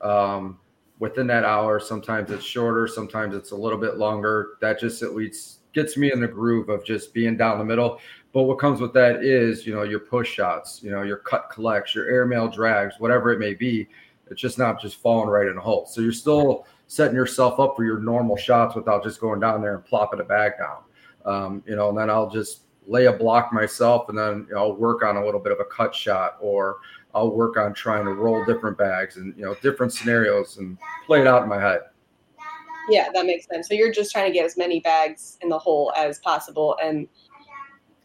Um, 0.02 0.58
within 1.00 1.28
that 1.28 1.44
hour. 1.44 1.80
Sometimes 1.80 2.30
it's 2.30 2.44
shorter, 2.44 2.88
sometimes 2.88 3.34
it's 3.34 3.52
a 3.52 3.56
little 3.56 3.80
bit 3.80 3.98
longer. 3.98 4.58
That 4.62 4.80
just 4.80 5.02
at 5.02 5.16
least 5.16 5.60
gets 5.74 5.98
me 5.98 6.12
in 6.12 6.20
the 6.20 6.28
groove 6.28 6.70
of 6.70 6.86
just 6.86 7.14
being 7.14 7.38
down 7.38 7.58
the 7.58 7.66
middle. 7.66 8.00
But 8.32 8.44
what 8.44 8.60
comes 8.60 8.80
with 8.80 8.94
that 8.94 9.24
is, 9.24 9.66
you 9.66 9.74
know, 9.74 9.84
your 9.84 10.00
push 10.00 10.32
shots, 10.32 10.82
you 10.84 10.92
know, 10.92 11.02
your 11.02 11.18
cut 11.18 11.50
collects, 11.50 11.96
your 11.96 12.08
airmail 12.10 12.48
drags, 12.48 12.96
whatever 13.00 13.32
it 13.32 13.40
may 13.40 13.54
be. 13.54 13.88
It's 14.30 14.40
just 14.40 14.60
not 14.60 14.80
just 14.80 15.02
falling 15.02 15.30
right 15.30 15.48
in 15.48 15.58
a 15.58 15.62
hole. 15.62 15.88
So 15.88 16.02
you're 16.02 16.12
still 16.12 16.68
setting 16.86 17.16
yourself 17.16 17.60
up 17.60 17.76
for 17.76 17.84
your 17.84 18.00
normal 18.00 18.38
shots 18.38 18.76
without 18.76 19.04
just 19.04 19.20
going 19.20 19.40
down 19.40 19.62
there 19.62 19.76
and 19.76 19.86
plopping 19.86 20.20
it 20.20 20.28
back 20.28 20.60
down. 20.60 20.84
Um, 21.26 21.64
you 21.66 21.76
know, 21.76 21.90
and 21.90 21.98
then 21.98 22.10
I'll 22.10 22.30
just 22.30 22.62
lay 22.86 23.06
a 23.06 23.14
block 23.14 23.54
myself 23.54 24.10
and 24.10 24.18
then 24.18 24.46
you 24.50 24.56
know, 24.56 24.62
I'll 24.62 24.76
work 24.76 25.04
on 25.04 25.18
a 25.18 25.26
little 25.26 25.40
bit 25.40 25.52
of 25.52 25.60
a 25.60 25.66
cut 25.66 25.94
shot 25.94 26.38
or 26.40 26.78
I'll 27.14 27.32
work 27.32 27.58
on 27.58 27.74
trying 27.74 28.06
to 28.06 28.12
roll 28.12 28.46
different 28.46 28.78
bags 28.78 29.18
and 29.18 29.36
you 29.36 29.44
know 29.44 29.56
different 29.62 29.94
scenarios 29.94 30.58
and 30.58 30.78
play 31.06 31.22
it 31.22 31.28
out 31.28 31.44
in 31.44 31.50
my 31.50 31.60
head. 31.60 31.82
Yeah, 32.90 33.10
that 33.14 33.26
makes 33.26 33.46
sense. 33.48 33.68
So 33.68 33.76
you're 33.76 33.92
just 33.92 34.12
trying 34.12 34.32
to 34.32 34.34
get 34.34 34.46
as 34.46 34.58
many 34.58 34.80
bags 34.80 35.38
in 35.42 35.50
the 35.50 35.60
hole 35.60 35.94
as 35.96 36.20
possible 36.20 36.78
and 36.84 37.08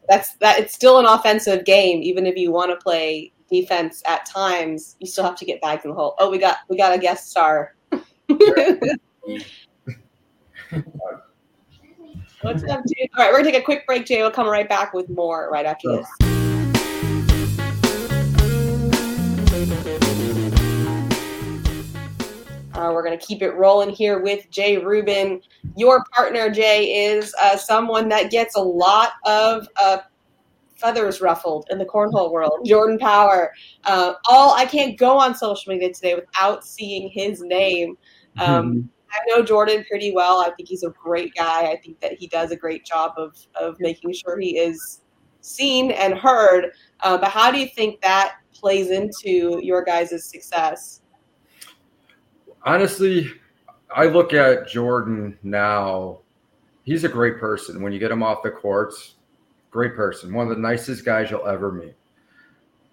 that's 0.09 0.35
that 0.37 0.59
it's 0.59 0.75
still 0.75 0.99
an 0.99 1.07
offensive 1.07 1.65
game 1.65 2.03
even 2.03 2.27
if 2.27 2.37
you 2.37 2.53
want 2.53 2.71
to 2.71 2.77
play 2.77 3.33
defense 3.51 4.03
at 4.07 4.27
times 4.27 4.97
you 5.01 5.07
still 5.07 5.25
have 5.25 5.37
to 5.37 5.45
get 5.45 5.61
back 5.61 5.85
in 5.85 5.91
the 5.91 5.97
hole. 5.97 6.15
Oh, 6.19 6.31
we 6.31 6.39
got 6.39 6.59
we 6.69 6.77
got 6.77 6.93
a 6.93 6.99
guest 6.99 7.31
star. 7.31 7.75
What's 12.41 12.63
up, 12.65 12.83
Jay? 12.87 13.09
All 13.17 13.25
right, 13.25 13.33
we're 13.33 13.39
gonna 13.39 13.45
take 13.45 13.61
a 13.61 13.65
quick 13.65 13.87
break, 13.87 14.05
Jay. 14.05 14.21
We'll 14.21 14.31
come 14.31 14.49
right 14.49 14.69
back 14.69 14.93
with 14.93 15.09
more 15.09 15.49
right 15.51 15.65
after 15.65 15.89
this. 15.89 16.07
Uh, 22.75 22.91
we're 22.93 23.09
to 23.09 23.17
keep 23.25 23.41
it 23.41 23.53
rolling 23.55 23.89
here 23.89 24.19
with 24.19 24.51
Jay 24.51 24.77
Rubin. 24.77 25.41
Your 25.77 26.05
partner, 26.13 26.51
Jay, 26.51 27.07
is 27.07 27.35
uh, 27.43 27.57
someone 27.57 28.09
that 28.09 28.31
gets 28.31 28.57
a 28.57 28.61
lot 28.61 29.13
of 29.25 29.69
uh, 29.77 29.99
feathers 30.77 31.21
ruffled 31.21 31.67
in 31.71 31.79
the 31.79 31.85
cornhole 31.85 32.31
world. 32.31 32.61
Jordan 32.65 32.99
Power. 32.99 33.53
Uh, 33.85 34.15
all 34.29 34.55
I 34.55 34.67
can't 34.67 34.99
go 34.99 35.19
on 35.19 35.35
social 35.35 35.73
media 35.73 35.93
today 35.93 36.15
without 36.15 36.65
seeing 36.65 37.11
his 37.11 37.41
name. 37.41 37.97
Um, 38.39 38.73
mm-hmm. 38.73 38.81
I 39.11 39.19
know 39.29 39.45
Jordan 39.45 39.85
pretty 39.89 40.13
well. 40.13 40.41
I 40.41 40.51
think 40.51 40.69
he's 40.69 40.83
a 40.83 40.91
great 40.91 41.35
guy. 41.35 41.71
I 41.71 41.77
think 41.77 42.01
that 42.01 42.15
he 42.15 42.27
does 42.27 42.51
a 42.51 42.57
great 42.57 42.85
job 42.85 43.13
of 43.17 43.37
of 43.55 43.77
making 43.79 44.13
sure 44.13 44.39
he 44.39 44.59
is 44.59 45.03
seen 45.41 45.93
and 45.93 46.15
heard. 46.15 46.73
Uh, 47.01 47.19
but 47.19 47.31
how 47.31 47.53
do 47.53 47.59
you 47.59 47.69
think 47.69 48.01
that 48.01 48.37
plays 48.53 48.91
into 48.91 49.61
your 49.63 49.85
guys' 49.85 50.29
success? 50.29 51.03
honestly, 52.65 53.31
I 53.95 54.07
look 54.07 54.33
at 54.33 54.69
Jordan 54.69 55.39
now. 55.43 56.19
He's 56.85 57.05
a 57.05 57.09
great 57.09 57.39
person. 57.39 57.83
When 57.83 57.93
you 57.93 57.99
get 57.99 58.11
him 58.11 58.23
off 58.23 58.43
the 58.43 58.51
courts, 58.51 59.15
great 59.71 59.95
person. 59.95 60.33
One 60.33 60.49
of 60.49 60.55
the 60.55 60.61
nicest 60.61 61.05
guys 61.05 61.31
you'll 61.31 61.47
ever 61.47 61.73
meet. 61.73 61.95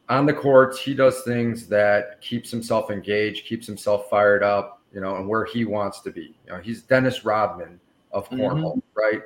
On 0.09 0.25
the 0.25 0.33
courts, 0.33 0.79
he 0.79 0.93
does 0.93 1.21
things 1.21 1.67
that 1.67 2.19
keeps 2.21 2.51
himself 2.51 2.91
engaged, 2.91 3.45
keeps 3.45 3.65
himself 3.67 4.09
fired 4.09 4.43
up, 4.43 4.81
you 4.93 4.99
know, 4.99 5.15
and 5.15 5.27
where 5.27 5.45
he 5.45 5.63
wants 5.65 6.01
to 6.01 6.11
be. 6.11 6.35
You 6.45 6.53
know, 6.53 6.57
he's 6.57 6.81
Dennis 6.81 7.23
Rodman 7.23 7.79
of 8.11 8.29
mm-hmm. 8.29 8.41
cornhole, 8.41 8.77
mm-hmm. 8.77 8.99
right? 8.99 9.21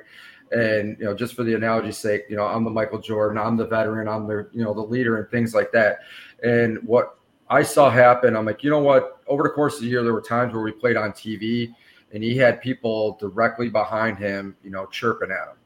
And 0.52 0.96
you 0.98 1.06
know, 1.06 1.14
just 1.14 1.34
for 1.34 1.42
the 1.42 1.54
analogy's 1.54 1.98
sake, 1.98 2.26
you 2.28 2.36
know, 2.36 2.46
I'm 2.46 2.62
the 2.62 2.70
Michael 2.70 3.00
Jordan, 3.00 3.38
I'm 3.38 3.56
the 3.56 3.66
veteran, 3.66 4.06
I'm 4.08 4.28
the 4.28 4.48
you 4.52 4.62
know 4.62 4.72
the 4.72 4.80
leader 4.80 5.16
and 5.16 5.28
things 5.28 5.54
like 5.54 5.72
that. 5.72 6.00
And 6.44 6.78
what 6.84 7.15
I 7.48 7.62
saw 7.62 7.90
happen. 7.90 8.36
I'm 8.36 8.44
like, 8.44 8.64
you 8.64 8.70
know 8.70 8.80
what? 8.80 9.20
Over 9.26 9.44
the 9.44 9.50
course 9.50 9.76
of 9.76 9.82
the 9.82 9.88
year, 9.88 10.02
there 10.02 10.12
were 10.12 10.20
times 10.20 10.52
where 10.52 10.62
we 10.62 10.72
played 10.72 10.96
on 10.96 11.12
TV 11.12 11.74
and 12.12 12.22
he 12.22 12.36
had 12.36 12.60
people 12.60 13.16
directly 13.20 13.68
behind 13.68 14.18
him, 14.18 14.56
you 14.64 14.70
know, 14.70 14.86
chirping 14.86 15.30
at 15.30 15.48
him. 15.48 15.56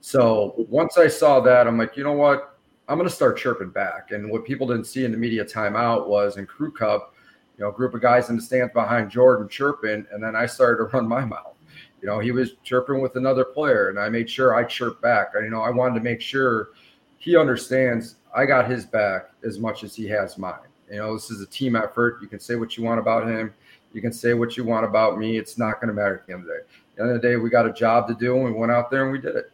So 0.00 0.54
once 0.68 0.98
I 0.98 1.08
saw 1.08 1.40
that, 1.40 1.66
I'm 1.66 1.78
like, 1.78 1.96
you 1.96 2.04
know 2.04 2.12
what? 2.12 2.58
I'm 2.88 2.98
going 2.98 3.08
to 3.08 3.14
start 3.14 3.38
chirping 3.38 3.70
back. 3.70 4.10
And 4.10 4.30
what 4.30 4.44
people 4.44 4.66
didn't 4.66 4.84
see 4.84 5.04
in 5.04 5.12
the 5.12 5.16
media 5.16 5.44
timeout 5.44 6.06
was 6.06 6.36
in 6.36 6.46
Crew 6.46 6.70
Cup, 6.70 7.14
you 7.56 7.64
know, 7.64 7.70
a 7.70 7.72
group 7.72 7.94
of 7.94 8.02
guys 8.02 8.28
in 8.28 8.36
the 8.36 8.42
stands 8.42 8.72
behind 8.72 9.10
Jordan 9.10 9.48
chirping. 9.48 10.06
And 10.12 10.22
then 10.22 10.36
I 10.36 10.46
started 10.46 10.78
to 10.78 10.84
run 10.96 11.08
my 11.08 11.24
mouth. 11.24 11.54
You 12.02 12.08
know, 12.08 12.18
he 12.18 12.32
was 12.32 12.52
chirping 12.62 13.00
with 13.00 13.16
another 13.16 13.46
player, 13.46 13.88
and 13.88 13.98
I 13.98 14.10
made 14.10 14.28
sure 14.28 14.54
I 14.54 14.64
chirped 14.64 15.00
back. 15.00 15.28
I, 15.34 15.44
you 15.44 15.48
know, 15.48 15.62
I 15.62 15.70
wanted 15.70 15.94
to 15.94 16.00
make 16.02 16.20
sure 16.20 16.72
he 17.16 17.34
understands 17.34 18.16
I 18.36 18.44
got 18.44 18.70
his 18.70 18.84
back 18.84 19.30
as 19.42 19.58
much 19.58 19.84
as 19.84 19.96
he 19.96 20.06
has 20.08 20.36
mine. 20.36 20.68
You 20.90 20.98
know, 20.98 21.14
this 21.14 21.30
is 21.30 21.40
a 21.40 21.46
team 21.46 21.76
effort. 21.76 22.18
You 22.20 22.28
can 22.28 22.40
say 22.40 22.56
what 22.56 22.76
you 22.76 22.84
want 22.84 23.00
about 23.00 23.28
him. 23.28 23.52
You 23.92 24.00
can 24.00 24.12
say 24.12 24.34
what 24.34 24.56
you 24.56 24.64
want 24.64 24.84
about 24.84 25.18
me. 25.18 25.38
It's 25.38 25.56
not 25.56 25.80
going 25.80 25.88
to 25.88 25.94
matter 25.94 26.16
at 26.16 26.26
the 26.26 26.32
end 26.32 26.42
of 26.42 26.48
the 26.48 26.54
day. 26.54 26.58
At 26.58 26.96
the 26.96 27.02
end 27.02 27.10
of 27.12 27.22
the 27.22 27.28
day, 27.28 27.36
we 27.36 27.48
got 27.48 27.66
a 27.66 27.72
job 27.72 28.08
to 28.08 28.14
do, 28.14 28.36
and 28.36 28.44
we 28.44 28.52
went 28.52 28.72
out 28.72 28.90
there 28.90 29.04
and 29.04 29.12
we 29.12 29.20
did 29.20 29.36
it. 29.36 29.50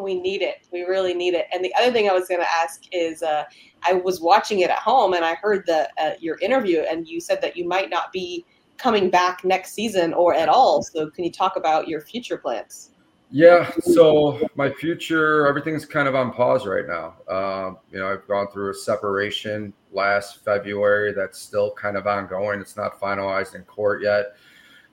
We 0.00 0.18
need 0.18 0.40
it. 0.40 0.66
We 0.72 0.82
really 0.82 1.12
need 1.12 1.34
it. 1.34 1.46
And 1.52 1.62
the 1.62 1.72
other 1.78 1.92
thing 1.92 2.08
I 2.08 2.12
was 2.12 2.26
going 2.26 2.40
to 2.40 2.50
ask 2.50 2.82
is, 2.92 3.22
uh, 3.22 3.44
I 3.86 3.92
was 3.92 4.20
watching 4.20 4.60
it 4.60 4.70
at 4.70 4.78
home, 4.78 5.12
and 5.12 5.24
I 5.24 5.34
heard 5.34 5.64
the 5.66 5.88
uh, 6.00 6.12
your 6.18 6.38
interview, 6.40 6.80
and 6.80 7.06
you 7.06 7.20
said 7.20 7.42
that 7.42 7.56
you 7.56 7.68
might 7.68 7.90
not 7.90 8.10
be 8.10 8.44
coming 8.78 9.10
back 9.10 9.44
next 9.44 9.72
season 9.72 10.14
or 10.14 10.34
at 10.34 10.48
all. 10.48 10.82
So, 10.82 11.10
can 11.10 11.24
you 11.24 11.30
talk 11.30 11.56
about 11.56 11.88
your 11.88 12.00
future 12.00 12.38
plans? 12.38 12.90
Yeah, 13.30 13.70
so 13.80 14.46
my 14.56 14.70
future, 14.70 15.46
everything's 15.46 15.86
kind 15.86 16.06
of 16.06 16.14
on 16.14 16.32
pause 16.32 16.66
right 16.66 16.86
now. 16.86 17.14
Um, 17.34 17.78
you 17.90 17.98
know, 17.98 18.12
I've 18.12 18.28
gone 18.28 18.48
through 18.52 18.70
a 18.70 18.74
separation 18.74 19.72
last 19.92 20.44
February 20.44 21.12
that's 21.12 21.38
still 21.38 21.72
kind 21.72 21.96
of 21.96 22.06
ongoing. 22.06 22.60
It's 22.60 22.76
not 22.76 23.00
finalized 23.00 23.54
in 23.54 23.62
court 23.62 24.02
yet. 24.02 24.36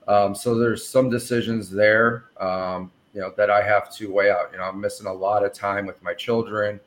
Um, 0.08 0.34
so 0.34 0.58
there's 0.58 0.88
some 0.88 1.10
decisions 1.10 1.70
there, 1.70 2.26
um, 2.40 2.92
you 3.14 3.22
know, 3.22 3.32
that 3.38 3.50
I 3.50 3.62
have 3.62 3.94
to 3.96 4.12
weigh 4.12 4.32
out. 4.32 4.52
You 4.52 4.58
know, 4.58 4.64
I'm 4.64 4.82
missing 4.82 5.08
a 5.08 5.14
lot 5.14 5.46
of 5.46 5.54
time 5.54 5.86
with 5.86 6.02
my 6.02 6.14
children. 6.14 6.80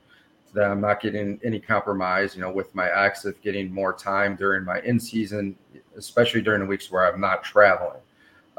That 0.55 0.71
I'm 0.71 0.83
not 0.83 1.01
getting 1.01 1.41
any 1.43 1.59
compromise, 1.59 2.35
you 2.35 2.43
know, 2.43 2.51
with 2.51 2.75
my 2.75 2.91
ex 2.91 3.25
of 3.25 3.41
getting 3.41 3.73
more 3.73 3.95
time 3.95 4.37
during 4.37 4.65
my 4.65 4.81
in 4.81 5.01
season, 5.01 5.57
especially 5.97 6.43
during 6.43 6.61
the 6.61 6.67
weeks 6.67 6.91
where 6.91 7.11
I'm 7.11 7.21
not 7.21 7.43
traveling. 7.43 8.01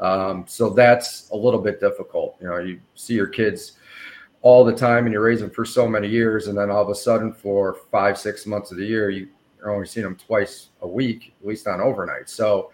Um, 0.00 0.44
so 0.48 0.70
that's 0.70 1.30
a 1.30 1.36
little 1.36 1.60
bit 1.60 1.78
difficult. 1.78 2.36
You 2.40 2.48
know, 2.48 2.58
you 2.58 2.80
see 2.96 3.14
your 3.14 3.28
kids 3.28 3.74
all 4.42 4.64
the 4.64 4.74
time 4.74 5.04
and 5.04 5.12
you 5.12 5.20
raise 5.20 5.40
them 5.40 5.50
for 5.50 5.64
so 5.64 5.86
many 5.86 6.08
years, 6.08 6.48
and 6.48 6.58
then 6.58 6.68
all 6.68 6.82
of 6.82 6.88
a 6.88 6.94
sudden, 6.94 7.32
for 7.32 7.76
five, 7.92 8.18
six 8.18 8.44
months 8.44 8.72
of 8.72 8.78
the 8.78 8.84
year, 8.84 9.10
you, 9.10 9.28
are 9.64 9.70
only 9.70 9.86
seeing 9.86 10.04
them 10.04 10.16
twice 10.16 10.68
a 10.82 10.88
week, 10.88 11.34
at 11.40 11.46
least 11.46 11.66
on 11.66 11.80
overnight. 11.80 12.28
So, 12.28 12.70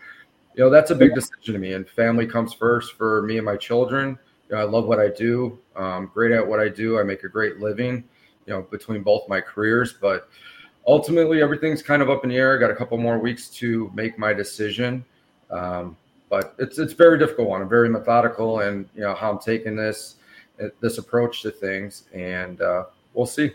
you 0.54 0.64
know, 0.64 0.70
that's 0.70 0.90
a 0.90 0.94
big 0.94 1.14
decision 1.14 1.54
to 1.54 1.58
me. 1.58 1.72
And 1.74 1.88
family 1.88 2.26
comes 2.26 2.52
first 2.52 2.94
for 2.94 3.22
me 3.22 3.36
and 3.36 3.46
my 3.46 3.56
children. 3.56 4.18
You 4.48 4.56
know, 4.56 4.62
I 4.62 4.64
love 4.64 4.86
what 4.86 4.98
I 4.98 5.08
do. 5.08 5.58
Um, 5.76 6.10
great 6.12 6.32
at 6.32 6.46
what 6.46 6.60
I 6.60 6.68
do. 6.68 6.98
I 6.98 7.04
make 7.04 7.22
a 7.24 7.28
great 7.28 7.58
living. 7.58 8.04
You 8.46 8.54
know, 8.54 8.62
between 8.62 9.02
both 9.02 9.28
my 9.28 9.40
careers, 9.40 9.92
but 9.92 10.28
ultimately 10.86 11.40
everything's 11.40 11.82
kind 11.82 12.02
of 12.02 12.10
up 12.10 12.24
in 12.24 12.30
the 12.30 12.36
air. 12.36 12.56
I 12.56 12.60
got 12.60 12.70
a 12.70 12.74
couple 12.74 12.98
more 12.98 13.18
weeks 13.18 13.48
to 13.50 13.90
make 13.94 14.18
my 14.18 14.32
decision. 14.32 15.04
Um, 15.50 15.96
but 16.28 16.54
it's 16.58 16.78
it's 16.78 16.92
very 16.92 17.18
difficult 17.18 17.48
one. 17.48 17.60
I'm 17.60 17.68
very 17.68 17.88
methodical, 17.88 18.60
and 18.60 18.88
you 18.94 19.02
know 19.02 19.14
how 19.14 19.30
I'm 19.30 19.38
taking 19.38 19.76
this 19.76 20.16
this 20.80 20.98
approach 20.98 21.42
to 21.42 21.50
things, 21.50 22.04
and 22.14 22.60
uh, 22.60 22.84
we'll 23.14 23.26
see. 23.26 23.52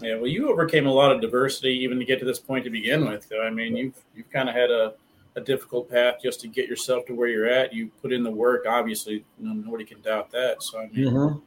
Yeah, 0.00 0.14
well, 0.14 0.26
you 0.26 0.48
overcame 0.50 0.86
a 0.86 0.92
lot 0.92 1.10
of 1.10 1.20
diversity 1.20 1.70
even 1.70 1.98
to 1.98 2.04
get 2.04 2.20
to 2.20 2.24
this 2.24 2.38
point 2.38 2.64
to 2.64 2.70
begin 2.70 3.06
with. 3.06 3.30
I 3.42 3.50
mean, 3.50 3.76
you've 3.76 3.96
you've 4.14 4.30
kind 4.30 4.48
of 4.48 4.54
had 4.54 4.70
a, 4.70 4.94
a 5.34 5.40
difficult 5.40 5.90
path 5.90 6.16
just 6.22 6.40
to 6.42 6.48
get 6.48 6.68
yourself 6.68 7.04
to 7.06 7.14
where 7.14 7.28
you're 7.28 7.48
at. 7.48 7.72
You 7.72 7.90
put 8.00 8.12
in 8.12 8.22
the 8.22 8.30
work. 8.30 8.64
Obviously, 8.68 9.24
nobody 9.38 9.84
can 9.84 10.00
doubt 10.00 10.30
that. 10.32 10.62
So 10.62 10.80
I 10.80 10.86
mean. 10.88 11.06
Mm-hmm. 11.06 11.38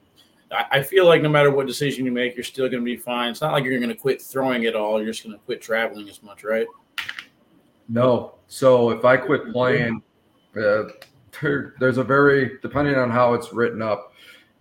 I 0.69 0.83
feel 0.83 1.05
like 1.05 1.21
no 1.21 1.29
matter 1.29 1.49
what 1.49 1.65
decision 1.65 2.03
you 2.03 2.11
make, 2.11 2.35
you're 2.35 2.43
still 2.43 2.67
going 2.67 2.81
to 2.81 2.85
be 2.85 2.97
fine. 2.97 3.31
It's 3.31 3.39
not 3.39 3.53
like 3.53 3.63
you're 3.63 3.79
going 3.79 3.87
to 3.87 3.95
quit 3.95 4.21
throwing 4.21 4.63
it 4.63 4.75
all. 4.75 5.01
You're 5.01 5.13
just 5.13 5.23
going 5.23 5.33
to 5.33 5.41
quit 5.45 5.61
traveling 5.61 6.09
as 6.09 6.21
much, 6.21 6.43
right? 6.43 6.67
No. 7.87 8.35
So 8.49 8.89
if 8.89 9.05
I 9.05 9.15
quit 9.15 9.49
playing, 9.53 10.03
uh, 10.57 10.83
there, 11.41 11.75
there's 11.79 11.97
a 11.99 12.03
very 12.03 12.59
depending 12.61 12.95
on 12.95 13.09
how 13.09 13.33
it's 13.33 13.53
written 13.53 13.81
up 13.81 14.13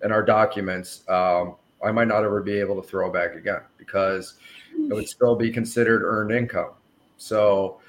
in 0.05 0.13
our 0.13 0.23
documents. 0.23 1.03
Um, 1.09 1.57
I 1.83 1.93
might 1.93 2.09
not 2.09 2.25
ever 2.25 2.43
be 2.43 2.59
able 2.59 2.81
to 2.81 2.87
throw 2.87 3.11
back 3.11 3.35
again 3.35 3.63
because 3.79 4.35
it 4.75 4.93
would 4.93 5.09
still 5.09 5.35
be 5.35 5.51
considered 5.51 6.03
earned 6.03 6.33
income. 6.33 6.71
So 7.17 7.81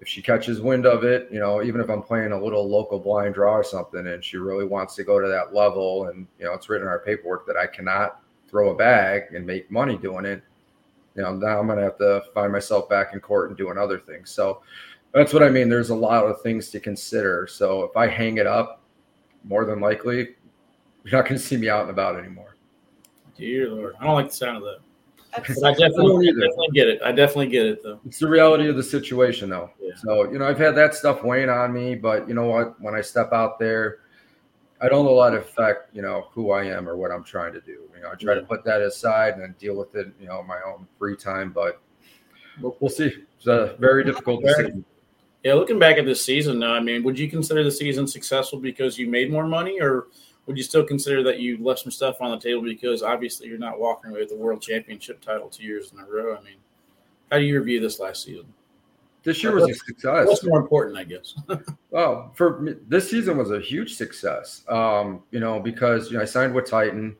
if 0.00 0.08
she 0.08 0.22
catches 0.22 0.60
wind 0.60 0.86
of 0.86 1.04
it, 1.04 1.28
you 1.30 1.40
know, 1.40 1.62
even 1.62 1.80
if 1.80 1.90
I'm 1.90 2.02
playing 2.02 2.32
a 2.32 2.40
little 2.40 2.68
local 2.68 2.98
blind 2.98 3.34
draw 3.34 3.54
or 3.54 3.64
something, 3.64 4.06
and 4.06 4.24
she 4.24 4.36
really 4.36 4.64
wants 4.64 4.94
to 4.96 5.04
go 5.04 5.20
to 5.20 5.28
that 5.28 5.54
level, 5.54 6.06
and 6.06 6.26
you 6.38 6.44
know, 6.44 6.52
it's 6.54 6.68
written 6.68 6.86
in 6.86 6.90
our 6.90 7.00
paperwork 7.00 7.46
that 7.46 7.56
I 7.56 7.66
cannot 7.66 8.20
throw 8.48 8.70
a 8.70 8.74
bag 8.74 9.34
and 9.34 9.46
make 9.46 9.70
money 9.70 9.96
doing 9.96 10.24
it. 10.24 10.42
You 11.14 11.22
know, 11.22 11.34
now 11.34 11.58
I'm 11.58 11.66
going 11.66 11.78
to 11.78 11.84
have 11.84 11.98
to 11.98 12.22
find 12.32 12.52
myself 12.52 12.88
back 12.88 13.12
in 13.12 13.20
court 13.20 13.48
and 13.48 13.58
doing 13.58 13.76
other 13.76 13.98
things. 13.98 14.30
So 14.30 14.62
that's 15.12 15.32
what 15.32 15.42
I 15.42 15.50
mean. 15.50 15.68
There's 15.68 15.90
a 15.90 15.96
lot 15.96 16.24
of 16.24 16.40
things 16.42 16.70
to 16.70 16.80
consider. 16.80 17.48
So 17.50 17.82
if 17.82 17.96
I 17.96 18.06
hang 18.06 18.38
it 18.38 18.46
up, 18.46 18.82
more 19.44 19.64
than 19.64 19.80
likely, 19.80 20.16
you're 21.04 21.12
not 21.12 21.24
going 21.24 21.38
to 21.40 21.44
see 21.44 21.56
me 21.56 21.68
out 21.68 21.82
and 21.82 21.90
about 21.90 22.18
anymore. 22.18 22.54
Dear 23.38 23.70
Lord, 23.70 23.94
I 24.00 24.04
don't 24.04 24.14
like 24.14 24.28
the 24.28 24.34
sound 24.34 24.56
of 24.58 24.62
that. 24.64 24.80
I 25.34 25.40
definitely, 25.40 26.28
I 26.28 26.32
definitely 26.32 26.68
get 26.74 26.88
it. 26.88 27.00
I 27.02 27.12
definitely 27.12 27.48
get 27.48 27.66
it, 27.66 27.82
though. 27.82 28.00
It's 28.04 28.18
the 28.18 28.28
reality 28.28 28.68
of 28.68 28.76
the 28.76 28.82
situation, 28.82 29.48
though. 29.50 29.70
Yeah. 29.80 29.94
So 30.02 30.30
you 30.30 30.38
know, 30.38 30.46
I've 30.46 30.58
had 30.58 30.74
that 30.76 30.94
stuff 30.94 31.22
weighing 31.22 31.48
on 31.48 31.72
me, 31.72 31.94
but 31.94 32.26
you 32.28 32.34
know 32.34 32.46
what? 32.46 32.80
When 32.80 32.94
I 32.94 33.00
step 33.00 33.32
out 33.32 33.58
there, 33.58 33.98
I 34.80 34.88
don't 34.88 35.06
let 35.06 35.34
it 35.34 35.38
affect 35.38 35.94
you 35.94 36.02
know 36.02 36.28
who 36.32 36.50
I 36.50 36.64
am 36.64 36.88
or 36.88 36.96
what 36.96 37.12
I'm 37.12 37.22
trying 37.22 37.52
to 37.52 37.60
do. 37.60 37.88
You 37.94 38.02
know, 38.02 38.10
I 38.10 38.14
try 38.14 38.34
yeah. 38.34 38.40
to 38.40 38.46
put 38.46 38.64
that 38.64 38.80
aside 38.80 39.34
and 39.34 39.42
then 39.42 39.54
deal 39.58 39.76
with 39.76 39.94
it, 39.94 40.08
you 40.20 40.26
know, 40.26 40.42
my 40.42 40.58
own 40.66 40.86
free 40.98 41.16
time. 41.16 41.52
But 41.52 41.80
we'll 42.60 42.90
see. 42.90 43.12
It's 43.36 43.46
a 43.46 43.76
very 43.78 44.04
difficult 44.04 44.42
decision. 44.42 44.84
Yeah, 45.44 45.54
looking 45.54 45.78
back 45.78 45.98
at 45.98 46.04
this 46.04 46.24
season, 46.24 46.58
now, 46.58 46.74
I 46.74 46.80
mean, 46.80 47.04
would 47.04 47.16
you 47.16 47.30
consider 47.30 47.62
the 47.62 47.70
season 47.70 48.08
successful 48.08 48.58
because 48.58 48.98
you 48.98 49.08
made 49.08 49.30
more 49.30 49.46
money, 49.46 49.80
or 49.80 50.08
would 50.48 50.56
you 50.56 50.64
still 50.64 50.82
consider 50.82 51.22
that 51.22 51.38
you 51.38 51.62
left 51.62 51.80
some 51.80 51.92
stuff 51.92 52.16
on 52.20 52.30
the 52.30 52.38
table 52.38 52.62
because 52.62 53.02
obviously 53.02 53.46
you're 53.46 53.58
not 53.58 53.78
walking 53.78 54.10
away 54.10 54.20
with 54.20 54.30
the 54.30 54.36
world 54.36 54.62
championship 54.62 55.20
title 55.20 55.48
two 55.50 55.62
years 55.62 55.92
in 55.92 55.98
a 56.00 56.04
row? 56.06 56.34
I 56.34 56.42
mean, 56.42 56.56
how 57.30 57.36
do 57.36 57.44
you 57.44 57.58
review 57.58 57.80
this 57.80 58.00
last 58.00 58.24
season? 58.24 58.46
This 59.24 59.42
year 59.42 59.54
was 59.54 59.68
a 59.68 59.74
success. 59.74 60.26
What's 60.26 60.44
more 60.44 60.58
important, 60.58 60.96
I 60.96 61.04
guess? 61.04 61.34
well, 61.90 62.32
for 62.34 62.60
me, 62.60 62.76
this 62.88 63.10
season 63.10 63.36
was 63.36 63.50
a 63.50 63.60
huge 63.60 63.94
success. 63.94 64.64
Um, 64.70 65.22
you 65.32 65.38
know, 65.38 65.60
because 65.60 66.10
you 66.10 66.16
know 66.16 66.22
I 66.22 66.26
signed 66.26 66.54
with 66.54 66.64
Titan. 66.64 67.14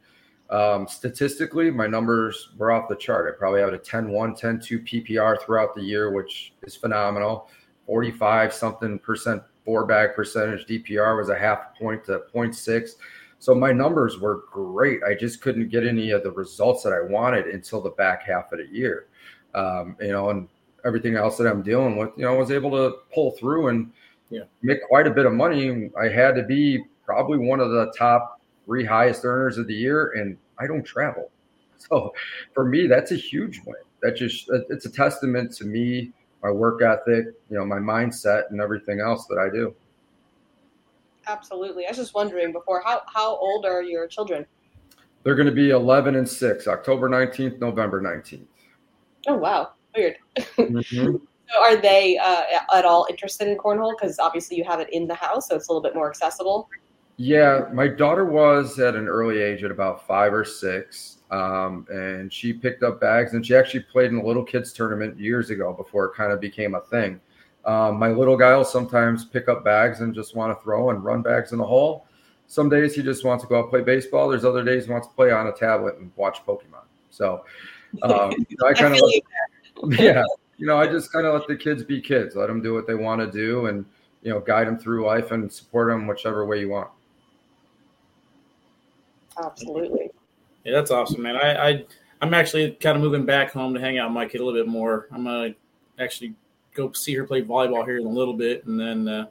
Um, 0.49 0.89
statistically, 0.89 1.71
my 1.71 1.87
numbers 1.87 2.49
were 2.57 2.73
off 2.73 2.89
the 2.89 2.97
chart. 2.97 3.31
I 3.31 3.39
probably 3.39 3.61
had 3.61 3.75
a 3.75 3.79
10 3.79 4.09
1, 4.09 4.35
10 4.35 4.61
2 4.61 4.81
PPR 4.81 5.43
throughout 5.43 5.75
the 5.75 5.83
year, 5.83 6.11
which 6.11 6.55
is 6.63 6.75
phenomenal. 6.75 7.51
45 7.85 8.55
something 8.55 8.99
percent 8.99 9.43
four 9.69 9.85
bag 9.85 10.15
percentage. 10.15 10.65
DPR 10.65 11.19
was 11.19 11.29
a 11.29 11.39
half 11.39 11.79
point 11.79 12.03
to 12.03 12.23
0.6. 12.35 12.93
So 13.39 13.55
my 13.55 13.71
numbers 13.71 14.19
were 14.19 14.45
great. 14.51 15.01
I 15.07 15.13
just 15.13 15.43
couldn't 15.43 15.69
get 15.69 15.87
any 15.87 16.11
of 16.11 16.23
the 16.23 16.31
results 16.31 16.83
that 16.85 16.95
I 16.95 17.03
wanted 17.03 17.49
until 17.49 17.83
the 17.83 17.91
back 17.91 18.23
half 18.23 18.51
of 18.51 18.61
the 18.61 18.67
year. 18.67 19.09
Um, 19.55 19.95
you 20.01 20.09
know, 20.09 20.31
and 20.31 20.49
everything 20.87 21.17
else 21.17 21.37
that 21.37 21.47
I'm 21.47 21.61
dealing 21.61 21.99
with, 21.99 22.09
you 22.17 22.25
know, 22.25 22.35
I 22.35 22.39
was 22.39 22.51
able 22.51 22.71
to 22.71 22.97
pull 23.15 23.33
through 23.33 23.69
and 23.69 23.93
yeah. 24.31 24.45
make 24.63 24.79
quite 24.89 25.07
a 25.07 25.11
bit 25.11 25.27
of 25.27 25.35
money. 25.35 25.91
I 26.01 26.09
had 26.09 26.35
to 26.37 26.45
be 26.45 26.83
probably 27.05 27.37
one 27.37 27.61
of 27.61 27.71
the 27.71 27.93
top 27.99 28.41
three 28.65 28.87
highest 28.87 29.23
earners 29.23 29.59
of 29.59 29.67
the 29.67 29.75
year, 29.75 30.13
and 30.13 30.39
I 30.59 30.67
don't 30.67 30.85
travel. 30.85 31.31
So 31.81 32.13
for 32.55 32.65
me, 32.65 32.89
that's 32.89 33.13
a 33.13 33.17
huge 33.17 33.61
win. 33.65 33.77
That 34.03 34.17
just 34.17 34.51
it's 34.69 34.85
a 34.87 34.91
testament 34.91 35.53
to 35.59 35.65
me, 35.65 36.13
my 36.43 36.51
work 36.51 36.83
ethic, 36.83 37.27
you 37.51 37.59
know, 37.59 37.65
my 37.65 37.79
mindset, 37.79 38.51
and 38.51 38.61
everything 38.61 39.01
else 39.01 39.27
that 39.27 39.39
I 39.39 39.49
do. 39.51 39.75
Absolutely. 41.27 41.87
I 41.87 41.91
was 41.91 41.99
just 41.99 42.15
wondering 42.15 42.53
before 42.53 42.83
how 42.85 43.03
how 43.07 43.37
old 43.37 43.67
are 43.67 43.83
your 43.83 44.07
children? 44.07 44.47
They're 45.23 45.35
going 45.35 45.47
to 45.47 45.53
be 45.53 45.71
11 45.71 46.15
and 46.15 46.29
6, 46.29 46.69
October 46.69 47.09
19th, 47.09 47.59
November 47.59 48.01
19th. 48.01 48.47
Oh 49.27 49.35
wow, 49.35 49.73
weird. 49.95 50.17
Mm-hmm. 50.39 51.17
so 51.51 51.61
are 51.61 51.77
they 51.77 52.17
uh, 52.19 52.43
at 52.75 52.85
all 52.85 53.07
interested 53.11 53.49
in 53.49 53.59
cornhole? 53.59 53.95
Because 53.99 54.19
obviously 54.19 54.57
you 54.57 54.65
have 54.65 54.81
it 54.81 54.89
in 54.93 55.07
the 55.07 55.15
house, 55.15 55.49
so 55.49 55.57
it's 55.57 55.69
a 55.69 55.73
little 55.73 55.83
bit 55.83 55.95
more 55.95 56.09
accessible. 56.09 56.71
Yeah, 57.19 57.67
my 57.73 57.89
daughter 57.89 58.25
was 58.25 58.79
at 58.79 58.95
an 58.95 59.09
early 59.09 59.41
age, 59.43 59.65
at 59.65 59.73
about 59.73 60.07
five 60.07 60.33
or 60.33 60.45
six, 60.45 61.18
um, 61.31 61.87
and 61.91 62.33
she 62.33 62.53
picked 62.53 62.83
up 62.83 63.01
bags, 63.01 63.35
and 63.35 63.45
she 63.45 63.55
actually 63.55 63.81
played 63.81 64.11
in 64.11 64.19
a 64.19 64.25
little 64.25 64.45
kids 64.45 64.73
tournament 64.73 65.19
years 65.19 65.51
ago 65.51 65.73
before 65.73 66.07
it 66.07 66.15
kind 66.15 66.33
of 66.33 66.41
became 66.41 66.75
a 66.75 66.81
thing. 66.81 67.21
Um, 67.65 67.99
my 67.99 68.09
little 68.09 68.37
guy 68.37 68.57
will 68.57 68.65
sometimes 68.65 69.25
pick 69.25 69.49
up 69.49 69.65
bags 69.65 70.01
and 70.01 70.15
just 70.15 70.35
want 70.35 70.57
to 70.57 70.63
throw 70.63 70.91
and 70.91 71.05
run 71.05 71.23
bags 71.23 71.53
in 71.53 71.59
the 71.59 71.67
hole. 71.67 72.07
Some 72.47 72.71
days 72.71 72.95
he 72.95 73.03
just 73.03 73.25
wants 73.25 73.45
to 73.45 73.49
go 73.49 73.59
out 73.59 73.69
play 73.69 73.83
baseball. 73.83 74.29
There's 74.29 74.45
other 74.45 74.65
days 74.65 74.87
he 74.87 74.91
wants 74.91 75.07
to 75.07 75.13
play 75.13 75.31
on 75.31 75.49
a 75.49 75.53
tablet 75.53 75.99
and 75.99 76.11
watch 76.17 76.39
Pokemon. 76.47 76.87
So 77.11 77.45
um, 78.03 78.33
I 78.67 78.73
kind 78.73 78.95
of, 78.95 79.03
yeah, 80.01 80.25
you 80.57 80.67
know, 80.67 80.79
I 80.79 80.87
just 80.87 81.13
kind 81.13 81.27
of 81.27 81.35
let 81.35 81.47
the 81.47 81.57
kids 81.57 81.85
be 81.85 82.01
kids, 82.01 82.37
let 82.37 82.47
them 82.47 82.63
do 82.63 82.73
what 82.73 82.87
they 82.87 82.95
want 82.95 83.21
to 83.21 83.31
do, 83.31 83.67
and 83.67 83.85
you 84.23 84.31
know, 84.31 84.41
guide 84.41 84.67
them 84.67 84.79
through 84.79 85.05
life 85.05 85.31
and 85.31 85.53
support 85.53 85.89
them 85.89 86.07
whichever 86.07 86.47
way 86.47 86.61
you 86.61 86.71
want. 86.71 86.89
Absolutely. 89.43 90.08
Yeah, 90.65 90.73
that's 90.73 90.91
awesome, 90.91 91.23
man. 91.23 91.37
I, 91.37 91.69
I 91.69 91.85
I'm 92.21 92.35
actually 92.35 92.73
kind 92.73 92.97
of 92.97 93.03
moving 93.03 93.25
back 93.25 93.53
home 93.53 93.75
to 93.75 93.81
hang 93.81 93.99
out 93.99 94.09
with 94.11 94.15
my 94.15 94.27
kid 94.27 94.41
a 94.41 94.45
little 94.45 94.61
bit 94.61 94.69
more. 94.69 95.09
I'm 95.13 95.25
gonna 95.25 95.55
actually 95.99 96.35
go 96.75 96.93
see 96.93 97.15
her 97.15 97.25
play 97.25 97.43
volleyball 97.43 97.85
here 97.85 97.99
in 97.99 98.07
a 98.07 98.11
little 98.11 98.35
bit, 98.35 98.65
and 98.67 98.79
then 98.79 99.09
uh, 99.09 99.27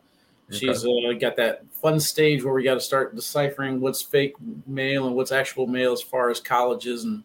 okay. 0.49 0.59
she's 0.59 0.85
uh, 0.85 1.13
got 1.19 1.35
that 1.37 1.63
fun 1.71 1.99
stage 1.99 2.43
where 2.43 2.53
we 2.53 2.63
got 2.63 2.75
to 2.75 2.79
start 2.79 3.15
deciphering 3.15 3.79
what's 3.79 4.01
fake 4.01 4.35
mail 4.65 5.07
and 5.07 5.15
what's 5.15 5.31
actual 5.31 5.67
mail 5.67 5.93
as 5.93 6.01
far 6.01 6.29
as 6.29 6.39
colleges 6.39 7.03
and 7.03 7.23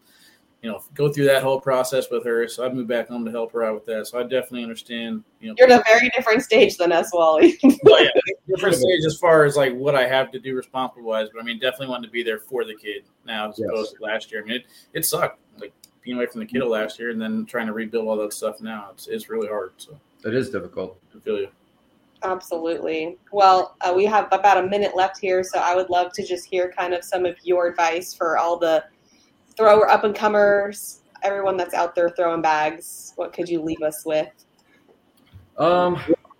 you 0.63 0.71
know, 0.71 0.81
go 0.95 1.13
through 1.13 1.25
that 1.25 1.43
whole 1.43 1.61
process 1.61 2.09
with 2.09 2.25
her. 2.25 2.47
So 2.47 2.65
I 2.65 2.73
moved 2.73 2.89
back 2.89 3.09
home 3.09 3.25
to 3.25 3.33
help 3.33 3.53
her 3.53 3.65
out 3.65 3.75
with 3.75 3.87
that. 3.87 4.07
So 4.07 4.21
I 4.21 4.23
definitely 4.23 4.63
understand. 4.63 5.25
You 5.41 5.49
know, 5.49 5.55
you're 5.59 5.67
in 5.67 5.79
a 5.79 5.83
very 5.85 6.09
different 6.11 6.43
stage 6.43 6.77
than 6.77 6.93
us, 6.93 7.11
Wally. 7.13 7.59
oh, 7.65 7.71
yeah, 7.99 8.09
different 8.47 8.77
stage 8.77 9.05
as 9.05 9.19
far 9.19 9.45
as 9.45 9.57
like 9.57 9.75
what 9.75 9.97
I 9.97 10.07
have 10.07 10.31
to 10.31 10.39
do 10.39 10.55
responsible 10.55 11.03
wise. 11.03 11.29
But 11.35 11.43
I 11.43 11.45
mean, 11.45 11.59
definitely 11.59 11.89
wanting 11.89 12.09
to 12.09 12.13
be 12.13 12.23
there 12.23 12.39
for 12.39 12.65
the 12.65 12.77
kid 12.77 13.03
now 13.27 13.51
as 13.51 13.59
yes. 13.59 13.69
opposed 13.69 13.97
to 13.97 14.03
last 14.05 14.31
year. 14.31 14.43
I 14.43 14.45
mean, 14.45 14.57
it, 14.57 14.67
it 14.95 15.05
sucked 15.05 15.41
like 15.59 15.73
being 16.03 16.17
away 16.17 16.27
from 16.27 16.41
the 16.41 16.47
kiddo 16.47 16.69
last 16.69 16.99
year 17.01 17.11
and 17.11 17.21
then 17.21 17.45
trying 17.45 17.67
to 17.67 17.73
rebuild 17.73 18.07
all 18.07 18.17
that 18.19 18.33
stuff 18.33 18.61
now. 18.61 18.91
It's 18.93 19.09
it's 19.09 19.29
really 19.29 19.49
hard. 19.49 19.73
So 19.79 19.99
it 20.25 20.33
is 20.33 20.49
difficult. 20.49 20.97
I 21.17 21.19
feel 21.19 21.39
you. 21.39 21.49
Absolutely. 22.23 23.19
Well, 23.33 23.75
uh, 23.81 23.93
we 23.97 24.05
have 24.05 24.29
about 24.31 24.65
a 24.65 24.69
minute 24.69 24.95
left 24.95 25.19
here, 25.19 25.43
so 25.43 25.59
I 25.59 25.75
would 25.75 25.91
love 25.91 26.13
to 26.13 26.25
just 26.25 26.45
hear 26.45 26.71
kind 26.71 26.95
of 26.95 27.03
some 27.03 27.27
of 27.27 27.35
your 27.43 27.67
advice 27.67 28.15
for 28.15 28.39
all 28.39 28.57
the 28.57 28.85
thrower 29.57 29.89
up 29.89 30.05
and 30.05 30.15
comers, 30.15 31.03
everyone 31.23 31.57
that's 31.57 31.75
out 31.75 31.95
there 31.95 32.11
throwing 32.11 32.43
bags, 32.43 33.13
what 33.17 33.33
could 33.33 33.49
you 33.49 33.61
leave 33.63 33.83
us 33.83 34.05
with? 34.05 34.29
Um, 35.59 35.99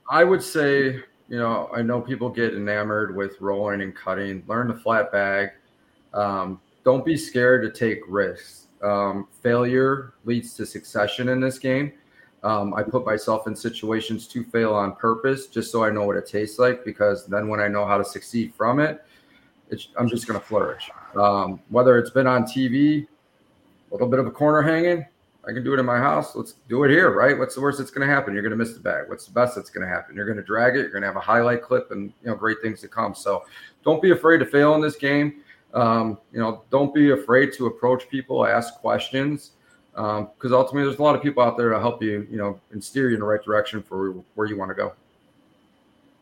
I 0.09 0.25
would 0.25 0.43
say, 0.43 1.03
you 1.29 1.39
know, 1.39 1.71
I 1.75 1.83
know 1.83 2.01
people 2.01 2.29
get 2.29 2.55
enamored 2.55 3.15
with 3.15 3.41
rolling 3.41 3.83
and 3.83 3.95
cutting. 3.95 4.43
Learn 4.47 4.69
the 4.69 4.75
flat 4.75 5.13
bag. 5.13 5.51
Um, 6.13 6.61
don't 6.85 7.05
be 7.05 7.17
scared 7.17 7.63
to 7.63 7.79
take 7.79 8.01
risks. 8.09 8.67
Um, 8.83 9.29
failure 9.43 10.15
leads 10.25 10.55
to 10.55 10.67
succession 10.67 11.29
in 11.29 11.41
this 11.41 11.59
game. 11.59 11.93
Um, 12.43 12.75
I 12.75 12.83
put 12.83 13.07
myself 13.07 13.47
in 13.47 13.55
situations 13.55 14.27
to 14.29 14.43
fail 14.43 14.75
on 14.75 14.97
purpose 14.97 15.47
just 15.47 15.71
so 15.71 15.85
I 15.85 15.91
know 15.91 16.05
what 16.05 16.17
it 16.17 16.27
tastes 16.27 16.59
like 16.59 16.85
because 16.85 17.25
then 17.27 17.47
when 17.49 17.61
I 17.61 17.69
know 17.69 17.87
how 17.87 17.97
to 17.97 18.05
succeed 18.05 18.53
from 18.55 18.81
it, 18.81 19.05
I'm 19.97 20.09
just 20.09 20.27
going 20.27 20.39
to 20.39 20.45
flourish. 20.45 20.91
Um, 21.17 21.61
whether 21.69 21.99
it's 21.99 22.11
been 22.11 22.27
on 22.27 22.45
TV, 22.45 23.07
a 23.91 23.95
little 23.95 24.09
bit 24.09 24.19
of 24.19 24.27
a 24.27 24.31
corner 24.31 24.63
hanging, 24.63 25.07
I 25.47 25.53
can 25.53 25.65
do 25.65 25.75
it 25.75 25.81
in 25.81 25.87
my 25.87 25.99
house. 25.99 26.37
Let's 26.37 26.55
do 26.69 26.85
it 26.85 26.91
here, 26.91 27.11
right? 27.11 27.37
What's 27.37 27.57
the 27.57 27.61
worst 27.61 27.79
that's 27.79 27.91
going 27.91 28.07
to 28.07 28.13
happen? 28.13 28.33
You're 28.33 28.43
going 28.43 28.53
to 28.53 28.57
miss 28.57 28.75
the 28.75 28.81
bag. 28.81 29.09
What's 29.09 29.27
the 29.27 29.33
best 29.33 29.57
that's 29.57 29.71
going 29.71 29.87
to 29.87 29.93
happen? 29.93 30.15
You're 30.15 30.25
going 30.25 30.37
to 30.37 30.45
drag 30.45 30.77
it. 30.77 30.81
You're 30.81 30.91
going 30.91 31.03
to 31.03 31.09
have 31.09 31.17
a 31.17 31.21
highlight 31.21 31.63
clip, 31.63 31.91
and 31.91 32.13
you 32.23 32.31
know, 32.31 32.37
great 32.37 32.59
things 32.63 32.81
to 32.83 32.89
come. 32.89 33.15
So, 33.15 33.45
don't 33.85 34.01
be 34.01 34.13
afraid 34.13 34.39
to 34.39 34.47
fail 34.47 34.75
in 34.75 34.81
this 34.81 34.97
game. 34.97 35.43
Um, 35.75 36.19
you 36.33 36.39
know, 36.39 36.63
don't 36.71 36.95
be 36.95 37.11
afraid 37.11 37.53
to 37.55 37.67
approach 37.67 38.09
people, 38.09 38.47
ask 38.47 38.75
questions, 38.75 39.53
because 39.93 40.21
um, 40.21 40.53
ultimately, 40.53 40.85
there's 40.85 40.99
a 40.99 41.03
lot 41.03 41.17
of 41.17 41.23
people 41.23 41.43
out 41.43 41.57
there 41.57 41.71
to 41.71 41.81
help 41.81 42.03
you, 42.03 42.27
you 42.31 42.37
know, 42.37 42.61
and 42.71 42.83
steer 42.83 43.09
you 43.09 43.15
in 43.15 43.21
the 43.21 43.27
right 43.27 43.43
direction 43.43 43.83
for 43.83 44.13
where 44.35 44.47
you 44.47 44.57
want 44.57 44.71
to 44.71 44.75
go. 44.75 44.93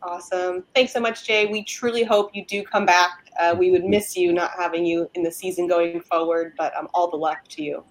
Awesome. 0.03 0.63
Thanks 0.73 0.93
so 0.93 0.99
much, 0.99 1.25
Jay. 1.25 1.45
We 1.45 1.63
truly 1.63 2.03
hope 2.03 2.31
you 2.33 2.45
do 2.45 2.63
come 2.63 2.85
back. 2.85 3.29
Uh, 3.39 3.55
we 3.57 3.71
would 3.71 3.85
miss 3.85 4.17
you 4.17 4.33
not 4.33 4.51
having 4.57 4.85
you 4.85 5.09
in 5.13 5.23
the 5.23 5.31
season 5.31 5.67
going 5.67 6.01
forward, 6.01 6.53
but 6.57 6.75
um, 6.75 6.87
all 6.93 7.09
the 7.09 7.17
luck 7.17 7.47
to 7.49 7.63
you. 7.63 7.83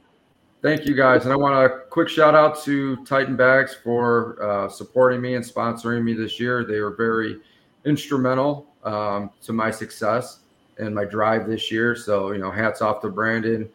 Thank 0.62 0.84
you, 0.84 0.94
guys. 0.94 1.24
And 1.24 1.32
I 1.32 1.36
want 1.36 1.54
a 1.64 1.78
quick 1.88 2.08
shout 2.08 2.34
out 2.34 2.62
to 2.64 3.02
Titan 3.04 3.36
Bags 3.36 3.74
for 3.74 4.42
uh, 4.42 4.68
supporting 4.68 5.20
me 5.20 5.34
and 5.34 5.44
sponsoring 5.44 6.02
me 6.02 6.12
this 6.12 6.38
year. 6.38 6.64
They 6.64 6.80
were 6.80 6.94
very 6.94 7.40
instrumental 7.86 8.66
um, 8.84 9.30
to 9.42 9.52
my 9.52 9.70
success 9.70 10.40
and 10.78 10.94
my 10.94 11.04
drive 11.04 11.46
this 11.46 11.70
year. 11.70 11.94
So, 11.94 12.32
you 12.32 12.38
know, 12.38 12.50
hats 12.50 12.82
off 12.82 13.00
to 13.02 13.08
Brandon, 13.08 13.70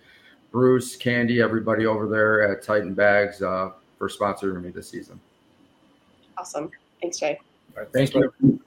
Bruce, 0.51 0.95
Candy, 0.95 1.41
everybody 1.41 1.85
over 1.85 2.07
there 2.07 2.51
at 2.51 2.61
Titan 2.61 2.93
Bags 2.93 3.41
uh, 3.41 3.71
for 3.97 4.07
sponsoring 4.07 4.61
me 4.61 4.69
this 4.69 4.89
season. 4.89 5.19
Awesome. 6.37 6.69
Thanks, 7.01 7.17
Jay. 7.17 7.39
Right, 7.75 7.87
thank 7.91 8.13
you. 8.13 8.61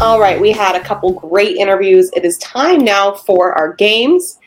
All 0.00 0.20
right, 0.20 0.38
we 0.38 0.52
had 0.52 0.76
a 0.76 0.84
couple 0.84 1.12
great 1.12 1.56
interviews. 1.56 2.10
It 2.14 2.26
is 2.26 2.36
time 2.38 2.84
now 2.84 3.14
for 3.14 3.54
our 3.54 3.72
games. 3.72 4.38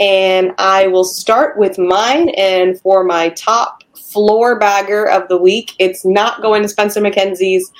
And 0.00 0.52
I 0.58 0.88
will 0.88 1.04
start 1.04 1.56
with 1.56 1.78
mine. 1.78 2.30
And 2.30 2.80
for 2.80 3.04
my 3.04 3.28
top 3.30 3.84
floor 3.94 4.58
bagger 4.58 5.08
of 5.08 5.28
the 5.28 5.38
week, 5.38 5.74
it's 5.78 6.04
not 6.04 6.42
going 6.42 6.62
to 6.62 6.68
Spencer 6.68 7.00
Makenzie's. 7.00 7.70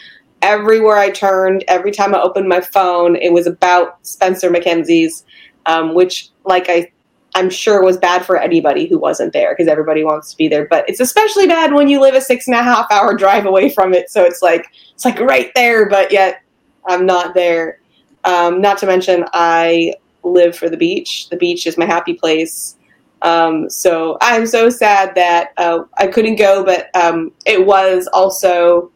Everywhere 0.42 0.98
I 0.98 1.11
turned, 1.11 1.64
every 1.66 1.90
time 1.90 2.14
I 2.14 2.20
opened 2.20 2.48
my 2.48 2.61
phone, 2.61 3.16
it 3.16 3.32
was 3.32 3.48
about 3.48 4.07
Spencer 4.07 4.50
Makenzie's, 4.50 5.24
um, 5.66 5.94
which, 5.94 6.28
like 6.44 6.66
I 6.68 6.92
I'm 7.35 7.51
sure 7.51 7.82
it 7.82 7.85
was 7.85 7.97
bad 7.97 8.24
for 8.24 8.37
anybody 8.37 8.87
who 8.87 8.99
wasn't 8.99 9.32
there 9.32 9.53
because 9.53 9.68
everybody 9.68 10.05
wants 10.05 10.30
to 10.30 10.37
be 10.37 10.47
there. 10.47 10.66
But 10.66 10.89
it's 10.89 11.01
especially 11.01 11.47
bad 11.47 11.72
when 11.72 11.89
you 11.89 12.01
live 12.01 12.14
a 12.14 12.20
six 12.20 12.47
and 12.47 12.57
a 12.57 12.62
half 12.62 12.91
hour 12.91 13.14
drive 13.16 13.47
away 13.47 13.68
from 13.68 13.93
it. 13.93 14.11
So 14.11 14.24
it's 14.24 14.43
like 14.43 14.68
it's 14.95 15.05
like 15.05 15.18
right 15.20 15.51
there, 15.55 15.89
but 15.89 16.12
yet 16.12 16.43
I'm 16.87 17.07
not 17.07 17.35
there. 17.35 17.80
Um, 18.24 18.61
not 18.61 18.78
to 18.78 18.87
mention 18.87 19.24
I 19.32 19.95
live 20.22 20.57
for 20.57 20.70
the 20.70 20.76
beach. 20.76 21.28
The 21.28 21.37
beach 21.37 21.66
is 21.66 21.76
my 21.76 21.85
happy 21.85 22.14
place. 22.14 22.76
Um, 23.22 23.68
so 23.70 24.18
I'm 24.20 24.47
so 24.47 24.68
sad 24.70 25.14
that 25.14 25.53
uh, 25.57 25.85
I 25.99 26.07
couldn't 26.07 26.37
go, 26.37 26.64
but 26.64 26.95
um, 26.95 27.32
it 27.47 27.66
was 27.66 28.07
also 28.12 28.91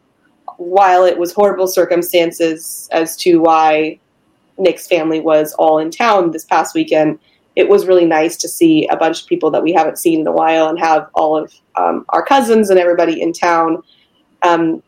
while 0.57 1.03
it 1.05 1.17
was 1.17 1.33
horrible 1.33 1.67
circumstances 1.67 2.87
as 2.91 3.15
to 3.17 3.37
why 3.37 3.99
Nick's 4.57 4.87
family 4.87 5.19
was 5.19 5.53
all 5.53 5.79
in 5.79 5.89
town 5.89 6.31
this 6.31 6.45
past 6.45 6.75
weekend 6.75 7.17
it 7.55 7.67
was 7.67 7.85
really 7.85 8.05
nice 8.05 8.37
to 8.37 8.47
see 8.47 8.87
a 8.87 8.97
bunch 8.97 9.21
of 9.21 9.27
people 9.27 9.51
that 9.51 9.63
we 9.63 9.73
haven't 9.73 9.97
seen 9.97 10.21
in 10.21 10.27
a 10.27 10.31
while 10.31 10.67
and 10.67 10.79
have 10.79 11.09
all 11.13 11.37
of 11.37 11.53
um, 11.75 12.05
our 12.09 12.23
cousins 12.23 12.69
and 12.69 12.79
everybody 12.79 13.21
in 13.21 13.33
town. 13.33 13.83
Um, 14.43 14.81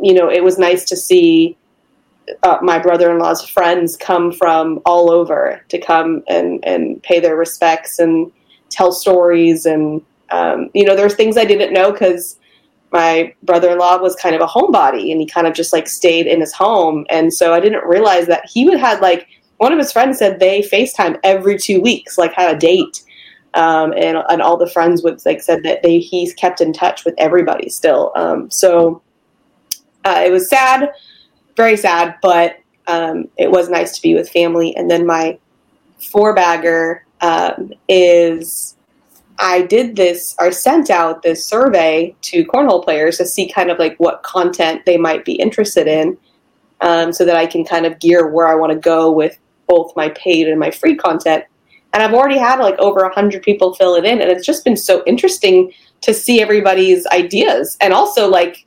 you 0.00 0.14
know, 0.14 0.30
it 0.30 0.42
was 0.42 0.58
nice 0.58 0.84
to 0.86 0.96
see 0.96 1.56
uh, 2.42 2.58
my 2.62 2.78
brother-in-law's 2.78 3.48
friends 3.48 3.96
come 3.96 4.32
from 4.32 4.80
all 4.84 5.10
over 5.10 5.60
to 5.68 5.78
come 5.78 6.22
and, 6.28 6.60
and 6.64 7.02
pay 7.02 7.20
their 7.20 7.36
respects 7.36 7.98
and 7.98 8.32
tell 8.70 8.92
stories. 8.92 9.66
And, 9.66 10.02
um, 10.30 10.70
you 10.74 10.84
know, 10.84 10.96
there's 10.96 11.14
things 11.14 11.36
I 11.36 11.44
didn't 11.44 11.72
know 11.72 11.92
because 11.92 12.38
my 12.90 13.34
brother-in-law 13.42 13.98
was 13.98 14.14
kind 14.16 14.34
of 14.34 14.40
a 14.40 14.46
homebody 14.46 15.10
and 15.10 15.20
he 15.20 15.26
kind 15.26 15.46
of 15.46 15.54
just 15.54 15.72
like 15.72 15.88
stayed 15.88 16.26
in 16.26 16.40
his 16.40 16.52
home. 16.52 17.06
And 17.10 17.32
so 17.32 17.54
I 17.54 17.60
didn't 17.60 17.86
realize 17.86 18.26
that 18.26 18.48
he 18.48 18.68
would 18.68 18.78
had 18.78 19.00
like 19.00 19.28
one 19.62 19.72
of 19.72 19.78
his 19.78 19.92
friends 19.92 20.18
said 20.18 20.40
they 20.40 20.60
FaceTime 20.60 21.20
every 21.22 21.56
two 21.56 21.80
weeks, 21.80 22.18
like 22.18 22.32
had 22.32 22.52
a 22.56 22.58
date. 22.58 23.04
Um, 23.54 23.92
and, 23.92 24.18
and 24.28 24.42
all 24.42 24.56
the 24.56 24.68
friends 24.68 25.04
would 25.04 25.24
like 25.24 25.40
said 25.40 25.62
that 25.62 25.82
they 25.84 26.00
he's 26.00 26.34
kept 26.34 26.60
in 26.60 26.72
touch 26.72 27.04
with 27.04 27.14
everybody 27.16 27.68
still. 27.68 28.10
Um, 28.16 28.50
so 28.50 29.02
uh, 30.04 30.22
it 30.26 30.32
was 30.32 30.48
sad, 30.48 30.90
very 31.56 31.76
sad, 31.76 32.16
but 32.22 32.56
um, 32.88 33.28
it 33.38 33.52
was 33.52 33.68
nice 33.68 33.94
to 33.94 34.02
be 34.02 34.14
with 34.14 34.28
family. 34.30 34.74
And 34.74 34.90
then 34.90 35.06
my 35.06 35.38
four 36.10 36.34
bagger 36.34 37.06
um, 37.20 37.72
is 37.88 38.74
I 39.38 39.62
did 39.62 39.94
this 39.94 40.34
or 40.40 40.50
sent 40.50 40.90
out 40.90 41.22
this 41.22 41.44
survey 41.44 42.16
to 42.22 42.44
cornhole 42.46 42.82
players 42.82 43.18
to 43.18 43.26
see 43.26 43.48
kind 43.48 43.70
of 43.70 43.78
like 43.78 43.96
what 43.98 44.24
content 44.24 44.86
they 44.86 44.96
might 44.96 45.24
be 45.24 45.34
interested 45.34 45.86
in, 45.86 46.18
um, 46.80 47.12
so 47.12 47.24
that 47.24 47.36
I 47.36 47.46
can 47.46 47.64
kind 47.64 47.86
of 47.86 48.00
gear 48.00 48.26
where 48.26 48.48
I 48.48 48.56
want 48.56 48.72
to 48.72 48.78
go 48.78 49.12
with 49.12 49.38
both 49.66 49.94
my 49.96 50.08
paid 50.10 50.48
and 50.48 50.58
my 50.58 50.70
free 50.70 50.96
content. 50.96 51.44
And 51.92 52.02
I've 52.02 52.14
already 52.14 52.38
had 52.38 52.58
like 52.58 52.78
over 52.78 53.00
a 53.00 53.12
hundred 53.12 53.42
people 53.42 53.74
fill 53.74 53.94
it 53.94 54.04
in, 54.04 54.20
and 54.20 54.30
it's 54.30 54.46
just 54.46 54.64
been 54.64 54.76
so 54.76 55.02
interesting 55.06 55.72
to 56.00 56.14
see 56.14 56.40
everybody's 56.40 57.06
ideas, 57.08 57.76
and 57.80 57.92
also 57.92 58.28
like 58.28 58.66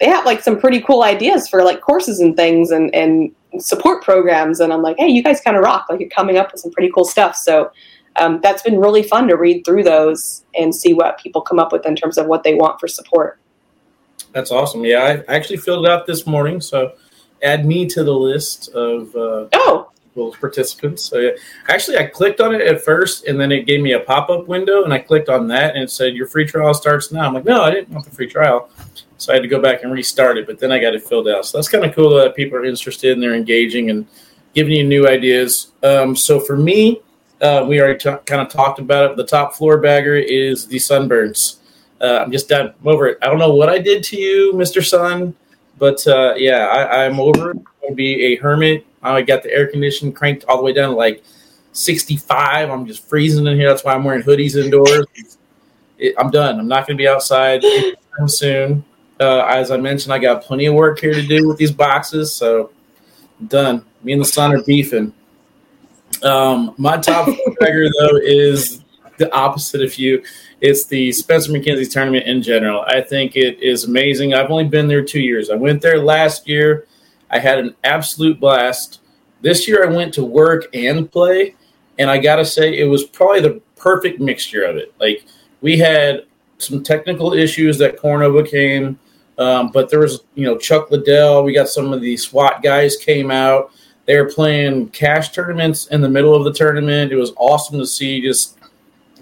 they 0.00 0.06
have 0.06 0.24
like 0.24 0.42
some 0.42 0.58
pretty 0.58 0.80
cool 0.80 1.02
ideas 1.02 1.48
for 1.48 1.62
like 1.62 1.80
courses 1.80 2.20
and 2.20 2.36
things 2.36 2.70
and 2.70 2.94
and 2.94 3.34
support 3.58 4.02
programs. 4.02 4.60
And 4.60 4.72
I'm 4.72 4.82
like, 4.82 4.96
hey, 4.98 5.08
you 5.08 5.22
guys 5.22 5.40
kind 5.40 5.56
of 5.56 5.62
rock! 5.62 5.86
Like 5.88 6.00
you're 6.00 6.08
coming 6.08 6.36
up 6.36 6.52
with 6.52 6.60
some 6.60 6.72
pretty 6.72 6.90
cool 6.92 7.04
stuff. 7.04 7.36
So 7.36 7.70
um, 8.16 8.40
that's 8.42 8.62
been 8.62 8.78
really 8.78 9.02
fun 9.02 9.28
to 9.28 9.36
read 9.36 9.64
through 9.64 9.82
those 9.82 10.44
and 10.54 10.74
see 10.74 10.94
what 10.94 11.18
people 11.18 11.42
come 11.42 11.58
up 11.58 11.72
with 11.72 11.84
in 11.84 11.96
terms 11.96 12.16
of 12.16 12.26
what 12.26 12.44
they 12.44 12.54
want 12.54 12.80
for 12.80 12.88
support. 12.88 13.38
That's 14.32 14.50
awesome. 14.50 14.84
Yeah, 14.84 15.22
I 15.28 15.34
actually 15.34 15.58
filled 15.58 15.84
it 15.84 15.90
out 15.90 16.06
this 16.06 16.26
morning, 16.26 16.60
so 16.60 16.94
add 17.42 17.66
me 17.66 17.86
to 17.86 18.02
the 18.02 18.14
list 18.14 18.68
of 18.70 19.14
uh, 19.14 19.48
oh 19.52 19.90
participants. 20.40 21.02
So 21.02 21.18
yeah. 21.18 21.30
actually, 21.68 21.98
I 21.98 22.06
clicked 22.06 22.40
on 22.40 22.54
it 22.54 22.60
at 22.60 22.82
first, 22.82 23.26
and 23.26 23.40
then 23.40 23.52
it 23.52 23.66
gave 23.66 23.80
me 23.80 23.92
a 23.92 24.00
pop 24.00 24.30
up 24.30 24.46
window, 24.46 24.84
and 24.84 24.92
I 24.92 24.98
clicked 24.98 25.28
on 25.28 25.48
that, 25.48 25.74
and 25.74 25.84
it 25.84 25.90
said 25.90 26.14
your 26.14 26.26
free 26.26 26.46
trial 26.46 26.74
starts 26.74 27.12
now. 27.12 27.26
I'm 27.26 27.34
like, 27.34 27.44
no, 27.44 27.62
I 27.62 27.70
didn't 27.70 27.90
want 27.90 28.04
the 28.04 28.14
free 28.14 28.28
trial, 28.28 28.70
so 29.18 29.32
I 29.32 29.36
had 29.36 29.42
to 29.42 29.48
go 29.48 29.60
back 29.60 29.82
and 29.82 29.92
restart 29.92 30.38
it. 30.38 30.46
But 30.46 30.58
then 30.58 30.72
I 30.72 30.78
got 30.78 30.94
it 30.94 31.02
filled 31.02 31.28
out. 31.28 31.46
So 31.46 31.58
that's 31.58 31.68
kind 31.68 31.84
of 31.84 31.94
cool 31.94 32.10
that 32.16 32.34
people 32.34 32.58
are 32.58 32.64
interested 32.64 33.12
and 33.12 33.22
they're 33.22 33.34
engaging 33.34 33.90
and 33.90 34.06
giving 34.54 34.74
you 34.74 34.84
new 34.84 35.08
ideas. 35.08 35.72
Um, 35.82 36.14
so 36.16 36.40
for 36.40 36.56
me, 36.56 37.00
uh, 37.40 37.66
we 37.68 37.80
already 37.80 37.98
t- 37.98 38.16
kind 38.26 38.40
of 38.40 38.48
talked 38.48 38.78
about 38.78 39.10
it. 39.10 39.16
The 39.16 39.26
top 39.26 39.54
floor 39.54 39.78
bagger 39.78 40.16
is 40.16 40.66
the 40.66 40.76
sunburns. 40.76 41.58
Uh, 42.00 42.18
I'm 42.22 42.32
just 42.32 42.48
done 42.48 42.72
I'm 42.80 42.88
over 42.88 43.06
it. 43.08 43.18
I 43.22 43.26
don't 43.26 43.38
know 43.38 43.54
what 43.54 43.68
I 43.68 43.78
did 43.78 44.02
to 44.04 44.16
you, 44.16 44.52
Mister 44.54 44.82
Sun, 44.82 45.34
but 45.78 46.06
uh, 46.06 46.34
yeah, 46.36 46.66
I, 46.66 47.04
am 47.04 47.20
over. 47.20 47.54
I'll 47.82 47.94
be 47.94 48.24
a 48.26 48.36
hermit. 48.36 48.86
I 49.12 49.22
got 49.22 49.42
the 49.42 49.52
air 49.52 49.66
conditioning 49.66 50.14
cranked 50.14 50.44
all 50.46 50.56
the 50.56 50.62
way 50.62 50.72
down 50.72 50.90
to 50.90 50.96
like 50.96 51.22
65. 51.72 52.70
I'm 52.70 52.86
just 52.86 53.06
freezing 53.08 53.46
in 53.46 53.56
here. 53.56 53.68
That's 53.68 53.84
why 53.84 53.94
I'm 53.94 54.04
wearing 54.04 54.22
hoodies 54.22 54.56
indoors. 54.56 55.06
It, 55.98 56.14
I'm 56.18 56.30
done. 56.30 56.58
I'm 56.58 56.68
not 56.68 56.86
going 56.86 56.96
to 56.96 57.02
be 57.02 57.08
outside 57.08 57.62
soon. 58.26 58.84
Uh, 59.20 59.44
as 59.46 59.70
I 59.70 59.76
mentioned, 59.76 60.12
I 60.12 60.18
got 60.18 60.42
plenty 60.42 60.66
of 60.66 60.74
work 60.74 60.98
here 60.98 61.14
to 61.14 61.22
do 61.22 61.46
with 61.46 61.56
these 61.56 61.70
boxes, 61.70 62.34
so 62.34 62.70
I'm 63.40 63.46
done. 63.46 63.84
Me 64.02 64.12
and 64.12 64.20
the 64.20 64.26
sun 64.26 64.52
are 64.52 64.62
beefing. 64.62 65.12
Um, 66.22 66.74
my 66.78 66.96
top 66.96 67.28
bagger 67.60 67.88
though 68.00 68.16
is 68.16 68.82
the 69.18 69.32
opposite 69.34 69.82
of 69.82 69.96
you. 69.96 70.22
It's 70.60 70.86
the 70.86 71.12
Spencer 71.12 71.52
Makenzie 71.52 71.90
tournament 71.90 72.26
in 72.26 72.42
general. 72.42 72.84
I 72.86 73.00
think 73.00 73.36
it 73.36 73.60
is 73.60 73.84
amazing. 73.84 74.34
I've 74.34 74.50
only 74.50 74.64
been 74.64 74.88
there 74.88 75.04
two 75.04 75.20
years. 75.20 75.50
I 75.50 75.56
went 75.56 75.82
there 75.82 75.98
last 75.98 76.48
year. 76.48 76.86
I 77.34 77.40
had 77.40 77.58
an 77.58 77.74
absolute 77.82 78.38
blast. 78.38 79.00
This 79.42 79.66
year 79.66 79.84
I 79.84 79.92
went 79.92 80.14
to 80.14 80.24
work 80.24 80.66
and 80.72 81.10
play, 81.10 81.56
and 81.98 82.08
I 82.08 82.18
gotta 82.18 82.46
say 82.46 82.78
it 82.78 82.84
was 82.84 83.02
probably 83.04 83.40
the 83.40 83.60
perfect 83.76 84.20
mixture 84.20 84.62
of 84.62 84.76
it. 84.76 84.94
Like 85.00 85.24
we 85.60 85.76
had 85.76 86.26
some 86.58 86.84
technical 86.84 87.32
issues 87.32 87.76
that 87.78 87.98
Corn 87.98 88.46
came, 88.46 88.98
um, 89.36 89.72
but 89.72 89.90
there 89.90 89.98
was 89.98 90.22
you 90.36 90.46
know 90.46 90.56
Chuck 90.56 90.92
Liddell. 90.92 91.42
We 91.42 91.52
got 91.52 91.68
some 91.68 91.92
of 91.92 92.00
the 92.00 92.16
SWAT 92.16 92.62
guys 92.62 92.96
came 92.96 93.32
out. 93.32 93.72
They 94.06 94.16
were 94.16 94.30
playing 94.30 94.90
cash 94.90 95.32
tournaments 95.32 95.88
in 95.88 96.00
the 96.00 96.08
middle 96.08 96.34
of 96.34 96.44
the 96.44 96.52
tournament. 96.52 97.10
It 97.10 97.16
was 97.16 97.32
awesome 97.36 97.80
to 97.80 97.86
see 97.86 98.20
just 98.20 98.58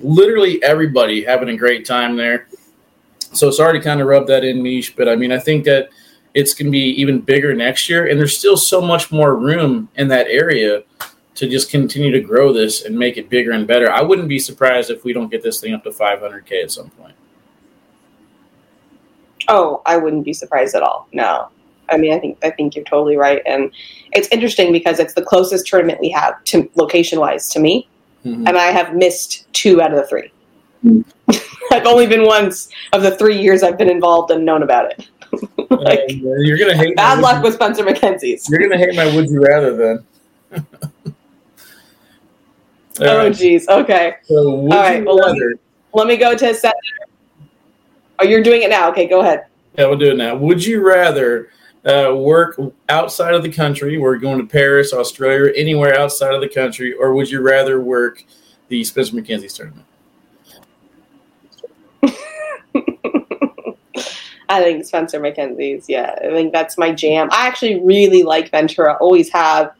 literally 0.00 0.62
everybody 0.62 1.24
having 1.24 1.48
a 1.48 1.56
great 1.56 1.86
time 1.86 2.16
there. 2.16 2.46
So 3.32 3.50
sorry 3.50 3.78
to 3.78 3.84
kind 3.84 4.02
of 4.02 4.06
rub 4.06 4.26
that 4.26 4.44
in, 4.44 4.58
Meesh, 4.58 4.94
but 4.94 5.08
I 5.08 5.16
mean, 5.16 5.32
I 5.32 5.38
think 5.38 5.64
that 5.64 5.88
it's 6.35 6.55
going 6.55 6.66
to 6.66 6.72
be 6.72 7.01
even 7.01 7.20
bigger 7.20 7.55
next 7.55 7.89
year, 7.89 8.07
and 8.07 8.18
there's 8.18 8.37
still 8.37 8.57
so 8.57 8.80
much 8.80 9.11
more 9.12 9.37
room 9.37 9.89
in 9.97 10.09
that 10.09 10.26
area 10.28 10.83
to 11.35 11.49
just 11.49 11.70
continue 11.70 12.11
to 12.11 12.20
grow 12.20 12.53
this 12.53 12.85
and 12.85 12.99
make 12.99 13.16
it 13.16 13.28
bigger 13.28 13.53
and 13.53 13.66
better. 13.66 13.91
I 13.91 14.03
wouldn't 14.03 14.28
be 14.28 14.39
surprised 14.39 14.91
if 14.91 15.05
we 15.05 15.12
don't 15.12 15.30
get 15.30 15.43
this 15.43 15.61
thing 15.61 15.74
up 15.74 15.83
to 15.85 15.91
500k 15.91 16.62
at 16.62 16.70
some 16.70 16.91
point. 16.91 17.14
Oh, 19.49 19.83
I 19.87 19.97
wouldn't 19.97 20.24
be 20.24 20.33
surprised 20.33 20.74
at 20.74 20.83
all. 20.83 21.09
No, 21.12 21.49
I 21.89 21.97
mean, 21.97 22.12
I 22.12 22.18
think 22.18 22.39
I 22.43 22.51
think 22.51 22.76
you're 22.76 22.85
totally 22.85 23.16
right, 23.16 23.43
and 23.47 23.70
it's 24.12 24.28
interesting 24.28 24.72
because 24.72 24.99
it's 24.99 25.14
the 25.14 25.22
closest 25.22 25.66
tournament 25.66 26.01
we 26.01 26.11
have 26.11 26.43
to 26.45 26.70
location 26.74 27.18
wise 27.18 27.49
to 27.51 27.61
me, 27.61 27.89
mm-hmm. 28.24 28.47
and 28.47 28.57
I 28.57 28.66
have 28.66 28.95
missed 28.95 29.53
two 29.53 29.83
out 29.83 29.93
of 29.93 29.99
the 29.99 30.07
3 30.07 30.33
mm-hmm. 30.85 31.03
I've 31.72 31.87
only 31.87 32.07
been 32.07 32.26
once 32.26 32.68
of 32.93 33.03
the 33.03 33.16
three 33.16 33.41
years 33.41 33.62
I've 33.62 33.78
been 33.78 33.89
involved 33.89 34.30
and 34.30 34.45
known 34.45 34.62
about 34.62 34.91
it. 34.91 35.09
like, 35.70 36.01
uh, 36.01 36.35
you're 36.39 36.59
gonna 36.59 36.76
hate 36.76 36.97
bad 36.97 37.20
luck 37.20 37.43
with 37.43 37.55
Spencer 37.55 37.85
Makenzie's. 37.85 38.49
You're 38.49 38.61
gonna 38.61 38.78
hate 38.78 38.95
my 38.95 39.14
would 39.14 39.28
you 39.28 39.43
rather 39.43 39.76
then. 39.76 40.07
oh 43.01 43.30
jeez. 43.30 43.66
Okay. 43.68 44.16
So 44.24 44.51
All 44.51 44.68
right. 44.68 45.05
Well, 45.05 45.16
let, 45.16 45.33
me, 45.35 45.55
let 45.95 46.07
me 46.07 46.16
go 46.16 46.37
to 46.37 46.55
set. 46.55 46.74
Oh, 48.18 48.24
you're 48.24 48.43
doing 48.43 48.62
it 48.62 48.70
now. 48.70 48.91
Okay, 48.91 49.07
go 49.07 49.20
ahead. 49.20 49.47
Yeah, 49.78 49.87
we'll 49.87 49.99
do 49.99 50.11
it 50.11 50.16
now. 50.16 50.37
Would 50.37 50.64
you 50.64 50.87
rather 50.87 51.49
uh, 51.85 52.14
work 52.14 52.61
outside 52.89 53.35
of 53.35 53.43
the 53.43 53.51
country, 53.51 53.99
we're 53.99 54.18
going 54.18 54.39
to 54.39 54.47
Paris, 54.47 54.93
Australia, 54.93 55.53
anywhere 55.57 55.99
outside 55.99 56.35
of 56.35 56.41
the 56.41 56.49
country, 56.49 56.93
or 56.93 57.14
would 57.14 57.30
you 57.30 57.41
rather 57.41 57.80
work 57.80 58.24
the 58.68 58.85
Spencer 58.85 59.16
Makenzie's 59.16 59.55
tournament? 59.55 59.87
I 64.53 64.62
think 64.62 64.84
Spencer 64.84 65.20
Makenzie's, 65.20 65.88
yeah. 65.88 66.14
I 66.18 66.28
think 66.28 66.53
that's 66.53 66.76
my 66.78 66.92
jam. 66.92 67.28
I 67.32 67.46
actually 67.46 67.80
really 67.80 68.22
like 68.22 68.50
Ventura, 68.50 68.96
always 69.00 69.30
have. 69.32 69.72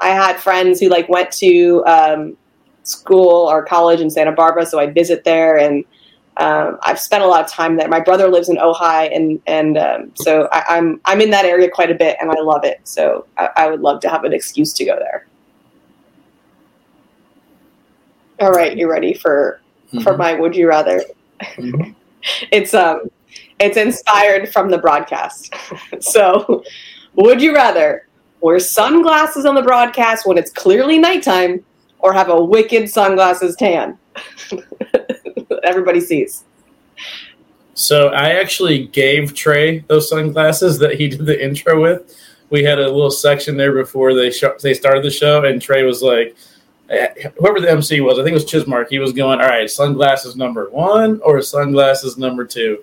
I 0.00 0.10
had 0.10 0.36
friends 0.36 0.80
who 0.80 0.88
like 0.88 1.08
went 1.08 1.32
to 1.32 1.84
um, 1.86 2.36
school 2.82 3.48
or 3.50 3.64
college 3.64 4.00
in 4.00 4.10
Santa 4.10 4.32
Barbara, 4.32 4.66
so 4.66 4.78
I'd 4.78 4.94
visit 4.94 5.24
there 5.24 5.58
and– 5.58 5.84
um, 6.38 6.78
I've 6.82 7.00
spent 7.00 7.24
a 7.24 7.26
lot 7.26 7.44
of 7.44 7.50
time 7.50 7.76
there. 7.76 7.88
My 7.88 7.98
brother 7.98 8.28
lives 8.28 8.48
in 8.48 8.56
Ojai, 8.56 9.14
and 9.14 9.42
and 9.46 9.76
um, 9.76 10.12
so 10.14 10.48
I, 10.52 10.76
am 10.76 10.86
I'm, 10.86 11.00
I'm 11.04 11.20
in 11.20 11.30
that 11.30 11.44
area 11.44 11.68
quite 11.68 11.90
a 11.90 11.96
bit, 11.96 12.16
and 12.20 12.30
I 12.30 12.40
love 12.40 12.64
it. 12.64 12.80
So 12.84 13.26
I, 13.36 13.48
I, 13.56 13.70
would 13.70 13.80
love 13.80 14.00
to 14.02 14.08
have 14.08 14.22
an 14.22 14.32
excuse 14.32 14.72
to 14.74 14.84
go 14.84 14.96
there. 14.98 15.26
All 18.40 18.52
right, 18.52 18.76
you 18.76 18.88
ready 18.88 19.14
for 19.14 19.60
mm-hmm. 19.88 20.02
for 20.02 20.16
my 20.16 20.34
would 20.34 20.54
you 20.54 20.68
rather? 20.68 21.02
Mm-hmm. 21.40 21.90
it's 22.52 22.72
um 22.72 23.10
it's 23.60 23.76
inspired 23.76 24.52
from 24.52 24.70
the 24.70 24.78
broadcast. 24.78 25.54
so, 26.00 26.62
would 27.14 27.40
you 27.42 27.54
rather 27.54 28.06
wear 28.40 28.58
sunglasses 28.58 29.44
on 29.44 29.54
the 29.54 29.62
broadcast 29.62 30.26
when 30.26 30.38
it's 30.38 30.50
clearly 30.50 30.98
nighttime, 30.98 31.64
or 32.00 32.12
have 32.12 32.28
a 32.28 32.44
wicked 32.44 32.88
sunglasses 32.88 33.56
tan? 33.56 33.98
everybody 35.64 36.00
sees. 36.00 36.44
So 37.74 38.08
I 38.08 38.30
actually 38.30 38.86
gave 38.88 39.34
Trey 39.34 39.80
those 39.80 40.08
sunglasses 40.08 40.78
that 40.78 40.94
he 40.94 41.08
did 41.08 41.26
the 41.26 41.42
intro 41.42 41.80
with. 41.80 42.16
We 42.50 42.64
had 42.64 42.78
a 42.78 42.90
little 42.90 43.10
section 43.10 43.56
there 43.56 43.72
before 43.72 44.14
they 44.14 44.30
sh- 44.30 44.44
they 44.62 44.74
started 44.74 45.04
the 45.04 45.10
show, 45.10 45.44
and 45.44 45.60
Trey 45.60 45.84
was 45.84 46.02
like, 46.02 46.34
eh, 46.88 47.28
whoever 47.38 47.60
the 47.60 47.70
MC 47.70 48.00
was, 48.00 48.18
I 48.18 48.24
think 48.24 48.32
it 48.32 48.34
was 48.34 48.46
Chismark. 48.46 48.88
He 48.88 48.98
was 48.98 49.12
going, 49.12 49.40
"All 49.40 49.46
right, 49.46 49.70
sunglasses 49.70 50.34
number 50.34 50.68
one 50.70 51.20
or 51.22 51.40
sunglasses 51.42 52.16
number 52.16 52.44
two? 52.44 52.78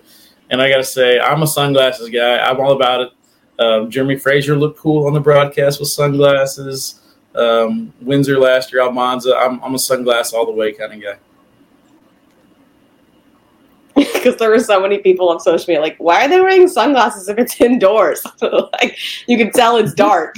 And 0.50 0.62
I 0.62 0.68
got 0.68 0.76
to 0.76 0.84
say, 0.84 1.18
I'm 1.18 1.42
a 1.42 1.46
sunglasses 1.46 2.08
guy. 2.10 2.38
I'm 2.38 2.60
all 2.60 2.72
about 2.72 3.00
it. 3.00 3.12
Um, 3.58 3.90
Jeremy 3.90 4.16
Fraser 4.16 4.56
looked 4.56 4.78
cool 4.78 5.06
on 5.06 5.14
the 5.14 5.20
broadcast 5.20 5.80
with 5.80 5.88
sunglasses. 5.88 7.00
Um, 7.34 7.92
Windsor 8.00 8.38
last 8.38 8.72
year, 8.72 8.82
Almanza. 8.82 9.36
I'm, 9.36 9.62
I'm 9.62 9.74
a 9.74 9.78
sunglass 9.78 10.32
all 10.32 10.46
the 10.46 10.52
way 10.52 10.72
kind 10.72 10.92
of 10.94 11.02
guy. 11.02 11.18
because 14.12 14.36
there 14.36 14.50
were 14.50 14.58
so 14.60 14.78
many 14.80 14.98
people 14.98 15.30
on 15.30 15.40
social 15.40 15.64
media 15.68 15.80
like, 15.80 15.96
why 15.98 16.24
are 16.26 16.28
they 16.28 16.40
wearing 16.40 16.68
sunglasses 16.68 17.28
if 17.28 17.38
it's 17.38 17.58
indoors? 17.60 18.22
like 18.42 18.96
you 19.26 19.38
can 19.38 19.50
tell 19.52 19.76
it's 19.78 19.94
dark. 19.94 20.36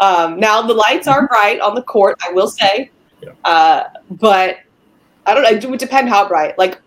Um, 0.00 0.40
now 0.40 0.60
the 0.62 0.74
lights 0.74 1.06
are 1.06 1.26
bright 1.28 1.60
on 1.60 1.74
the 1.76 1.82
court, 1.82 2.16
I 2.26 2.32
will 2.32 2.48
say, 2.48 2.90
Yeah. 3.22 3.30
uh, 3.44 3.84
but 4.10 4.58
I 5.24 5.34
don't 5.34 5.42
know. 5.44 5.50
It 5.50 5.64
would 5.70 5.78
depend 5.80 6.08
how 6.08 6.26
bright. 6.26 6.58
Like 6.58 6.80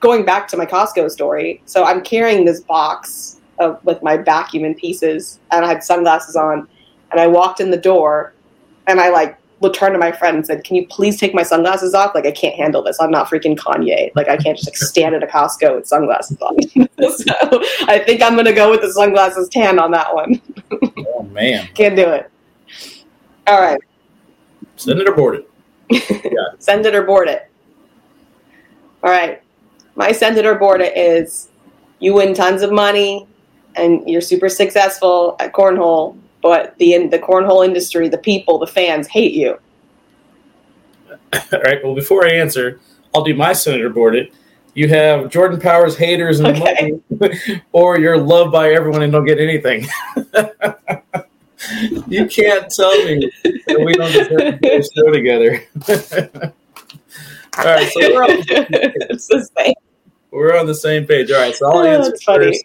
going 0.00 0.24
back 0.24 0.48
to 0.48 0.56
my 0.56 0.66
Costco 0.66 1.10
story, 1.10 1.62
so 1.66 1.84
I'm 1.84 2.02
carrying 2.02 2.44
this 2.44 2.60
box 2.60 3.40
of 3.58 3.82
with 3.84 4.02
my 4.02 4.16
vacuum 4.16 4.64
in 4.64 4.74
pieces, 4.74 5.40
and 5.50 5.64
I 5.64 5.68
had 5.68 5.82
sunglasses 5.82 6.36
on, 6.36 6.68
and 7.10 7.20
I 7.20 7.26
walked 7.26 7.60
in 7.60 7.70
the 7.70 7.76
door, 7.76 8.34
and 8.86 9.00
I 9.00 9.10
like 9.10 9.38
would 9.60 9.72
turn 9.72 9.92
to 9.92 9.98
my 9.98 10.12
friend 10.12 10.36
and 10.36 10.46
said, 10.46 10.64
"Can 10.64 10.76
you 10.76 10.86
please 10.88 11.18
take 11.18 11.34
my 11.34 11.42
sunglasses 11.42 11.94
off? 11.94 12.14
Like 12.14 12.26
I 12.26 12.30
can't 12.30 12.54
handle 12.54 12.82
this. 12.82 12.98
I'm 13.00 13.10
not 13.10 13.28
freaking 13.28 13.56
Kanye. 13.56 14.10
Like 14.14 14.28
I 14.28 14.36
can't 14.36 14.56
just 14.56 14.68
like 14.68 14.76
stand 14.76 15.14
at 15.14 15.22
a 15.22 15.26
Costco 15.26 15.76
with 15.76 15.86
sunglasses 15.86 16.38
on." 16.40 16.60
so 17.16 17.62
I 17.88 18.02
think 18.04 18.22
I'm 18.22 18.36
gonna 18.36 18.52
go 18.52 18.70
with 18.70 18.82
the 18.82 18.92
sunglasses 18.92 19.48
tan 19.48 19.78
on 19.78 19.90
that 19.92 20.14
one. 20.14 20.40
Oh 20.98 21.22
man, 21.32 21.68
Can't 21.74 21.96
do 21.96 22.06
it. 22.08 22.30
All 23.46 23.60
right, 23.60 23.80
send 24.76 25.00
it 25.00 25.08
or 25.08 25.14
board 25.14 25.36
it. 25.36 25.50
Yeah. 26.24 26.30
send 26.58 26.84
it 26.84 26.94
or 26.94 27.04
board 27.04 27.28
it. 27.28 27.50
All 29.02 29.10
right, 29.10 29.42
my 29.96 30.12
senator 30.12 30.50
it 30.50 30.56
or 30.56 30.58
board 30.58 30.80
it 30.80 30.96
is: 30.96 31.48
you 31.98 32.14
win 32.14 32.34
tons 32.34 32.62
of 32.62 32.72
money 32.72 33.26
and 33.76 34.08
you're 34.08 34.20
super 34.20 34.48
successful 34.48 35.36
at 35.40 35.52
cornhole, 35.52 36.18
but 36.42 36.76
the 36.78 36.94
in 36.94 37.10
the 37.10 37.18
cornhole 37.18 37.64
industry, 37.64 38.08
the 38.08 38.18
people, 38.18 38.58
the 38.58 38.66
fans 38.66 39.06
hate 39.06 39.32
you. 39.32 39.58
All 41.52 41.60
right. 41.62 41.82
Well, 41.84 41.94
before 41.94 42.26
I 42.26 42.32
answer, 42.32 42.80
I'll 43.14 43.24
do 43.24 43.34
my 43.34 43.52
senator 43.52 43.90
board 43.90 44.14
it. 44.14 44.32
You 44.74 44.88
have 44.88 45.30
Jordan 45.30 45.58
Powers 45.58 45.96
haters 45.96 46.40
and 46.40 46.48
Okay. 46.48 47.00
money, 47.10 47.62
or 47.72 47.98
you're 47.98 48.18
loved 48.18 48.52
by 48.52 48.72
everyone 48.72 49.02
and 49.02 49.12
don't 49.12 49.24
get 49.24 49.38
anything. 49.38 49.86
you 52.08 52.26
can't 52.26 52.70
tell 52.70 53.04
me 53.04 53.30
that 53.66 53.80
we 53.80 53.94
don't 53.94 54.12
deserve 54.12 54.38
to 54.38 54.58
do 54.60 54.78
a 54.78 54.82
show 54.82 55.10
together. 55.10 55.64
All 57.58 57.64
right, 57.64 57.88
so 57.88 58.00
we're 58.12 58.22
on, 58.22 58.36
it's 58.48 59.26
the 59.28 59.48
same. 59.56 59.72
We're 60.36 60.56
on 60.58 60.66
the 60.66 60.74
same 60.74 61.06
page. 61.06 61.30
All 61.30 61.40
right, 61.40 61.54
so 61.54 61.66
I'll 61.70 61.84
answer 61.86 62.14
first. 62.24 62.64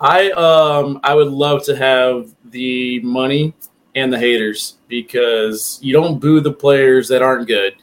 I 0.00 0.30
um 0.32 1.00
I 1.04 1.14
would 1.14 1.28
love 1.28 1.62
to 1.64 1.76
have 1.76 2.34
the 2.46 3.00
money 3.00 3.54
and 3.94 4.12
the 4.12 4.18
haters 4.18 4.78
because 4.88 5.78
you 5.82 5.92
don't 5.92 6.18
boo 6.18 6.40
the 6.40 6.52
players 6.52 7.06
that 7.08 7.22
aren't 7.22 7.46
good. 7.46 7.74